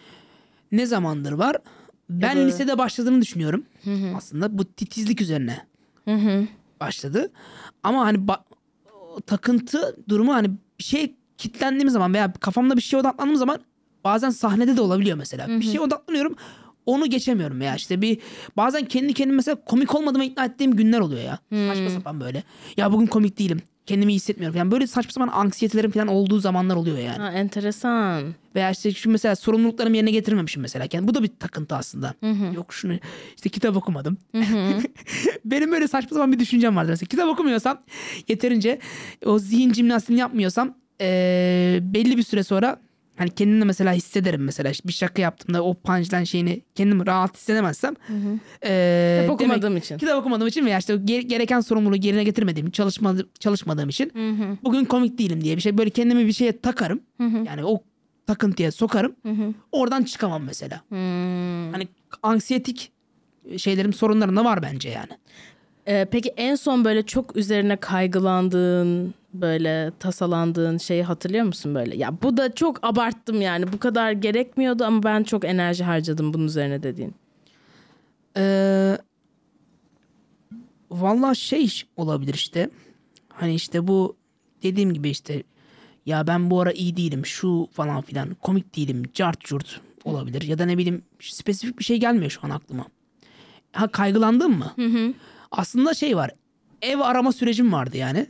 ne 0.72 0.86
zamandır 0.86 1.32
var? 1.32 1.56
Ben 2.10 2.36
da- 2.36 2.40
lisede 2.40 2.78
başladığını 2.78 3.20
düşünüyorum. 3.22 3.64
Aslında 4.16 4.58
bu 4.58 4.64
titizlik 4.64 5.20
üzerine 5.20 5.66
başladı. 6.80 7.30
Ama 7.82 8.04
hani 8.04 8.18
ba- 8.18 8.42
takıntı 9.26 9.96
durumu 10.08 10.34
hani 10.34 10.50
bir 10.78 10.84
şey 10.84 11.14
kitlendiğim 11.38 11.90
zaman 11.90 12.14
veya 12.14 12.32
kafamda 12.32 12.76
bir 12.76 12.82
şeye 12.82 12.96
odaklandığım 12.96 13.36
zaman 13.36 13.58
bazen 14.04 14.30
sahnede 14.30 14.76
de 14.76 14.80
olabiliyor 14.80 15.16
mesela. 15.16 15.48
Bir 15.48 15.62
şeye 15.62 15.80
odaklanıyorum 15.80 16.36
onu 16.86 17.06
geçemiyorum 17.10 17.60
ya 17.62 17.76
işte 17.76 18.00
bir 18.02 18.18
bazen 18.56 18.84
kendi 18.84 19.14
kendime 19.14 19.36
mesela 19.36 19.64
komik 19.66 19.94
olmadığıma 19.94 20.24
ikna 20.24 20.44
ettiğim 20.44 20.76
günler 20.76 21.00
oluyor 21.00 21.22
ya. 21.22 21.38
Saçma 21.68 21.90
sapan 21.90 22.20
böyle. 22.20 22.42
Ya 22.76 22.92
bugün 22.92 23.06
komik 23.06 23.38
değilim. 23.38 23.62
Kendimi 23.86 24.12
iyi 24.12 24.16
hissetmiyorum. 24.16 24.58
Yani 24.58 24.70
böyle 24.70 24.86
saçma 24.86 25.10
sapan 25.12 25.28
anksiyetelerim 25.28 25.90
falan 25.90 26.08
olduğu 26.08 26.38
zamanlar 26.38 26.76
oluyor 26.76 26.98
yani. 26.98 27.18
Ha, 27.18 27.32
enteresan. 27.32 28.34
Veya 28.54 28.70
işte 28.70 28.92
şu 28.92 29.10
mesela 29.10 29.36
sorumluluklarımı 29.36 29.96
yerine 29.96 30.10
getirmemişim 30.10 30.62
mesela. 30.62 30.86
Yani 30.92 31.08
bu 31.08 31.14
da 31.14 31.22
bir 31.22 31.28
takıntı 31.28 31.74
aslında. 31.74 32.14
Yok 32.54 32.72
şunu 32.74 32.92
işte 33.36 33.48
kitap 33.48 33.76
okumadım. 33.76 34.16
Benim 35.44 35.72
böyle 35.72 35.88
saçma 35.88 36.14
sapan 36.14 36.32
bir 36.32 36.38
düşüncem 36.38 36.76
vardır. 36.76 36.90
Mesela 36.90 37.08
kitap 37.08 37.28
okumuyorsam 37.28 37.80
yeterince 38.28 38.78
o 39.26 39.38
zihin 39.38 39.72
jimnastiğini 39.72 40.20
yapmıyorsam 40.20 40.74
eee, 41.00 41.78
belli 41.82 42.16
bir 42.16 42.22
süre 42.22 42.42
sonra 42.42 42.80
hani 43.20 43.30
kendimde 43.30 43.64
mesela 43.64 43.92
hissederim 43.92 44.44
mesela. 44.44 44.72
Bir 44.86 44.92
şaka 44.92 45.22
yaptığımda 45.22 45.64
o 45.64 45.74
punchline 45.74 46.26
şeyini 46.26 46.62
kendim 46.74 47.06
rahat 47.06 47.36
hissedemezsem 47.36 47.94
eee, 48.08 48.16
Kitap 48.62 48.64
demek- 48.64 49.30
okumadığım 49.30 49.76
için. 49.76 49.98
kitap 49.98 50.18
okumadığım 50.20 50.48
için 50.48 50.66
veya 50.66 50.78
işte 50.78 50.96
gereken 51.26 51.60
sorumluluğu 51.60 51.96
yerine 51.96 52.24
getirmediğim 52.24 52.70
çalışmadı, 52.70 53.28
çalışmadığım 53.40 53.88
için 53.88 54.12
bugün 54.64 54.84
komik 54.84 55.18
değilim 55.18 55.44
diye 55.44 55.56
bir 55.56 55.62
şey 55.62 55.78
böyle 55.78 55.90
kendimi 55.90 56.26
bir 56.26 56.32
şeye 56.32 56.60
takarım. 56.60 57.00
Yani 57.20 57.64
o 57.64 57.82
takıntıya 58.26 58.72
sokarım. 58.72 59.16
Oradan 59.72 60.02
çıkamam 60.02 60.42
mesela. 60.44 60.80
Hmm. 60.88 61.72
hani 61.72 61.88
anksiyetik 62.22 62.92
şeylerim 63.56 63.92
sorunlarım 63.92 64.36
da 64.36 64.44
var 64.44 64.62
bence 64.62 64.88
yani. 64.88 65.12
Ee, 65.88 66.06
peki 66.10 66.28
en 66.36 66.54
son 66.54 66.84
böyle 66.84 67.02
çok 67.06 67.36
üzerine 67.36 67.76
kaygılandığın, 67.76 69.14
böyle 69.34 69.92
tasalandığın 69.98 70.78
şeyi 70.78 71.02
hatırlıyor 71.02 71.44
musun 71.44 71.74
böyle? 71.74 71.96
Ya 71.96 72.22
bu 72.22 72.36
da 72.36 72.54
çok 72.54 72.84
abarttım 72.84 73.40
yani. 73.40 73.72
Bu 73.72 73.78
kadar 73.78 74.12
gerekmiyordu 74.12 74.84
ama 74.84 75.02
ben 75.02 75.22
çok 75.22 75.44
enerji 75.44 75.84
harcadım 75.84 76.34
bunun 76.34 76.46
üzerine 76.46 76.82
dediğin. 76.82 77.14
Ee, 78.36 78.98
Valla 80.90 81.34
şey 81.34 81.82
olabilir 81.96 82.34
işte. 82.34 82.70
Hani 83.28 83.54
işte 83.54 83.86
bu 83.86 84.16
dediğim 84.62 84.94
gibi 84.94 85.10
işte 85.10 85.42
ya 86.06 86.26
ben 86.26 86.50
bu 86.50 86.60
ara 86.60 86.72
iyi 86.72 86.96
değilim 86.96 87.26
şu 87.26 87.68
falan 87.72 88.00
filan 88.02 88.34
komik 88.34 88.76
değilim 88.76 89.02
cart 89.14 89.40
curt 89.40 89.80
olabilir. 90.04 90.42
Ya 90.42 90.58
da 90.58 90.64
ne 90.66 90.78
bileyim 90.78 91.02
spesifik 91.20 91.78
bir 91.78 91.84
şey 91.84 92.00
gelmiyor 92.00 92.30
şu 92.30 92.40
an 92.42 92.50
aklıma. 92.50 92.86
Ha 93.72 93.88
kaygılandın 93.88 94.50
mı? 94.50 94.72
Aslında 95.50 95.94
şey 95.94 96.16
var 96.16 96.30
ev 96.82 96.98
arama 96.98 97.32
sürecim 97.32 97.72
vardı 97.72 97.96
yani. 97.96 98.26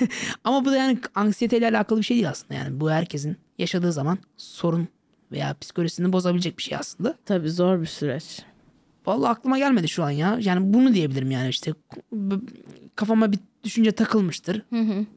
Ama 0.44 0.64
bu 0.64 0.70
da 0.70 0.76
yani 0.76 0.98
anksiyeteyle 1.14 1.68
alakalı 1.68 1.98
bir 1.98 2.04
şey 2.04 2.14
değil 2.16 2.28
aslında 2.30 2.54
yani. 2.54 2.80
Bu 2.80 2.90
herkesin 2.90 3.36
yaşadığı 3.58 3.92
zaman 3.92 4.18
sorun 4.36 4.88
veya 5.32 5.56
psikolojisini 5.60 6.12
bozabilecek 6.12 6.58
bir 6.58 6.62
şey 6.62 6.76
aslında. 6.78 7.14
Tabii 7.26 7.50
zor 7.50 7.80
bir 7.80 7.86
süreç. 7.86 8.42
Vallahi 9.06 9.30
aklıma 9.30 9.58
gelmedi 9.58 9.88
şu 9.88 10.04
an 10.04 10.10
ya. 10.10 10.38
Yani 10.40 10.74
bunu 10.74 10.94
diyebilirim 10.94 11.30
yani 11.30 11.48
işte 11.48 11.72
kafama 12.96 13.32
bir 13.32 13.38
düşünce 13.64 13.92
takılmıştır. 13.92 14.62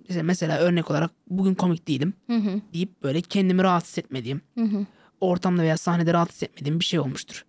Mesela, 0.09 0.24
mesela 0.24 0.57
örnek 0.57 0.91
olarak 0.91 1.11
bugün 1.30 1.55
komik 1.55 1.88
değilim 1.88 2.13
deyip 2.74 3.03
böyle 3.03 3.22
kendimi 3.22 3.63
rahatsız 3.63 3.97
etmediğim, 3.97 4.41
ortamda 5.22 5.61
veya 5.61 5.78
sahnede 5.78 6.13
rahatsız 6.13 6.43
etmediğim 6.43 6.80
bir 6.80 6.86
şey 6.86 6.99
olmuştur. 6.99 7.45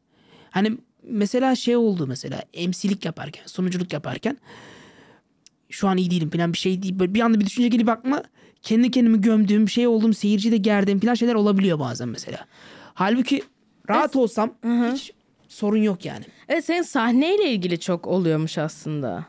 Hani 0.50 0.78
mesela 1.02 1.54
şey 1.56 1.76
oldu 1.76 2.06
mesela 2.06 2.42
emsilik 2.52 3.04
yaparken, 3.04 3.42
sunuculuk 3.46 3.92
yaparken 3.92 4.38
şu 5.70 5.88
an 5.88 5.96
iyi 5.96 6.10
değilim 6.10 6.30
falan 6.30 6.52
bir 6.52 6.58
şey 6.58 6.82
değil. 6.82 6.98
Böyle 6.98 7.14
bir 7.14 7.20
anda 7.20 7.40
bir 7.40 7.46
düşünce 7.46 7.68
gelip 7.68 7.88
aklıma 7.88 8.22
kendi 8.62 8.90
kendimi 8.90 9.20
gömdüğüm 9.20 9.68
şey 9.68 9.86
olduğum, 9.86 10.14
seyirciyi 10.14 10.52
de 10.52 10.56
gerdiğim 10.56 11.00
falan 11.00 11.14
şeyler 11.14 11.34
olabiliyor 11.34 11.78
bazen 11.78 12.08
mesela. 12.08 12.38
Halbuki 12.94 13.42
Rahat 13.90 14.16
olsam 14.16 14.54
hiç 14.64 15.12
sorun 15.48 15.82
yok 15.82 16.04
yani. 16.04 16.24
Evet 16.48 16.64
senin 16.64 16.82
sahneyle 16.82 17.50
ilgili 17.50 17.80
çok 17.80 18.06
oluyormuş 18.06 18.58
aslında. 18.58 19.24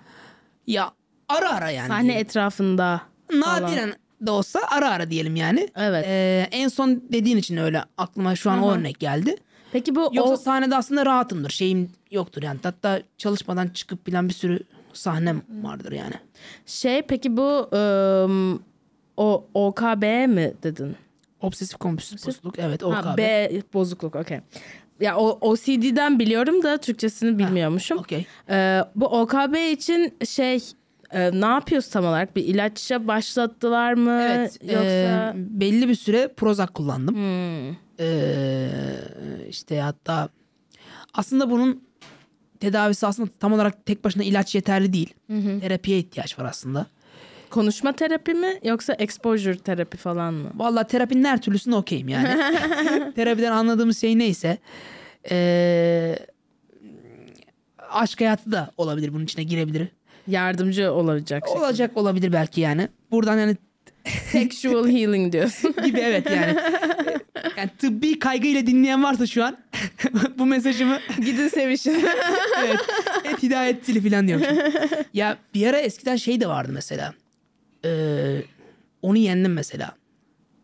Ya 0.67 0.91
ara 1.29 1.49
ara 1.49 1.71
yani. 1.71 1.87
Sahne 1.87 2.03
diyelim. 2.03 2.21
etrafında. 2.21 3.01
Nadiren 3.33 3.93
de 4.21 4.31
olsa 4.31 4.59
ara 4.71 4.89
ara 4.89 5.09
diyelim 5.09 5.35
yani. 5.35 5.69
Evet. 5.75 6.05
Ee, 6.07 6.47
en 6.51 6.67
son 6.67 7.03
dediğin 7.11 7.37
için 7.37 7.57
öyle 7.57 7.83
aklıma 7.97 8.35
şu 8.35 8.51
an 8.51 8.63
o 8.63 8.71
örnek 8.71 8.99
geldi. 8.99 9.35
Peki 9.71 9.95
bu 9.95 10.09
Yoksa 10.13 10.33
o 10.33 10.37
sahnede 10.37 10.75
aslında 10.75 11.05
rahatımdır. 11.05 11.49
Şeyim 11.49 11.91
yoktur 12.11 12.43
yani. 12.43 12.59
Hatta 12.63 13.01
çalışmadan 13.17 13.67
çıkıp 13.67 14.07
bilen 14.07 14.29
bir 14.29 14.33
sürü 14.33 14.59
sahnem 14.97 15.41
vardır 15.61 15.91
yani. 15.91 16.13
şey 16.65 17.01
peki 17.01 17.37
bu 17.37 17.69
ım, 17.75 18.63
o 19.17 19.45
OKB 19.53 20.27
mi 20.27 20.53
dedin? 20.63 20.95
Obsesif 21.41 21.77
kompulsif 21.77 22.27
bozukluk. 22.27 22.59
Evet 22.59 22.83
Ha, 22.83 22.87
OKB. 22.87 23.17
B 23.17 23.49
bozukluk 23.73 24.15
okey. 24.15 24.39
Ya 24.99 25.17
o 25.17 25.37
OCD'den 25.41 26.19
biliyorum 26.19 26.63
da 26.63 26.77
Türkçesini 26.77 27.37
bilmiyormuşum. 27.37 27.97
Okey. 27.97 28.25
Ee, 28.49 28.81
bu 28.95 29.05
OKB 29.05 29.71
için 29.71 30.17
şey 30.25 30.59
e, 31.11 31.41
ne 31.41 31.45
yapıyoruz 31.45 31.89
tam 31.89 32.05
olarak? 32.05 32.35
Bir 32.35 32.43
ilaçça 32.45 33.07
başlattılar 33.07 33.93
mı? 33.93 34.21
Evet. 34.21 34.59
Yoksa 34.63 34.83
e, 34.83 35.33
belli 35.35 35.87
bir 35.87 35.95
süre 35.95 36.27
Prozac 36.27 36.73
kullandım. 36.73 37.15
Hmm. 37.15 37.75
Ee, 37.99 38.69
işte 39.49 39.81
hatta 39.81 40.29
aslında 41.13 41.49
bunun 41.49 41.86
tedavisi 42.59 43.07
aslında 43.07 43.29
tam 43.39 43.53
olarak 43.53 43.85
tek 43.85 44.03
başına 44.03 44.23
ilaç 44.23 44.55
yeterli 44.55 44.93
değil. 44.93 45.13
Terapiye 45.61 45.99
ihtiyaç 45.99 46.39
var 46.39 46.45
aslında. 46.45 46.85
konuşma 47.49 47.91
terapi 47.93 48.33
mi 48.33 48.59
yoksa 48.63 48.93
exposure 48.93 49.57
terapi 49.57 49.97
falan 49.97 50.33
mı? 50.33 50.49
Vallahi 50.55 50.87
terapinin 50.87 51.23
her 51.23 51.41
türlüsüne 51.41 51.75
okeyim 51.75 52.09
yani. 52.09 52.27
Terapiden 53.15 53.51
anladığımız 53.51 54.01
şey 54.01 54.17
neyse. 54.17 54.57
Ee, 55.31 56.15
aşk 57.89 58.21
hayatı 58.21 58.51
da 58.51 58.71
olabilir 58.77 59.13
bunun 59.13 59.23
içine 59.23 59.43
girebilir. 59.43 59.87
Yardımcı 60.27 60.91
olacak. 60.93 61.49
Olacak 61.57 61.97
olabilir 61.97 62.33
belki 62.33 62.61
yani. 62.61 62.87
Buradan 63.11 63.37
yani 63.37 63.57
Sexual 64.31 64.87
healing 64.89 65.33
diyorsun. 65.33 65.75
gibi 65.85 65.99
evet 65.99 66.29
yani. 66.29 66.57
yani 67.57 67.69
tıbbi 67.77 68.19
kaygıyla 68.19 68.67
dinleyen 68.67 69.03
varsa 69.03 69.27
şu 69.27 69.43
an 69.43 69.57
bu 70.37 70.45
mesajımı 70.45 70.99
Gidin 71.25 71.47
sevişin. 71.47 72.05
evet 72.65 72.79
et 73.23 73.43
hidayet 73.43 73.87
dili 73.87 74.09
falan 74.09 74.27
diyormuş. 74.27 74.47
ya 75.13 75.37
bir 75.53 75.67
ara 75.67 75.77
eskiden 75.79 76.15
şey 76.15 76.41
de 76.41 76.47
vardı 76.47 76.71
mesela. 76.73 77.13
Ee, 77.85 78.41
onu 79.01 79.17
yendim 79.17 79.53
mesela. 79.53 79.95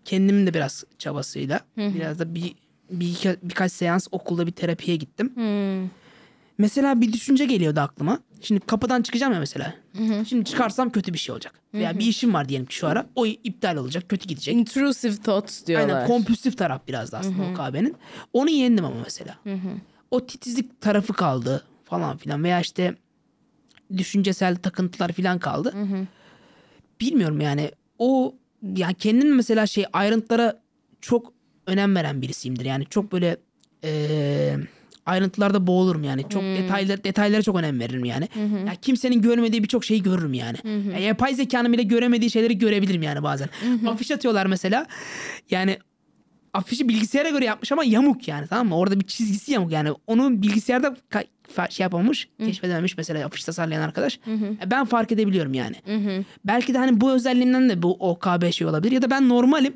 Kendimin 0.06 0.48
de 0.48 0.54
biraz 0.54 0.84
çabasıyla. 1.00 1.60
Biraz 1.78 2.20
da 2.20 2.36
bir, 2.36 2.56
bir 2.90 3.18
birkaç 3.44 3.72
seans 3.72 4.08
okulda 4.12 4.48
bir 4.48 4.52
terapiye 4.52 4.98
gittim. 4.98 5.32
Hmm. 5.36 5.90
Mesela 6.58 7.02
bir 7.02 7.14
düşünce 7.14 7.46
geliyordu 7.46 7.80
aklıma. 7.80 8.20
Şimdi 8.42 8.60
kapıdan 8.60 9.02
çıkacağım 9.02 9.34
ya 9.34 9.40
mesela. 9.40 9.74
Şimdi 10.28 10.46
çıkarsam 10.46 10.90
kötü 10.90 11.14
bir 11.14 11.18
şey 11.18 11.34
olacak. 11.34 11.54
Veya 11.74 12.00
bir 12.00 12.06
işim 12.06 12.34
var 12.34 12.50
diyelim 12.50 12.66
ki 12.66 12.76
şu 12.76 12.88
ara. 12.88 13.06
O 13.16 13.26
iptal 13.26 13.76
olacak, 13.76 14.10
kötü 14.10 14.28
gidecek. 14.28 14.56
Intrusive 14.56 15.16
thoughts 15.16 15.66
diyorlar. 15.66 15.96
Aynen 15.96 16.08
kompulsif 16.08 16.58
taraf 16.58 16.82
biraz 16.88 17.12
da 17.12 17.18
aslında 17.18 17.44
o 17.52 17.54
kahvenin. 17.54 17.96
Onu 18.34 18.50
yendim 18.50 18.86
ama 18.86 18.96
mesela. 19.04 19.36
O 20.12 20.26
titizlik 20.26 20.82
tarafı 20.82 21.14
kaldı 21.14 21.64
falan 21.84 22.18
filan 22.18 22.44
veya 22.44 22.62
işte 22.62 22.96
düşüncesel 23.98 24.56
takıntılar 24.56 25.12
filan 25.12 25.40
kaldı. 25.40 25.74
Bilmiyorum 27.02 27.42
yani 27.42 27.72
o 28.00 28.36
yani 28.76 28.94
kendim 28.96 29.36
mesela 29.36 29.68
şey 29.68 29.86
ayrıntılara 29.94 30.62
çok 31.02 31.34
önem 31.68 31.96
veren 31.96 32.22
birisiyimdir. 32.22 32.66
Yani 32.66 32.86
çok 32.86 33.12
böyle 33.12 33.38
eee 33.84 34.60
ayrıntılarda 35.06 35.68
boğulurum 35.68 36.04
yani. 36.04 36.26
Çok 36.30 36.44
detaylar 36.44 37.04
detaylara 37.04 37.42
çok 37.42 37.56
önem 37.56 37.80
veririm 37.80 38.06
yani. 38.06 38.28
Ya 38.68 38.74
kimsenin 38.82 39.22
görmediği 39.22 39.64
birçok 39.64 39.86
şeyi 39.86 40.04
görürüm 40.04 40.34
yani. 40.34 40.58
Ya 40.94 41.00
yapay 41.00 41.34
zekanın 41.36 41.74
bile 41.74 41.84
göremediği 41.84 42.32
şeyleri 42.32 42.58
görebilirim 42.58 43.02
yani 43.04 43.24
bazen. 43.24 43.50
Afiş 43.88 44.12
atıyorlar 44.12 44.46
mesela. 44.46 44.86
Yani 45.52 45.78
afişi 46.54 46.90
bilgisayara 46.90 47.30
göre 47.30 47.46
yapmış 47.46 47.72
ama 47.72 47.84
yamuk 47.84 48.28
yani 48.28 48.48
tamam 48.48 48.68
mı? 48.68 48.78
Orada 48.78 49.00
bir 49.00 49.06
çizgisi 49.06 49.52
yamuk 49.52 49.72
yani. 49.72 49.90
Onu 50.08 50.42
bilgisayarda 50.42 50.96
şey 51.70 51.84
yapamamış, 51.84 52.28
keşfedememiş 52.46 52.98
mesela 52.98 53.26
afiş 53.26 53.44
tasarlayan 53.44 53.82
arkadaş. 53.82 54.20
E, 54.66 54.72
Ben 54.72 54.86
fark 54.86 55.12
edebiliyorum 55.12 55.54
yani. 55.54 55.76
Belki 56.46 56.74
de 56.74 56.78
hani 56.78 57.02
bu 57.02 57.12
özelliğimden 57.12 57.70
de 57.70 57.82
bu 57.82 57.94
OKB 57.94 58.52
şey 58.52 58.68
olabilir 58.68 58.92
ya 58.92 59.02
da 59.02 59.10
ben 59.10 59.30
normalim. 59.30 59.74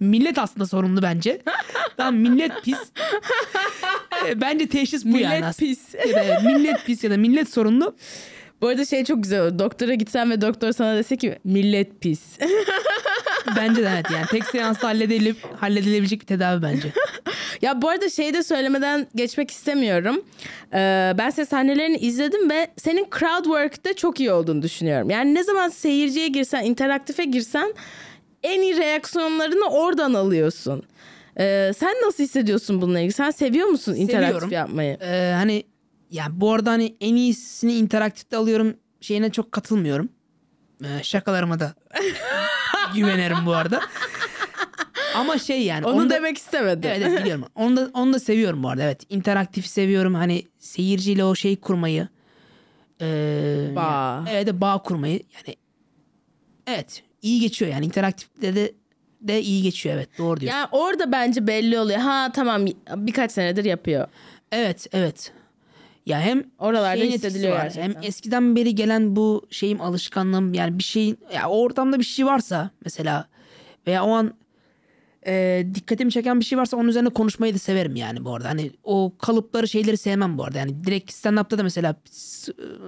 Millet 0.00 0.38
aslında 0.38 0.66
sorumlu 0.66 1.02
bence. 1.02 1.40
tamam 1.96 2.16
millet 2.16 2.52
pis. 2.64 2.78
E, 4.28 4.40
bence 4.40 4.68
teşhis 4.68 5.04
bu 5.04 5.18
yani 5.18 5.34
Millet 5.34 5.44
aslında. 5.44 5.70
pis. 5.70 5.94
Ya 5.94 6.28
da 6.28 6.40
millet 6.50 6.84
pis 6.86 7.04
ya 7.04 7.10
da 7.10 7.16
millet 7.16 7.50
sorumlu. 7.52 7.96
Bu 8.60 8.68
arada 8.68 8.84
şey 8.84 9.04
çok 9.04 9.22
güzel 9.22 9.40
olur. 9.40 9.58
Doktora 9.58 9.94
gitsen 9.94 10.30
ve 10.30 10.40
doktor 10.40 10.72
sana 10.72 10.96
dese 10.96 11.16
ki 11.16 11.38
millet 11.44 12.00
pis. 12.00 12.20
Bence 13.56 13.82
de 13.82 13.90
evet 13.94 14.06
yani 14.14 14.26
tek 14.30 14.44
seansta 14.44 14.88
halledilip, 14.88 15.36
halledilebilecek 15.60 16.20
bir 16.20 16.26
tedavi 16.26 16.62
bence. 16.62 16.88
ya 17.62 17.82
bu 17.82 17.88
arada 17.88 18.08
şey 18.10 18.34
de 18.34 18.42
söylemeden 18.42 19.06
geçmek 19.14 19.50
istemiyorum. 19.50 20.24
Ee, 20.74 21.12
ben 21.18 21.30
senin 21.30 21.46
sahnelerini 21.46 21.96
izledim 21.96 22.50
ve 22.50 22.70
senin 22.76 23.06
crowd 23.18 23.44
work'te 23.44 23.94
çok 23.94 24.20
iyi 24.20 24.32
olduğunu 24.32 24.62
düşünüyorum. 24.62 25.10
Yani 25.10 25.34
ne 25.34 25.44
zaman 25.44 25.68
seyirciye 25.68 26.28
girsen, 26.28 26.64
interaktife 26.64 27.24
girsen 27.24 27.74
en 28.42 28.60
iyi 28.62 28.76
reaksiyonlarını 28.76 29.64
oradan 29.70 30.14
alıyorsun. 30.14 30.82
Ee, 31.38 31.72
sen 31.76 31.94
nasıl 32.06 32.24
hissediyorsun 32.24 32.82
bununla 32.82 32.98
ilgili? 33.00 33.12
Sen 33.12 33.30
seviyor 33.30 33.66
musun 33.68 33.94
interaktif 33.94 34.26
Seviyorum. 34.26 34.52
yapmayı? 34.52 34.98
Ee, 35.00 35.32
hani 35.36 35.62
yani 36.10 36.40
bu 36.40 36.52
arada 36.52 36.70
hani 36.70 36.96
en 37.00 37.14
iyisini 37.16 37.74
interaktifte 37.74 38.36
alıyorum 38.36 38.74
şeyine 39.00 39.30
çok 39.32 39.52
katılmıyorum. 39.52 40.08
Ee, 40.84 41.02
şakalarıma 41.02 41.60
da 41.60 41.74
güvenirim 42.94 43.46
bu 43.46 43.52
arada. 43.54 43.80
Ama 45.14 45.38
şey 45.38 45.62
yani 45.62 45.86
Onu 45.86 46.10
da- 46.10 46.14
demek 46.14 46.38
istemedim. 46.38 46.90
Evet, 46.94 47.02
evet 47.06 47.20
biliyorum. 47.20 47.44
Onu 47.54 47.76
da 47.76 47.90
onu 47.94 48.12
da 48.12 48.18
seviyorum 48.20 48.62
bu 48.62 48.68
arada. 48.68 48.82
Evet. 48.82 49.02
interaktif 49.08 49.66
seviyorum. 49.66 50.14
Hani 50.14 50.42
seyirciyle 50.58 51.24
o 51.24 51.34
şeyi 51.34 51.56
kurmayı. 51.60 52.08
Ee, 53.00 53.72
Bağ. 53.76 54.24
yani- 54.26 54.28
evet 54.32 54.54
bağ 54.54 54.82
kurmayı. 54.82 55.12
Yani 55.36 55.56
evet 56.66 57.02
iyi 57.22 57.40
geçiyor 57.40 57.70
yani 57.70 57.86
interaktifte 57.86 58.54
de 58.54 58.72
de 59.20 59.42
iyi 59.42 59.62
geçiyor 59.62 59.94
evet 59.94 60.08
doğru 60.18 60.40
diyorsun. 60.40 60.58
Yani 60.58 60.68
orada 60.72 61.12
bence 61.12 61.46
belli 61.46 61.78
oluyor. 61.78 61.98
Ha 61.98 62.32
tamam 62.34 62.66
birkaç 62.96 63.32
senedir 63.32 63.64
yapıyor. 63.64 64.08
Evet 64.52 64.86
evet. 64.92 65.32
Ya 66.06 66.20
hem 66.20 66.44
Oralarda 66.58 67.04
hissediliyor 67.04 67.52
var, 67.52 67.62
gerçekten. 67.62 67.82
Hem 67.94 68.02
eskiden 68.02 68.56
beri 68.56 68.74
gelen 68.74 69.16
bu 69.16 69.46
şeyim 69.50 69.80
alışkanlığım 69.80 70.54
yani 70.54 70.78
bir 70.78 70.82
şeyin 70.82 71.18
ya 71.34 71.48
ortamda 71.48 71.98
bir 71.98 72.04
şey 72.04 72.26
varsa 72.26 72.70
mesela 72.84 73.28
veya 73.86 74.04
o 74.04 74.10
an 74.10 74.34
e, 75.26 75.66
dikkatimi 75.74 76.12
çeken 76.12 76.40
bir 76.40 76.44
şey 76.44 76.58
varsa 76.58 76.76
onun 76.76 76.88
üzerine 76.88 77.08
konuşmayı 77.08 77.54
da 77.54 77.58
severim 77.58 77.96
yani 77.96 78.24
bu 78.24 78.34
arada. 78.34 78.48
Hani 78.48 78.70
o 78.84 79.12
kalıpları 79.18 79.68
şeyleri 79.68 79.96
sevmem 79.96 80.38
bu 80.38 80.44
arada. 80.44 80.58
Yani 80.58 80.84
direkt 80.84 81.12
stand-up'ta 81.12 81.58
da 81.58 81.62
mesela 81.62 81.94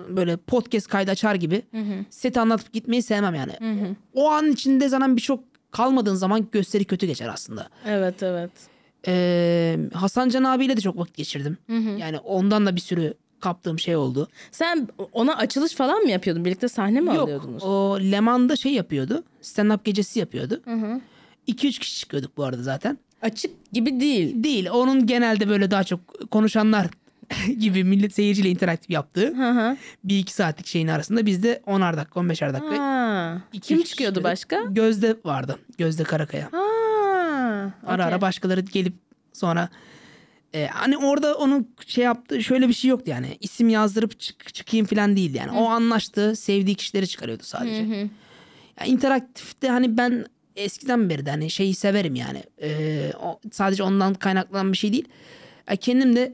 böyle 0.08 0.36
podcast 0.36 0.86
kaydı 0.88 1.10
açar 1.10 1.34
gibi 1.34 1.62
seti 2.10 2.40
anlatıp 2.40 2.72
gitmeyi 2.72 3.02
sevmem 3.02 3.34
yani. 3.34 3.52
O 4.14 4.30
an 4.30 4.52
içinde 4.52 4.88
zaten 4.88 5.16
birçok 5.16 5.44
kalmadığın 5.70 6.14
zaman 6.14 6.46
gösteri 6.52 6.84
kötü 6.84 7.06
geçer 7.06 7.28
aslında. 7.28 7.68
Evet 7.86 8.22
evet. 8.22 8.50
Ee, 9.06 9.78
Hasan 9.94 10.28
Can 10.28 10.44
abiyle 10.44 10.76
de 10.76 10.80
çok 10.80 10.98
vakit 10.98 11.16
geçirdim. 11.16 11.58
Yani 11.98 12.18
ondan 12.18 12.66
da 12.66 12.76
bir 12.76 12.80
sürü 12.80 13.14
kaptığım 13.40 13.78
şey 13.78 13.96
oldu. 13.96 14.28
Sen 14.50 14.88
ona 15.12 15.36
açılış 15.36 15.74
falan 15.74 16.02
mı 16.02 16.10
yapıyordun? 16.10 16.44
Birlikte 16.44 16.68
sahne 16.68 17.00
mi 17.00 17.06
Yok 17.06 17.18
alıyordunuz? 17.18 17.62
o 17.64 17.98
Leman'da 18.00 18.56
şey 18.56 18.72
yapıyordu. 18.72 19.22
Stand-up 19.42 19.78
gecesi 19.84 20.18
yapıyordu. 20.18 20.60
2-3 21.48 21.78
kişi 21.80 21.98
çıkıyorduk 21.98 22.36
bu 22.36 22.44
arada 22.44 22.62
zaten. 22.62 22.98
Açık 23.22 23.72
gibi 23.72 24.00
değil. 24.00 24.44
Değil 24.44 24.68
onun 24.70 25.06
genelde 25.06 25.48
böyle 25.48 25.70
daha 25.70 25.84
çok 25.84 26.30
konuşanlar 26.30 26.86
gibi 27.58 27.84
millet 27.84 28.14
seyirciyle 28.14 28.48
interaktif 28.50 28.90
yaptığı 28.90 29.26
Hı 29.36 29.50
hı. 29.50 29.76
bir 30.04 30.18
iki 30.18 30.32
saatlik 30.32 30.66
şeyin 30.66 30.88
arasında 30.88 31.26
biz 31.26 31.42
de 31.42 31.62
10'ar 31.66 31.96
dakika 31.96 32.20
15'er 32.20 32.52
dakika. 32.54 32.78
Ha. 32.78 33.42
iki, 33.52 33.68
Kim 33.68 33.82
çıkıyordu 33.82 34.14
kişi 34.14 34.24
başka? 34.24 34.62
Gözde 34.70 35.16
vardı. 35.24 35.58
Gözde 35.78 36.04
Karakaya. 36.04 36.48
Ha. 36.52 36.58
Ara 37.86 37.94
okey. 37.94 38.04
ara 38.04 38.20
başkaları 38.20 38.60
gelip 38.60 38.94
sonra 39.32 39.68
e, 40.54 40.66
hani 40.66 40.96
orada 40.98 41.34
onun 41.34 41.68
şey 41.86 42.04
yaptığı 42.04 42.42
şöyle 42.42 42.68
bir 42.68 42.72
şey 42.74 42.88
yoktu 42.90 43.10
yani. 43.10 43.36
İsim 43.40 43.68
yazdırıp 43.68 44.20
çık, 44.20 44.54
çıkayım 44.54 44.86
falan 44.86 45.16
değil 45.16 45.34
yani. 45.34 45.50
O 45.50 45.68
anlaştı, 45.68 46.36
sevdiği 46.36 46.76
kişileri 46.76 47.08
çıkarıyordu 47.08 47.42
sadece. 47.42 47.74
Yani 47.74 48.08
interaktifte 48.86 49.68
hani 49.68 49.96
ben 49.96 50.26
eskiden 50.56 51.10
beri 51.10 51.26
de 51.26 51.30
hani 51.30 51.50
şeyi 51.50 51.74
severim 51.74 52.14
yani. 52.14 52.42
E, 52.62 53.12
o, 53.22 53.40
sadece 53.52 53.82
ondan 53.82 54.14
kaynaklanan 54.14 54.72
bir 54.72 54.78
şey 54.78 54.92
değil. 54.92 55.08
Ya 55.70 55.76
kendim 55.76 56.16
de 56.16 56.32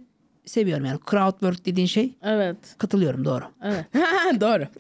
seviyorum 0.49 0.85
yani. 0.85 0.99
Crowdwork 1.11 1.67
dediğin 1.67 1.87
şey 1.87 2.15
Evet. 2.23 2.57
katılıyorum 2.79 3.25
doğru. 3.25 3.45
Evet. 3.65 3.85
Doğru. 4.41 4.67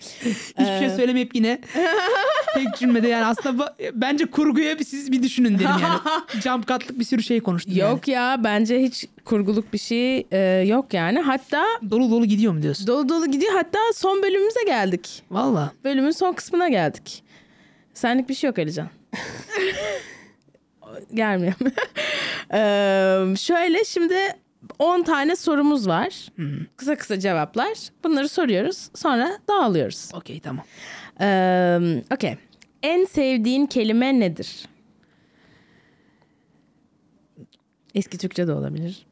Hiçbir 0.59 0.79
şey 0.79 0.91
söylemeyip 0.91 1.35
yine 1.35 1.61
tek 2.55 2.77
cümlede 2.77 3.09
yani 3.09 3.25
aslında 3.27 3.77
bence 3.93 4.27
kurguya 4.27 4.79
bir, 4.79 4.85
siz 4.85 5.13
bir 5.13 5.23
düşünün 5.23 5.59
derim 5.59 5.71
yani. 5.83 6.01
Jump 6.43 6.69
cut'lık 6.69 6.99
bir 6.99 7.05
sürü 7.05 7.23
şey 7.23 7.41
konuştum 7.41 7.77
Yok 7.77 8.09
ya 8.09 8.41
bence 8.45 8.83
hiç 8.83 9.07
kurguluk 9.25 9.73
bir 9.73 9.79
şey 9.79 10.27
e, 10.31 10.39
yok 10.67 10.95
yani. 10.95 11.21
Hatta 11.21 11.57
yani. 11.57 11.91
Dolu 11.91 12.11
dolu 12.11 12.27
gidiyor 12.27 12.53
mu 12.53 12.63
diyorsun? 12.63 12.87
dolu 12.87 13.09
dolu 13.09 13.31
gidiyor. 13.31 13.53
Hatta 13.53 13.79
son 13.95 14.23
bölümümüze 14.23 14.65
geldik. 14.67 15.23
Valla. 15.31 15.73
Bölümün 15.85 16.11
son 16.11 16.33
kısmına 16.33 16.69
geldik. 16.69 17.23
Senlik 17.95 18.29
bir 18.29 18.35
şey 18.35 18.49
yok 18.49 18.59
Alican. 18.59 18.89
Gelmiyor. 21.15 21.55
Ee, 22.53 23.37
şöyle 23.37 23.85
şimdi 23.85 24.15
10 24.79 25.03
tane 25.03 25.37
sorumuz 25.37 25.89
var. 25.89 26.27
Kısa 26.77 26.97
kısa 26.97 27.19
cevaplar. 27.21 27.73
Bunları 28.05 28.29
soruyoruz. 28.29 28.91
Sonra 28.95 29.39
dağılıyoruz. 29.49 30.09
Okey 30.15 30.41
tamam. 30.41 30.65
Ee, 31.21 31.79
Okey. 32.15 32.37
En 32.83 33.05
sevdiğin 33.05 33.67
kelime 33.67 34.21
nedir? 34.21 34.67
Eski 37.95 38.19
Türkçe 38.19 38.47
de 38.47 38.53
olabilir. 38.53 39.07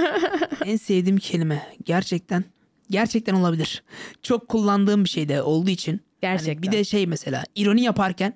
en 0.64 0.76
sevdiğim 0.76 1.18
kelime 1.18 1.62
gerçekten 1.84 2.44
gerçekten 2.90 3.34
olabilir. 3.34 3.82
Çok 4.22 4.48
kullandığım 4.48 5.04
bir 5.04 5.08
şey 5.08 5.28
de 5.28 5.42
olduğu 5.42 5.70
için. 5.70 5.92
Hani 5.92 6.00
Gerçekten. 6.20 6.62
bir 6.62 6.72
de 6.72 6.84
şey 6.84 7.06
mesela 7.06 7.44
ironi 7.54 7.82
yaparken 7.82 8.34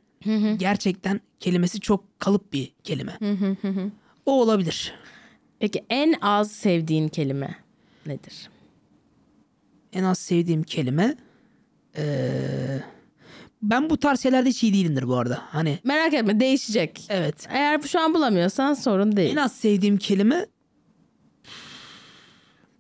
gerçekten 0.58 1.20
kelimesi 1.40 1.80
çok 1.80 2.20
kalıp 2.20 2.52
bir 2.52 2.72
kelime. 2.84 3.18
o 4.26 4.42
olabilir. 4.42 4.94
Peki 5.58 5.84
en 5.90 6.14
az 6.20 6.52
sevdiğin 6.52 7.08
kelime 7.08 7.54
nedir? 8.06 8.50
En 9.92 10.04
az 10.04 10.18
sevdiğim 10.18 10.62
kelime 10.62 11.14
eee, 11.96 12.82
ben 13.62 13.90
bu 13.90 13.96
tarz 13.96 14.22
şeylerde 14.22 14.48
hiç 14.48 14.62
iyi 14.62 14.74
değilimdir 14.74 15.08
bu 15.08 15.16
arada. 15.16 15.42
Hani 15.50 15.78
Merak 15.84 16.14
etme 16.14 16.40
değişecek. 16.40 17.06
evet. 17.08 17.46
Eğer 17.50 17.80
şu 17.82 18.00
an 18.00 18.14
bulamıyorsan 18.14 18.74
sorun 18.74 19.16
değil. 19.16 19.32
En 19.32 19.36
az 19.36 19.52
sevdiğim 19.56 19.96
kelime 19.96 20.46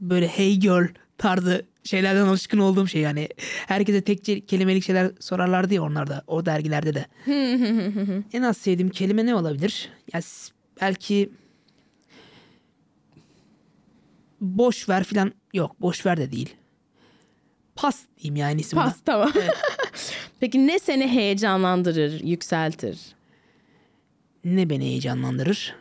böyle 0.00 0.28
hey 0.28 0.56
girl 0.56 0.86
tarzı 1.18 1.66
şeylerden 1.84 2.26
alışkın 2.26 2.58
olduğum 2.58 2.88
şey 2.88 3.02
yani. 3.02 3.28
Herkese 3.66 4.00
tek 4.00 4.48
kelimelik 4.48 4.84
şeyler 4.84 5.10
sorarlardı 5.20 5.74
ya 5.74 5.82
onlarda 5.82 6.22
o 6.26 6.46
dergilerde 6.46 6.94
de. 6.94 7.06
en 8.32 8.42
az 8.42 8.56
sevdiğim 8.56 8.90
kelime 8.90 9.26
ne 9.26 9.34
olabilir? 9.34 9.88
Ya 10.14 10.20
belki 10.80 11.30
boş 14.40 14.88
ver 14.88 15.04
filan 15.04 15.32
yok 15.52 15.80
boş 15.80 16.06
ver 16.06 16.16
de 16.16 16.32
değil. 16.32 16.54
Pas 17.76 18.00
diyeyim 18.18 18.36
yani 18.36 18.60
ismi. 18.60 18.76
Pas 18.76 19.00
tamam. 19.04 19.32
Peki 20.40 20.66
ne 20.66 20.78
seni 20.78 21.08
heyecanlandırır, 21.08 22.20
yükseltir? 22.20 22.98
ne 24.44 24.70
beni 24.70 24.84
heyecanlandırır? 24.84 25.74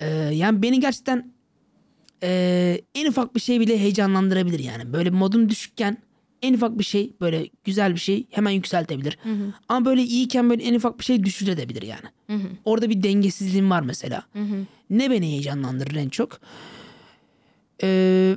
Ee, 0.00 0.06
yani 0.32 0.62
beni 0.62 0.80
gerçekten 0.80 1.33
ee, 2.22 2.80
en 2.94 3.06
ufak 3.06 3.34
bir 3.34 3.40
şey 3.40 3.60
bile 3.60 3.78
heyecanlandırabilir 3.78 4.58
yani. 4.58 4.92
Böyle 4.92 5.10
modum 5.10 5.48
düşükken 5.48 5.98
en 6.42 6.54
ufak 6.54 6.78
bir 6.78 6.84
şey 6.84 7.12
böyle 7.20 7.48
güzel 7.64 7.94
bir 7.94 8.00
şey 8.00 8.26
hemen 8.30 8.50
yükseltebilir. 8.50 9.18
Ama 9.68 9.84
böyle 9.86 10.02
iyiyken 10.02 10.50
böyle 10.50 10.62
en 10.62 10.74
ufak 10.74 10.98
bir 10.98 11.04
şey 11.04 11.24
düşürebilir 11.24 11.82
yani. 11.82 12.06
Orada 12.64 12.90
bir 12.90 13.02
dengesizliğim 13.02 13.70
var 13.70 13.80
mesela. 13.82 14.24
Ne 14.90 15.10
beni 15.10 15.26
heyecanlandırır 15.26 15.94
en 15.96 16.08
çok? 16.08 16.40
Ee, 17.82 18.36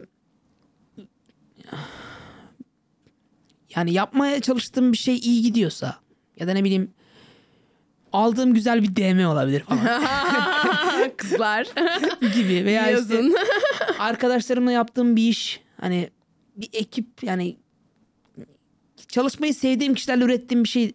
yani 3.76 3.94
yapmaya 3.94 4.42
çalıştığım 4.42 4.92
bir 4.92 4.98
şey 4.98 5.18
iyi 5.18 5.42
gidiyorsa 5.42 5.96
ya 6.40 6.48
da 6.48 6.54
ne 6.54 6.64
bileyim 6.64 6.92
aldığım 8.14 8.53
güzel 8.53 8.84
bir 8.84 8.95
DM 8.95 9.28
olabilir 9.28 9.60
falan 9.64 9.88
Kızlar. 11.18 11.68
gibi 12.36 12.66
veya 12.66 12.91
işte 12.99 13.22
arkadaşlarımla 13.99 14.72
yaptığım 14.72 15.16
bir 15.16 15.30
iş 15.30 15.62
hani 15.82 16.10
bir 16.55 16.70
ekip 16.74 17.24
yani 17.24 17.58
çalışmayı 19.08 19.53
sevdiğim 19.53 19.93
kişilerle 19.93 20.24
ürettiğim 20.24 20.64
bir 20.64 20.70
şey 20.70 20.93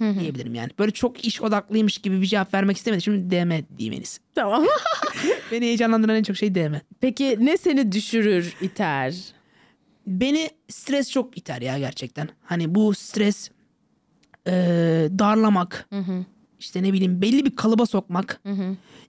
diyebilirim 0.00 0.54
yani. 0.54 0.70
Böyle 0.78 0.90
çok 0.92 1.24
iş 1.24 1.40
odaklıymış 1.42 1.98
gibi 1.98 2.20
bir 2.22 2.26
cevap 2.26 2.54
vermek 2.54 2.76
istemedim. 2.76 3.02
Şimdi 3.02 3.30
DM 3.30 3.50
diyeyim 3.78 3.92
en 3.94 4.00
iyisi. 4.00 4.20
tamam. 4.34 4.64
Beni 5.52 5.64
heyecanlandıran 5.64 6.16
en 6.16 6.22
çok 6.22 6.36
şey 6.36 6.54
DM. 6.54 6.74
Peki 7.00 7.36
ne 7.40 7.56
seni 7.56 7.92
düşürür, 7.92 8.54
iter? 8.60 9.14
Beni 10.06 10.50
stres 10.68 11.10
çok 11.10 11.38
iter 11.38 11.62
ya 11.62 11.78
gerçekten. 11.78 12.28
Hani 12.44 12.74
bu 12.74 12.94
stres 12.94 13.50
eee, 14.46 14.52
darlamak 15.18 15.88
işte 16.58 16.82
ne 16.82 16.92
bileyim 16.92 17.22
belli 17.22 17.44
bir 17.44 17.56
kalıba 17.56 17.86
sokmak. 17.86 18.40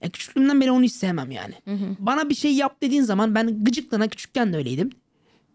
Ya 0.03 0.09
küçüklüğümden 0.09 0.61
beri 0.61 0.71
onu 0.71 0.83
hiç 0.83 0.93
sevmem 0.93 1.31
yani. 1.31 1.53
Bana 1.99 2.29
bir 2.29 2.35
şey 2.35 2.53
yap 2.53 2.81
dediğin 2.81 3.01
zaman 3.03 3.35
ben 3.35 3.63
gıcıklığına 3.63 4.07
küçükken 4.07 4.53
de 4.53 4.57
öyleydim. 4.57 4.89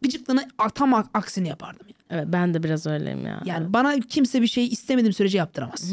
Gıcıklığına 0.02 0.44
tam 0.74 0.94
ak- 0.94 1.10
aksini 1.14 1.48
yapardım. 1.48 1.86
Yani. 1.86 1.94
Evet 2.10 2.24
ben 2.28 2.54
de 2.54 2.62
biraz 2.62 2.86
öyleyim 2.86 3.26
ya. 3.26 3.42
Yani 3.44 3.72
bana 3.72 4.00
kimse 4.00 4.42
bir 4.42 4.46
şey 4.46 4.66
istemediğim 4.66 5.12
sürece 5.12 5.38
yaptıramaz. 5.38 5.92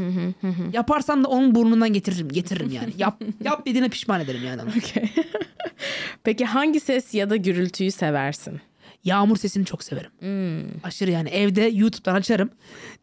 Yaparsam 0.74 1.24
da 1.24 1.28
onun 1.28 1.56
burnundan 1.56 1.94
getiririm, 1.94 2.30
getiririm 2.30 2.72
yani. 2.72 2.94
Yap 2.98 3.22
yap 3.44 3.66
dediğine 3.66 3.90
pişman 3.90 4.22
ederim 4.22 4.42
yani. 4.46 4.62
Okey. 4.78 5.04
Peki 6.24 6.46
hangi 6.46 6.80
ses 6.80 7.14
ya 7.14 7.30
da 7.30 7.36
gürültüyü 7.36 7.92
seversin? 7.92 8.62
Yağmur 9.04 9.38
sesini 9.38 9.66
çok 9.66 9.84
severim. 9.84 10.12
Aşırı 10.84 11.12
yani 11.12 11.30
evde 11.30 11.62
YouTube'dan 11.62 12.16
açarım, 12.16 12.50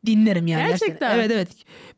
dinlerim 0.07 0.47
yani. 0.47 0.69
Gerçekten? 0.69 1.19
Evet 1.19 1.31
evet. 1.31 1.49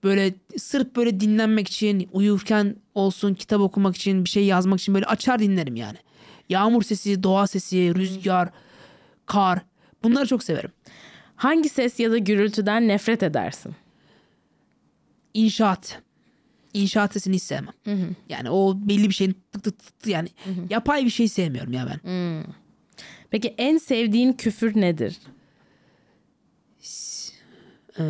Böyle 0.05 0.35
sırf 0.57 0.97
böyle 0.97 1.21
dinlenmek 1.21 1.69
için, 1.69 2.09
uyurken 2.13 2.77
olsun, 2.95 3.35
kitap 3.35 3.61
okumak 3.61 3.97
için, 3.97 4.25
bir 4.25 4.31
şey 4.31 4.45
yazmak 4.45 4.81
için 4.81 4.95
böyle 4.95 5.07
açar 5.07 5.39
dinlerim 5.39 5.77
yani. 5.77 5.99
Yağmur 6.49 6.83
sesi, 6.83 7.23
doğa 7.23 7.47
sesi, 7.47 7.95
rüzgar, 7.95 8.49
kar. 9.27 9.59
Bunları 10.03 10.27
çok 10.27 10.43
severim. 10.43 10.71
Hangi 11.37 11.69
ses 11.69 12.01
ya 12.01 12.11
da 12.11 12.19
gürültüden 12.19 12.89
nefret 12.89 13.23
edersin? 13.23 13.75
İnşaat. 15.35 16.03
İnşaat 16.75 17.13
sesini 17.13 17.37
hiç 17.37 17.43
sevmem. 17.43 17.75
Yani 18.29 18.51
o 18.51 18.75
belli 18.77 19.09
bir 19.09 19.15
şeyin 19.15 19.37
tık 19.53 19.65
tık 19.65 19.79
tık 19.79 20.01
tık 20.01 20.07
yani 20.07 20.29
yapay 20.71 21.05
bir 21.05 21.11
şey 21.11 21.29
sevmiyorum 21.29 21.73
ya 21.73 21.87
ben. 21.91 22.01
Peki 23.31 23.55
en 23.59 23.79
sevdiğin 23.79 24.33
küfür 24.33 24.81
nedir? 24.81 25.19
Ee, 27.99 28.03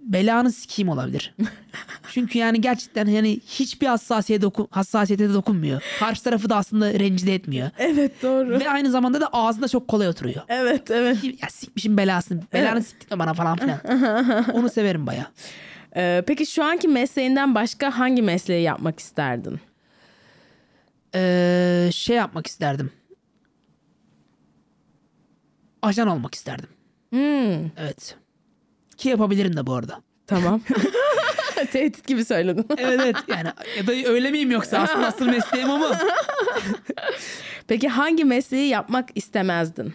belanı 0.00 0.52
sikeyim 0.52 0.88
olabilir. 0.88 1.34
Çünkü 2.12 2.38
yani 2.38 2.60
gerçekten 2.60 3.06
yani 3.06 3.40
hiçbir 3.46 3.86
hassasiyete, 3.86 4.42
doku 4.42 4.68
hassasiyete 4.70 5.28
de 5.28 5.34
dokunmuyor. 5.34 5.82
Karşı 5.98 6.22
tarafı 6.22 6.50
da 6.50 6.56
aslında 6.56 6.94
rencide 6.94 7.34
etmiyor. 7.34 7.70
Evet 7.78 8.22
doğru. 8.22 8.60
Ve 8.60 8.70
aynı 8.70 8.90
zamanda 8.90 9.20
da 9.20 9.28
ağzında 9.32 9.68
çok 9.68 9.88
kolay 9.88 10.08
oturuyor. 10.08 10.42
Evet 10.48 10.90
evet. 10.90 11.24
Ya 11.24 11.48
sikmişim 11.50 11.96
belasını. 11.96 12.40
Belanı 12.52 12.82
siktirme 12.82 13.18
bana 13.18 13.34
falan 13.34 13.58
filan. 13.58 13.78
Onu 14.52 14.68
severim 14.68 15.06
baya. 15.06 15.30
Ee, 15.96 16.22
peki 16.26 16.46
şu 16.46 16.64
anki 16.64 16.88
mesleğinden 16.88 17.54
başka 17.54 17.98
hangi 17.98 18.22
mesleği 18.22 18.62
yapmak 18.62 19.00
isterdin? 19.00 19.60
Ee, 21.14 21.90
şey 21.92 22.16
yapmak 22.16 22.46
isterdim. 22.46 22.90
Ajan 25.82 26.08
olmak 26.08 26.34
isterdim. 26.34 26.68
Hmm, 27.10 27.66
Evet. 27.76 28.16
Ki 28.96 29.08
yapabilirim 29.08 29.56
de 29.56 29.66
bu 29.66 29.74
arada. 29.74 30.02
tamam. 30.26 30.60
Tehdit 31.72 32.06
gibi 32.06 32.24
söyledin. 32.24 32.66
Evet 32.78 33.00
evet 33.02 33.16
yani 33.28 33.48
ya 33.78 33.86
da 33.86 33.92
öyle 33.92 34.30
miyim 34.30 34.50
yoksa 34.50 34.78
aslında 34.78 35.06
asıl 35.06 35.26
mesleğim 35.26 35.70
o 35.70 35.78
mu? 35.78 35.86
Peki 37.68 37.88
hangi 37.88 38.24
mesleği 38.24 38.68
yapmak 38.68 39.08
istemezdin? 39.14 39.94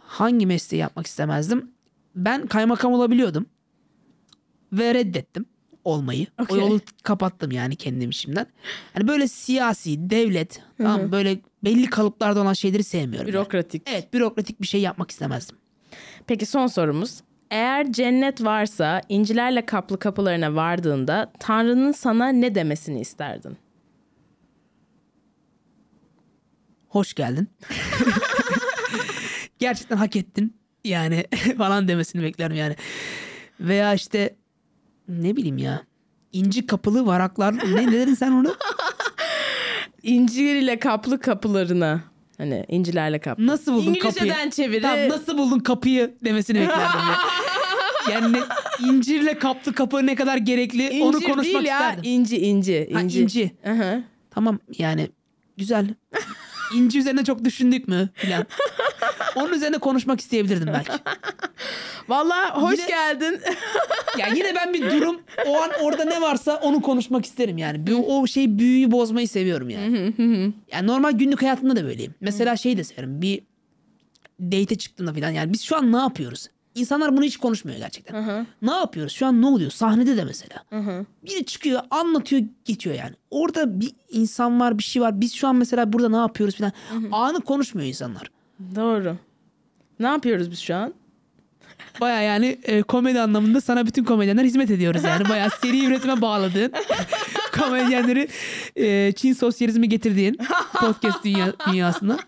Hangi 0.00 0.46
mesleği 0.46 0.80
yapmak 0.80 1.06
istemezdim? 1.06 1.70
Ben 2.14 2.46
kaymakam 2.46 2.92
olabiliyordum. 2.92 3.46
Ve 4.72 4.94
reddettim 4.94 5.46
olmayı. 5.88 6.26
Okey. 6.40 6.58
O 6.58 6.60
yolu 6.60 6.80
kapattım 7.02 7.50
yani 7.50 7.76
kendim 7.76 8.10
içimden. 8.10 8.46
Hani 8.94 9.08
böyle 9.08 9.28
siyasi, 9.28 10.10
devlet, 10.10 10.62
tamam, 10.78 11.12
böyle 11.12 11.38
belli 11.64 11.90
kalıplarda 11.90 12.40
olan 12.40 12.52
şeyleri 12.52 12.84
sevmiyorum. 12.84 13.28
yani. 13.28 13.34
Bürokratik. 13.34 13.82
Evet 13.86 14.12
bürokratik 14.14 14.62
bir 14.62 14.66
şey 14.66 14.80
yapmak 14.80 15.10
istemezdim. 15.10 15.56
Peki 16.26 16.46
son 16.46 16.66
sorumuz. 16.66 17.20
Eğer 17.50 17.92
cennet 17.92 18.44
varsa 18.44 19.02
incilerle 19.08 19.66
kaplı 19.66 19.98
kapılarına 19.98 20.54
vardığında 20.54 21.32
Tanrı'nın 21.38 21.92
sana 21.92 22.28
ne 22.28 22.54
demesini 22.54 23.00
isterdin? 23.00 23.56
Hoş 26.88 27.14
geldin. 27.14 27.48
Gerçekten 29.58 29.96
hak 29.96 30.16
ettin. 30.16 30.56
Yani 30.84 31.24
falan 31.58 31.88
demesini 31.88 32.22
beklerim 32.22 32.56
yani. 32.56 32.76
Veya 33.60 33.94
işte 33.94 34.36
ne 35.08 35.36
bileyim 35.36 35.58
ya. 35.58 35.82
inci 36.32 36.66
kapılı 36.66 37.06
varaklar. 37.06 37.54
Ne, 37.74 37.86
ne 37.86 37.92
dedin 37.92 38.14
sen 38.14 38.32
onu? 38.32 38.56
incirle 40.02 40.78
kaplı 40.78 41.20
kapılarına. 41.20 42.00
Hani 42.38 42.64
incilerle 42.68 43.18
kaplı. 43.18 43.46
Nasıl 43.46 43.74
buldun 43.74 43.94
İngilizceden 43.94 44.28
kapıyı? 44.28 44.50
çeviri. 44.50 44.82
Tamam, 44.82 45.08
nasıl 45.08 45.38
buldun 45.38 45.58
kapıyı 45.58 46.14
demesini 46.24 46.60
beklerdim. 46.60 47.00
ya. 47.00 47.16
Yani 48.12 48.32
ne- 48.32 48.88
incirle 48.90 49.38
kaplı 49.38 49.72
kapı 49.72 50.06
ne 50.06 50.14
kadar 50.14 50.36
gerekli 50.36 50.88
İncir 50.88 51.00
onu 51.02 51.12
konuşmak 51.20 51.44
değil 51.44 51.64
ya. 51.64 51.78
isterdim. 51.78 52.02
İnci 52.04 52.36
inci. 52.38 52.90
Ha, 52.92 53.00
inci. 53.00 53.22
inci. 53.22 53.50
Aha. 53.66 54.00
Tamam 54.30 54.58
yani 54.78 55.08
güzel. 55.56 55.94
İnci 56.74 56.98
üzerine 56.98 57.24
çok 57.24 57.44
düşündük 57.44 57.88
mü 57.88 58.08
filan. 58.14 58.46
Onun 59.36 59.52
üzerine 59.52 59.78
konuşmak 59.78 60.20
isteyebilirdim 60.20 60.66
belki. 60.66 60.92
Vallahi 62.08 62.50
hoş 62.60 62.78
Yine- 62.78 62.86
geldin. 62.88 63.40
Ya 64.18 64.26
yine 64.36 64.54
ben 64.54 64.74
bir 64.74 64.90
durum 64.90 65.20
o 65.46 65.56
an 65.62 65.70
orada 65.82 66.04
ne 66.04 66.20
varsa 66.20 66.56
onu 66.56 66.82
konuşmak 66.82 67.24
isterim 67.26 67.58
yani. 67.58 67.86
Bir- 67.86 67.96
O 68.06 68.26
şey 68.26 68.58
büyüyü 68.58 68.90
bozmayı 68.90 69.28
seviyorum 69.28 69.70
yani. 69.70 70.12
yani 70.72 70.86
normal 70.86 71.12
günlük 71.12 71.42
hayatımda 71.42 71.76
da 71.76 71.84
böyleyim. 71.84 72.14
Mesela 72.20 72.56
şey 72.56 72.76
de 72.76 72.84
severim. 72.84 73.22
Bir 73.22 73.40
date 74.40 74.74
çıktığımda 74.74 75.12
falan 75.12 75.30
yani 75.30 75.52
biz 75.52 75.62
şu 75.62 75.76
an 75.76 75.92
ne 75.92 75.96
yapıyoruz? 75.96 76.46
İnsanlar 76.74 77.16
bunu 77.16 77.24
hiç 77.24 77.36
konuşmuyor 77.36 77.78
gerçekten. 77.78 78.46
Ne 78.62 78.70
yapıyoruz? 78.70 79.12
Şu 79.12 79.26
an 79.26 79.42
ne 79.42 79.46
oluyor? 79.46 79.70
Sahnede 79.70 80.16
de 80.16 80.24
mesela. 80.24 80.64
Biri 81.24 81.44
çıkıyor, 81.46 81.80
anlatıyor, 81.90 82.42
geçiyor 82.64 82.96
yani. 82.96 83.14
Orada 83.30 83.80
bir 83.80 83.92
insan 84.10 84.60
var, 84.60 84.78
bir 84.78 84.82
şey 84.82 85.02
var. 85.02 85.20
Biz 85.20 85.34
şu 85.34 85.48
an 85.48 85.56
mesela 85.56 85.92
burada 85.92 86.08
ne 86.08 86.16
yapıyoruz 86.16 86.56
falan. 86.56 86.72
Anı 87.12 87.40
konuşmuyor 87.40 87.88
insanlar. 87.88 88.30
Doğru. 88.76 89.16
Ne 90.00 90.06
yapıyoruz 90.06 90.50
biz 90.50 90.58
şu 90.58 90.74
an? 90.74 90.94
Baya 92.00 92.20
yani 92.22 92.58
e, 92.62 92.82
komedi 92.82 93.20
anlamında 93.20 93.60
sana 93.60 93.86
bütün 93.86 94.04
komedyenler 94.04 94.44
hizmet 94.44 94.70
ediyoruz 94.70 95.04
yani. 95.04 95.28
Baya 95.28 95.50
seri 95.50 95.84
üretime 95.86 96.20
bağladığın 96.20 96.72
komedyenleri 97.60 98.28
e, 98.76 99.12
Çin 99.12 99.32
sosyalizmi 99.32 99.88
getirdiğin 99.88 100.38
podcast 100.80 101.24
dünya, 101.24 101.52
dünyasına. 101.70 102.18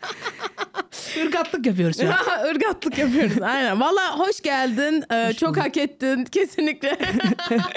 Irgatlık 1.16 1.66
yapıyoruz 1.66 1.96
şu 2.00 2.08
an. 2.08 2.50
Irgatlık 2.54 2.98
yapıyoruz. 2.98 3.42
Aynen. 3.42 3.80
Valla 3.80 4.18
hoş 4.18 4.40
geldin. 4.40 5.04
Ee, 5.12 5.32
çok 5.32 5.56
hak 5.56 5.76
ettin. 5.76 6.24
Kesinlikle. 6.24 6.98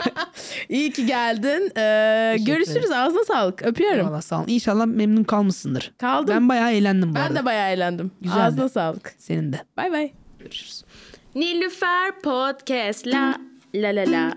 İyi 0.70 0.92
ki 0.92 1.06
geldin. 1.06 1.72
Ee, 1.78 2.38
görüşürüz. 2.40 2.92
Ağzına 2.92 3.24
sağlık. 3.24 3.64
Öpüyorum. 3.66 4.08
Valla 4.08 4.22
sağ 4.22 4.40
ol. 4.42 4.44
İnşallah 4.48 4.86
memnun 4.86 5.24
kalmışsındır. 5.24 5.92
Kaldım. 5.98 6.36
Ben 6.36 6.50
bayağı 6.50 6.72
eğlendim 6.72 7.12
bu 7.12 7.16
Ben 7.16 7.22
arada. 7.22 7.36
de 7.36 7.46
bayağı 7.46 7.72
eğlendim. 7.72 8.12
Güzeldi. 8.22 8.40
Ağzına 8.42 8.70
sağlık. 8.70 9.14
Senin 9.18 9.54
de. 9.54 9.62
Bay 9.78 9.92
bay. 9.92 10.12
Görüşürüz. 10.40 10.84
Nilüfer 11.36 12.12
Podcast. 12.22 13.08
La 13.08 13.38
la 13.74 13.92
la 13.92 14.04
la. 14.06 14.34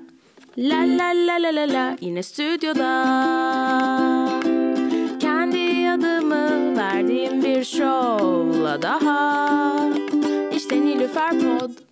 La 0.57 0.85
la 0.87 1.13
la 1.13 1.37
la 1.39 1.51
la 1.51 1.67
la. 1.67 1.97
Yine 2.01 2.23
stüdyoda. 2.23 2.93
Kendi 5.21 5.91
adımı 5.91 6.77
verdiğim 6.77 7.43
bir 7.43 7.65
şovla 7.65 8.83
daha. 8.83 9.77
İşte 10.57 10.81
Nilüfer 10.81 11.31
Pod 11.31 11.86